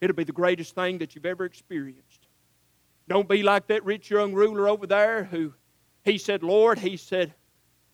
It'll 0.00 0.16
be 0.16 0.24
the 0.24 0.32
greatest 0.32 0.74
thing 0.74 0.98
that 0.98 1.14
you've 1.14 1.26
ever 1.26 1.44
experienced. 1.44 2.02
Don't 3.08 3.28
be 3.28 3.42
like 3.42 3.66
that 3.68 3.84
rich 3.84 4.10
young 4.10 4.34
ruler 4.34 4.68
over 4.68 4.86
there 4.86 5.24
who 5.24 5.54
he 6.04 6.18
said, 6.18 6.42
Lord, 6.42 6.78
he 6.78 6.96
said, 6.96 7.34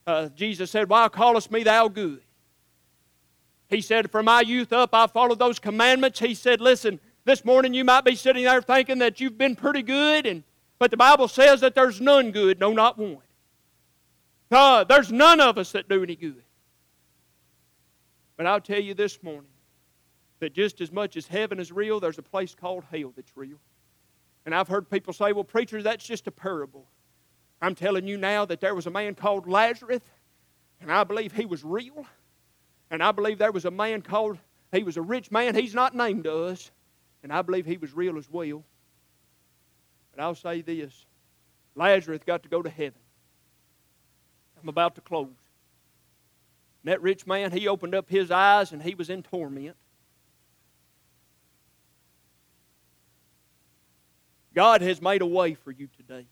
uh, 0.07 0.29
Jesus 0.31 0.71
said, 0.71 0.89
Why 0.89 1.09
callest 1.09 1.51
me 1.51 1.63
thou 1.63 1.89
good? 1.89 2.21
He 3.69 3.81
said, 3.81 4.11
From 4.11 4.27
my 4.27 4.41
youth 4.41 4.73
up, 4.73 4.91
I 4.93 5.07
followed 5.07 5.39
those 5.39 5.59
commandments. 5.59 6.19
He 6.19 6.35
said, 6.35 6.61
Listen, 6.61 7.01
this 7.25 7.45
morning 7.45 7.73
you 7.73 7.85
might 7.85 8.05
be 8.05 8.17
sitting 8.17 8.45
there 8.45 8.61
thinking 8.61 8.99
that 8.99 9.21
you've 9.21 9.39
been 9.39 9.57
pretty 9.57 9.83
good, 9.83 10.27
and, 10.27 10.43
but 10.79 10.91
the 10.91 10.97
Bible 10.97 11.29
says 11.29 11.61
that 11.61 11.75
there's 11.75 12.01
none 12.01 12.33
good, 12.33 12.59
no, 12.59 12.73
not 12.73 12.99
one. 12.99 13.19
Uh, 14.51 14.85
there's 14.85 15.11
none 15.11 15.41
of 15.41 15.59
us 15.59 15.73
that 15.73 15.89
do 15.89 16.03
any 16.03 16.17
good. 16.17 16.43
But 18.37 18.47
I'll 18.47 18.61
tell 18.61 18.81
you 18.81 18.95
this 18.95 19.23
morning 19.23 19.51
that 20.41 20.53
just 20.53 20.81
as 20.81 20.93
much 20.93 21.17
as 21.17 21.27
heaven 21.27 21.59
is 21.59 21.73
real, 21.73 22.01
there's 22.01 22.19
a 22.19 22.23
place 22.23 22.55
called 22.55 22.85
hell 22.91 23.13
that's 23.17 23.37
real. 23.37 23.59
And 24.45 24.55
I've 24.55 24.69
heard 24.69 24.91
people 24.91 25.13
say, 25.13 25.33
well, 25.33 25.45
preacher, 25.45 25.83
that's 25.83 26.05
just 26.05 26.27
a 26.27 26.31
parable. 26.31 26.87
I'm 27.63 27.75
telling 27.75 28.07
you 28.07 28.19
now 28.19 28.45
that 28.45 28.61
there 28.61 28.75
was 28.75 28.87
a 28.87 28.91
man 28.91 29.15
called 29.15 29.49
Lazarus, 29.49 30.03
and 30.81 30.93
I 30.93 31.05
believe 31.05 31.33
he 31.33 31.47
was 31.47 31.65
real. 31.65 32.07
And 32.91 33.03
I 33.03 33.11
believe 33.13 33.39
there 33.39 33.53
was 33.53 33.65
a 33.65 33.71
man 33.71 34.03
called, 34.03 34.39
he 34.71 34.83
was 34.83 34.97
a 34.97 35.03
rich 35.03 35.31
man. 35.31 35.55
He's 35.55 35.75
not 35.75 35.95
named 35.95 36.25
to 36.25 36.45
us. 36.45 36.71
And 37.23 37.33
I 37.33 37.41
believe 37.41 37.65
he 37.65 37.79
was 37.79 37.95
real 37.95 38.19
as 38.19 38.31
well. 38.31 38.63
But 40.15 40.23
I'll 40.23 40.35
say 40.35 40.61
this 40.61 41.07
Lazarus 41.75 42.21
got 42.25 42.43
to 42.43 42.49
go 42.49 42.63
to 42.63 42.71
heaven. 42.71 43.01
I'm 44.63 44.69
about 44.69 44.95
to 44.97 45.01
close. 45.01 45.27
And 46.83 46.93
that 46.93 47.03
rich 47.03 47.27
man, 47.27 47.51
he 47.51 47.67
opened 47.67 47.95
up 47.95 48.11
his 48.11 48.31
eyes 48.31 48.73
and 48.73 48.83
he 48.83 48.95
was 48.95 49.09
in 49.11 49.23
torment. 49.23 49.77
God 54.55 54.83
has 54.83 55.03
made 55.03 55.23
a 55.23 55.27
way 55.27 55.55
for 55.55 55.71
you 55.71 55.89
today. 55.97 56.27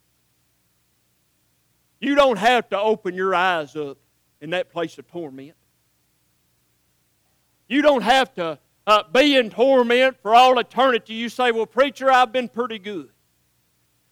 You 2.01 2.14
don't 2.14 2.39
have 2.39 2.68
to 2.70 2.79
open 2.79 3.14
your 3.14 3.35
eyes 3.35 3.77
up 3.77 3.99
in 4.41 4.51
that 4.51 4.70
place 4.70 4.99
of 4.99 5.07
torment. 5.09 5.55
You 7.68 7.83
don't 7.83 8.03
have 8.03 8.35
to 8.35 8.59
uh, 8.87 9.03
be 9.12 9.37
in 9.37 9.51
torment 9.51 10.16
for 10.20 10.35
all 10.35 10.59
eternity. 10.59 11.14
You 11.14 11.29
say, 11.29 11.53
Well, 11.53 11.66
preacher, 11.66 12.11
I've 12.11 12.33
been 12.33 12.49
pretty 12.49 12.79
good. 12.79 13.11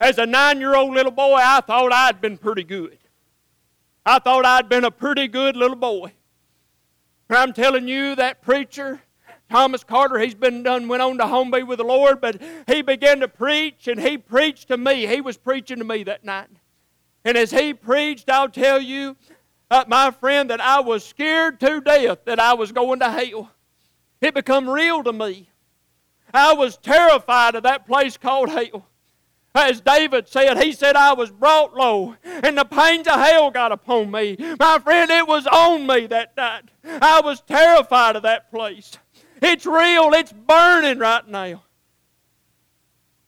As 0.01 0.19
a 0.19 0.27
nine 0.27 0.61
year 0.61 0.75
old 0.75 0.95
little 0.95 1.13
boy, 1.13 1.39
I 1.41 1.61
thought 1.61 1.93
I'd 1.93 2.21
been 2.21 2.39
pretty 2.39 2.65
good. 2.65 2.99
I 4.07 4.19
thought 4.19 4.47
I'd 4.47 4.69
been 4.69 4.85
a 4.85 4.91
pretty 4.91 5.29
good 5.29 5.57
little 5.57 5.77
boy. 5.77 6.13
And 7.29 7.39
I'm 7.39 7.53
telling 7.53 7.87
you, 7.87 8.15
that 8.17 8.43
preacher, 8.43 9.03
Thomas 9.51 9.83
Carter, 9.83 10.21
he's 10.21 10.35
been 10.35 10.63
done, 10.63 10.87
went 10.87 11.03
on 11.03 11.19
to 11.19 11.27
home 11.27 11.51
be 11.51 11.65
with 11.65 11.79
the 11.79 11.85
Lord, 11.85 12.21
but 12.21 12.41
he 12.69 12.83
began 12.83 13.19
to 13.19 13.29
preach, 13.29 13.89
and 13.89 14.01
he 14.01 14.17
preached 14.17 14.69
to 14.69 14.77
me. 14.77 15.07
He 15.07 15.21
was 15.21 15.37
preaching 15.37 15.79
to 15.79 15.85
me 15.85 16.05
that 16.05 16.25
night. 16.25 16.49
And 17.25 17.37
as 17.37 17.51
he 17.51 17.75
preached, 17.75 18.31
I'll 18.31 18.49
tell 18.49 18.81
you, 18.81 19.17
uh, 19.69 19.85
my 19.89 20.13
friend, 20.13 20.51
that 20.51 20.61
I 20.61 20.81
was 20.81 21.05
scared 21.05 21.59
to 21.61 21.81
death 21.81 22.25
that 22.27 22.39
I 22.39 22.55
was 22.55 22.71
going 22.71 23.01
to 23.01 23.11
hell. 23.11 23.51
It 24.21 24.35
become 24.35 24.71
real 24.71 25.03
to 25.03 25.13
me. 25.13 25.49
I 26.33 26.55
was 26.55 26.77
terrified 26.77 27.57
of 27.57 27.65
that 27.65 27.89
place 27.89 28.17
called 28.17 28.51
hell. 28.51 28.87
As 29.53 29.81
David 29.81 30.29
said, 30.29 30.63
he 30.63 30.71
said, 30.71 30.95
I 30.95 31.13
was 31.13 31.33
brought 31.33 31.75
low, 31.75 32.15
and 32.23 32.57
the 32.57 32.65
pains 32.65 33.09
of 33.09 33.15
hell 33.15 33.51
got 33.51 33.73
upon 33.73 34.13
me. 34.13 34.37
My 34.61 34.79
friend, 34.79 35.11
it 35.11 35.27
was 35.27 35.49
on 35.49 35.89
me 35.89 36.07
that 36.07 36.37
night. 36.37 36.71
I 36.85 37.21
was 37.21 37.41
terrified 37.41 38.15
of 38.15 38.23
that 38.23 38.53
place. 38.53 38.97
It's 39.43 39.67
real, 39.67 40.13
it's 40.13 40.33
burning 40.33 40.99
right 40.99 41.27
now. 41.27 41.63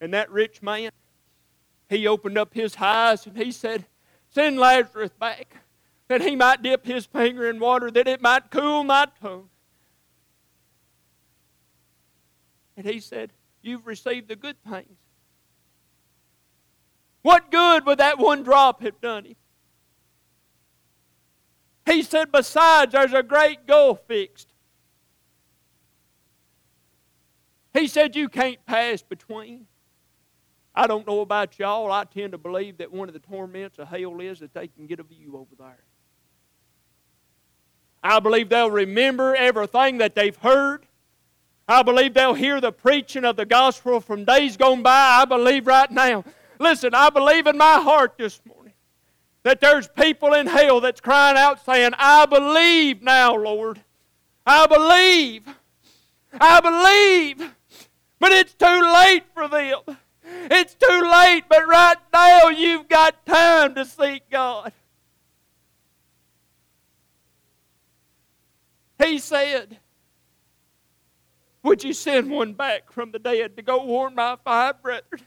And 0.01 0.13
that 0.15 0.31
rich 0.31 0.63
man, 0.63 0.91
he 1.89 2.07
opened 2.07 2.37
up 2.37 2.55
his 2.55 2.77
eyes 2.79 3.27
and 3.27 3.37
he 3.37 3.53
said, 3.53 3.87
Send 4.31 4.59
Lazarus 4.59 5.11
back 5.19 5.57
that 6.09 6.23
he 6.23 6.37
might 6.37 6.63
dip 6.63 6.85
his 6.85 7.07
finger 7.07 7.49
in 7.49 7.61
water, 7.61 7.91
that 7.91 8.09
it 8.09 8.21
might 8.21 8.51
cool 8.51 8.85
my 8.85 9.07
tongue. 9.21 9.49
And 12.77 12.87
he 12.87 13.01
said, 13.01 13.33
You've 13.63 13.87
received 13.87 14.29
the 14.29 14.37
good 14.37 14.57
things. 14.69 14.99
What 17.23 17.51
good 17.51 17.87
would 17.87 17.99
that 17.99 18.19
one 18.19 18.43
drop 18.43 18.83
have 18.83 19.01
done 19.01 19.25
him? 19.25 19.37
He 21.87 22.03
said, 22.03 22.33
Besides, 22.33 22.93
there's 22.93 23.13
a 23.13 23.23
great 23.23 23.67
gulf 23.67 24.01
fixed. 24.07 24.52
He 27.75 27.87
said, 27.87 28.15
You 28.15 28.29
can't 28.29 28.65
pass 28.67 29.03
between. 29.03 29.67
I 30.75 30.87
don't 30.87 31.07
know 31.07 31.21
about 31.21 31.59
y'all. 31.59 31.93
I 31.93 32.05
tend 32.05 32.33
to 32.33 32.39
believe 32.39 32.79
that 32.79 32.91
one 32.91 33.09
of 33.09 33.13
the 33.13 33.21
torments 33.21 33.79
of 33.79 33.89
hell 33.89 34.21
is 34.21 34.41
that 34.41 34.55
they 34.55 34.69
can 34.69 34.87
get 34.87 35.01
a 35.01 35.03
view 35.03 35.37
over 35.37 35.55
there. 35.59 35.85
I 38.03 38.21
believe 38.21 38.49
they'll 38.49 38.71
remember 38.71 39.35
everything 39.35 39.99
that 39.99 40.15
they've 40.15 40.37
heard. 40.37 40.87
I 41.69 41.83
believe 41.83 42.15
they'll 42.15 42.35
hear 42.35 42.61
the 42.61 42.73
preaching 42.73 43.25
of 43.25 43.37
the 43.37 43.47
gospel 43.47 44.01
from 44.01 44.25
days 44.25 44.57
gone 44.57 44.83
by. 44.83 45.21
I 45.21 45.25
believe 45.25 45.67
right 45.67 45.91
now. 45.91 46.25
Listen, 46.59 46.95
I 46.95 47.11
believe 47.11 47.47
in 47.47 47.57
my 47.57 47.81
heart 47.81 48.15
this 48.19 48.41
morning 48.47 48.73
that 49.43 49.61
there's 49.61 49.89
people 49.89 50.35
in 50.35 50.47
hell 50.47 50.81
that's 50.81 51.01
crying 51.01 51.37
out 51.37 51.65
saying, 51.65 51.93
I 51.99 52.27
believe 52.27 53.03
now, 53.03 53.35
Lord. 53.35 53.81
I 54.47 54.67
believe. 54.67 55.47
I 56.41 56.61
believe. 56.61 57.53
But 58.19 58.33
it's 58.33 58.55
too 58.55 58.67
late 58.95 59.25
for 59.35 59.49
them. 59.49 59.99
It's 60.25 60.75
too 60.75 61.11
late, 61.11 61.45
but 61.49 61.67
right 61.67 61.97
now 62.13 62.49
you've 62.49 62.89
got 62.89 63.27
time 63.27 63.75
to 63.75 63.85
seek 63.85 64.29
God. 64.31 64.73
He 69.03 69.19
said, 69.19 69.79
Would 71.63 71.85
you 71.85 71.93
send 71.93 72.31
one 72.31 72.55
back 72.55 72.91
from 72.91 73.13
the 73.13 73.19
dead 73.19 73.57
to 73.57 73.63
go 73.63 73.85
warn 73.85 74.15
my 74.15 74.37
five 74.45 74.83
brethren? 74.83 75.23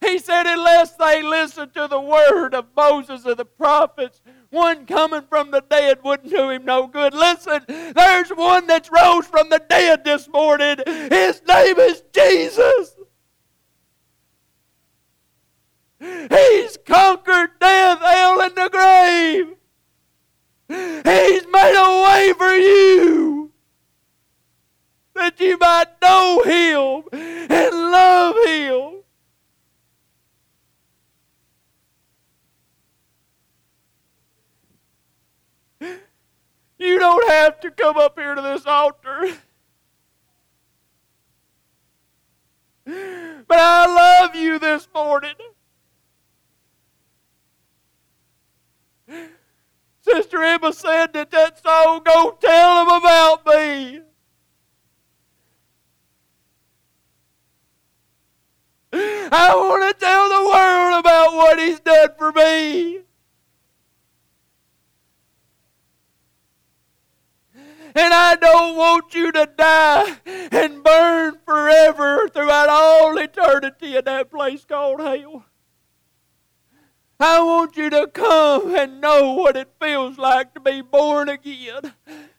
He 0.00 0.18
said, 0.18 0.46
unless 0.46 0.96
they 0.96 1.22
listen 1.22 1.70
to 1.70 1.86
the 1.86 2.00
word 2.00 2.54
of 2.54 2.68
Moses 2.74 3.26
and 3.26 3.36
the 3.36 3.44
prophets, 3.44 4.22
one 4.48 4.86
coming 4.86 5.22
from 5.28 5.50
the 5.50 5.62
dead 5.68 5.98
wouldn't 6.02 6.30
do 6.30 6.48
him 6.48 6.64
no 6.64 6.86
good. 6.86 7.12
Listen, 7.12 7.62
there's 7.68 8.30
one 8.30 8.66
that's 8.66 8.90
rose 8.90 9.26
from 9.26 9.50
the 9.50 9.62
dead 9.68 10.02
this 10.04 10.26
morning. 10.28 10.78
His 10.86 11.42
name 11.46 11.78
is 11.78 12.02
Jesus. 12.14 12.96
He's 15.98 16.78
conquered 16.86 17.50
death, 17.60 18.00
hell, 18.00 18.40
and 18.40 18.54
the 18.54 18.70
grave. 18.70 19.54
He's 20.68 21.46
made 21.52 21.74
a 21.76 22.04
way 22.04 22.32
for 22.38 22.54
you 22.54 23.49
that 25.20 25.38
you 25.38 25.58
might 25.58 26.00
know 26.00 26.42
Him 26.44 27.02
and 27.12 27.74
love 27.74 28.34
Him. 28.46 29.02
You 36.78 36.98
don't 36.98 37.30
have 37.30 37.60
to 37.60 37.70
come 37.70 37.98
up 37.98 38.18
here 38.18 38.34
to 38.34 38.40
this 38.40 38.64
altar. 38.64 39.28
But 42.86 43.58
I 43.58 43.86
love 43.86 44.34
you 44.34 44.58
this 44.58 44.88
morning. 44.94 45.34
Sister 50.00 50.42
Emma 50.42 50.72
said 50.72 51.12
that 51.12 51.30
that 51.30 51.62
song, 51.62 52.00
Go 52.04 52.38
Tell 52.40 52.86
Them 52.86 52.96
About 52.96 53.44
Me. 53.44 54.00
I 58.92 59.54
want 59.54 59.98
to 59.98 60.04
tell 60.04 60.28
the 60.28 60.48
world 60.48 61.00
about 61.00 61.34
what 61.34 61.58
He's 61.58 61.80
done 61.80 62.08
for 62.18 62.32
me. 62.32 63.00
And 67.94 68.14
I 68.14 68.36
don't 68.36 68.76
want 68.76 69.14
you 69.14 69.32
to 69.32 69.48
die 69.56 70.16
and 70.24 70.82
burn 70.82 71.38
forever 71.44 72.28
throughout 72.28 72.68
all 72.68 73.18
eternity 73.18 73.96
in 73.96 74.04
that 74.04 74.30
place 74.30 74.64
called 74.64 75.00
hell. 75.00 75.44
I 77.18 77.40
want 77.40 77.76
you 77.76 77.90
to 77.90 78.06
come 78.06 78.74
and 78.74 79.00
know 79.00 79.34
what 79.34 79.56
it 79.56 79.68
feels 79.80 80.18
like 80.18 80.54
to 80.54 80.60
be 80.60 80.80
born 80.80 81.28
again, 81.28 81.92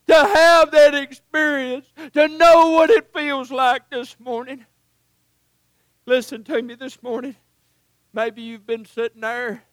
to 0.07 0.15
have 0.15 0.71
that 0.71 0.95
experience, 0.95 1.93
to 2.13 2.27
know 2.27 2.71
what 2.71 2.89
it 2.89 3.13
feels 3.13 3.51
like 3.51 3.89
this 3.89 4.15
morning. 4.19 4.65
Listen 6.11 6.43
to 6.43 6.61
me 6.61 6.75
this 6.75 7.01
morning. 7.01 7.37
Maybe 8.11 8.41
you've 8.41 8.67
been 8.67 8.83
sitting 8.83 9.21
there. 9.21 9.63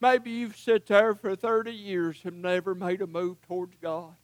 Maybe 0.00 0.32
you've 0.32 0.56
sat 0.56 0.84
there 0.86 1.14
for 1.14 1.36
30 1.36 1.70
years 1.70 2.18
and 2.24 2.42
never 2.42 2.74
made 2.74 3.02
a 3.02 3.06
move 3.06 3.40
towards 3.42 3.76
God. 3.80 4.16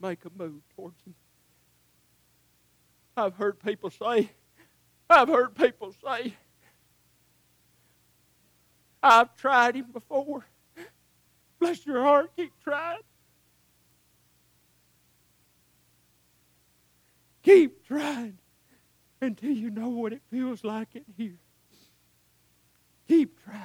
Make 0.00 0.24
a 0.24 0.30
move 0.36 0.60
towards 0.74 1.00
Him. 1.06 1.14
I've 3.16 3.36
heard 3.36 3.60
people 3.60 3.90
say, 3.90 4.30
I've 5.08 5.28
heard 5.28 5.54
people 5.54 5.94
say, 6.04 6.34
I've 9.00 9.36
tried 9.36 9.76
him 9.76 9.92
before. 9.92 10.44
Bless 11.60 11.86
your 11.86 12.02
heart, 12.02 12.32
keep 12.34 12.52
trying. 12.64 12.98
Keep 17.48 17.86
trying 17.86 18.36
until 19.22 19.50
you 19.50 19.70
know 19.70 19.88
what 19.88 20.12
it 20.12 20.20
feels 20.30 20.62
like 20.64 20.88
in 20.94 21.04
here. 21.16 21.38
Keep 23.08 23.42
trying. 23.42 23.62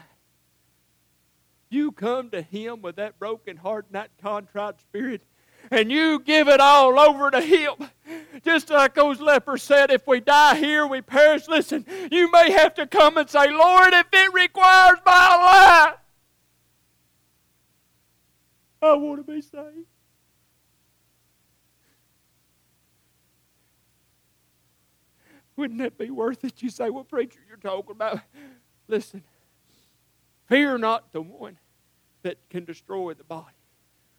You 1.69 1.91
come 1.91 2.29
to 2.29 2.41
Him 2.41 2.81
with 2.81 2.95
that 2.95 3.19
broken 3.19 3.57
heart 3.57 3.87
and 3.87 3.95
that 3.95 4.11
contrite 4.21 4.79
spirit, 4.79 5.23
and 5.69 5.91
you 5.91 6.19
give 6.19 6.47
it 6.47 6.61
all 6.61 6.97
over 6.97 7.29
to 7.29 7.41
Him. 7.41 7.73
Just 8.45 8.69
like 8.69 8.95
those 8.95 9.19
lepers 9.19 9.63
said, 9.63 9.91
if 9.91 10.07
we 10.07 10.21
die 10.21 10.55
here, 10.55 10.87
we 10.87 11.01
perish. 11.01 11.49
Listen, 11.49 11.85
you 12.09 12.31
may 12.31 12.51
have 12.51 12.75
to 12.75 12.87
come 12.87 13.17
and 13.17 13.29
say, 13.29 13.51
Lord, 13.51 13.91
if 13.93 14.07
it 14.13 14.33
requires 14.33 14.99
my 15.05 15.89
life, 15.91 15.99
I 18.81 18.93
want 18.93 19.27
to 19.27 19.29
be 19.29 19.41
saved. 19.41 19.87
Wouldn't 25.55 25.79
that 25.79 25.97
be 25.97 26.09
worth 26.09 26.43
it? 26.43 26.61
You 26.61 26.69
say, 26.69 26.89
well, 26.89 27.03
preacher, 27.03 27.39
you're 27.47 27.57
talking 27.57 27.91
about. 27.91 28.19
Listen, 28.87 29.23
fear 30.47 30.77
not 30.77 31.11
the 31.11 31.21
one 31.21 31.57
that 32.23 32.37
can 32.49 32.65
destroy 32.65 33.13
the 33.13 33.23
body, 33.23 33.55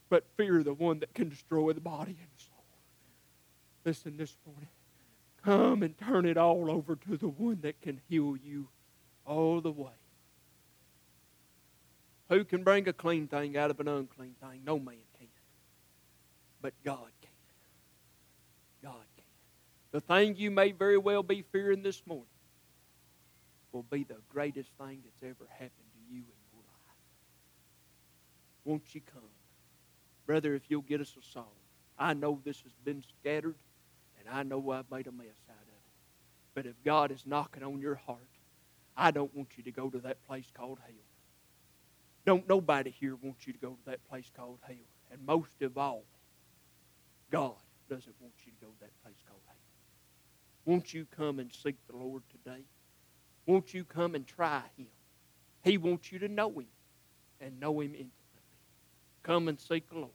but 0.08 0.24
fear 0.36 0.62
the 0.62 0.74
one 0.74 1.00
that 1.00 1.12
can 1.14 1.28
destroy 1.28 1.72
the 1.72 1.80
body 1.80 2.16
and 2.18 2.28
the 2.36 2.44
soul. 2.44 2.64
Listen 3.84 4.16
this 4.16 4.36
morning. 4.46 4.68
Come 5.44 5.82
and 5.82 5.98
turn 5.98 6.24
it 6.24 6.36
all 6.36 6.70
over 6.70 6.96
to 6.96 7.16
the 7.16 7.28
one 7.28 7.60
that 7.62 7.80
can 7.82 8.00
heal 8.08 8.36
you 8.42 8.68
all 9.26 9.60
the 9.60 9.72
way. 9.72 9.90
Who 12.30 12.44
can 12.44 12.64
bring 12.64 12.88
a 12.88 12.92
clean 12.92 13.26
thing 13.26 13.56
out 13.56 13.70
of 13.70 13.80
an 13.80 13.88
unclean 13.88 14.36
thing? 14.40 14.62
No 14.64 14.78
man 14.78 14.96
can. 15.18 15.28
But 16.62 16.72
God. 16.82 17.10
The 19.94 20.00
thing 20.00 20.34
you 20.34 20.50
may 20.50 20.72
very 20.72 20.98
well 20.98 21.22
be 21.22 21.42
fearing 21.52 21.84
this 21.84 22.02
morning 22.04 22.26
will 23.70 23.84
be 23.84 24.02
the 24.02 24.16
greatest 24.28 24.70
thing 24.76 24.98
that's 25.04 25.22
ever 25.22 25.48
happened 25.48 25.70
to 25.70 26.12
you 26.12 26.18
in 26.18 26.40
your 26.52 26.62
life. 26.66 26.96
Won't 28.64 28.92
you 28.92 29.00
come? 29.00 29.22
Brother, 30.26 30.56
if 30.56 30.62
you'll 30.68 30.82
get 30.82 31.00
us 31.00 31.14
a 31.16 31.22
song. 31.32 31.54
I 31.96 32.12
know 32.12 32.40
this 32.44 32.60
has 32.62 32.72
been 32.84 33.04
scattered. 33.20 33.54
And 34.18 34.28
I 34.36 34.42
know 34.42 34.72
I've 34.72 34.90
made 34.90 35.06
a 35.06 35.12
mess 35.12 35.28
out 35.48 35.62
of 35.62 35.68
it. 35.68 36.54
But 36.56 36.66
if 36.66 36.74
God 36.84 37.12
is 37.12 37.24
knocking 37.24 37.62
on 37.62 37.78
your 37.78 37.94
heart, 37.94 38.18
I 38.96 39.12
don't 39.12 39.32
want 39.32 39.50
you 39.56 39.62
to 39.62 39.70
go 39.70 39.90
to 39.90 39.98
that 39.98 40.26
place 40.26 40.46
called 40.54 40.80
hell. 40.84 40.96
Don't 42.26 42.48
nobody 42.48 42.90
here 42.90 43.14
want 43.14 43.46
you 43.46 43.52
to 43.52 43.58
go 43.60 43.70
to 43.70 43.84
that 43.86 44.04
place 44.08 44.28
called 44.36 44.58
hell. 44.66 44.74
And 45.12 45.24
most 45.24 45.62
of 45.62 45.78
all, 45.78 46.02
God 47.30 47.54
doesn't 47.88 48.16
want 48.20 48.34
you 48.44 48.50
to 48.50 48.60
go 48.60 48.72
to 48.72 48.80
that 48.80 49.02
place 49.04 49.22
called 49.28 49.42
hell. 49.46 49.53
Won't 50.64 50.94
you 50.94 51.06
come 51.16 51.38
and 51.38 51.52
seek 51.52 51.76
the 51.86 51.96
Lord 51.96 52.22
today? 52.30 52.62
Won't 53.46 53.74
you 53.74 53.84
come 53.84 54.14
and 54.14 54.26
try 54.26 54.62
Him? 54.76 54.86
He 55.62 55.78
wants 55.78 56.10
you 56.10 56.18
to 56.20 56.28
know 56.28 56.50
Him 56.50 56.66
and 57.40 57.60
know 57.60 57.80
Him 57.80 57.90
intimately. 57.90 58.10
Come 59.22 59.48
and 59.48 59.60
seek 59.60 59.88
the 59.88 59.96
Lord. 59.96 60.10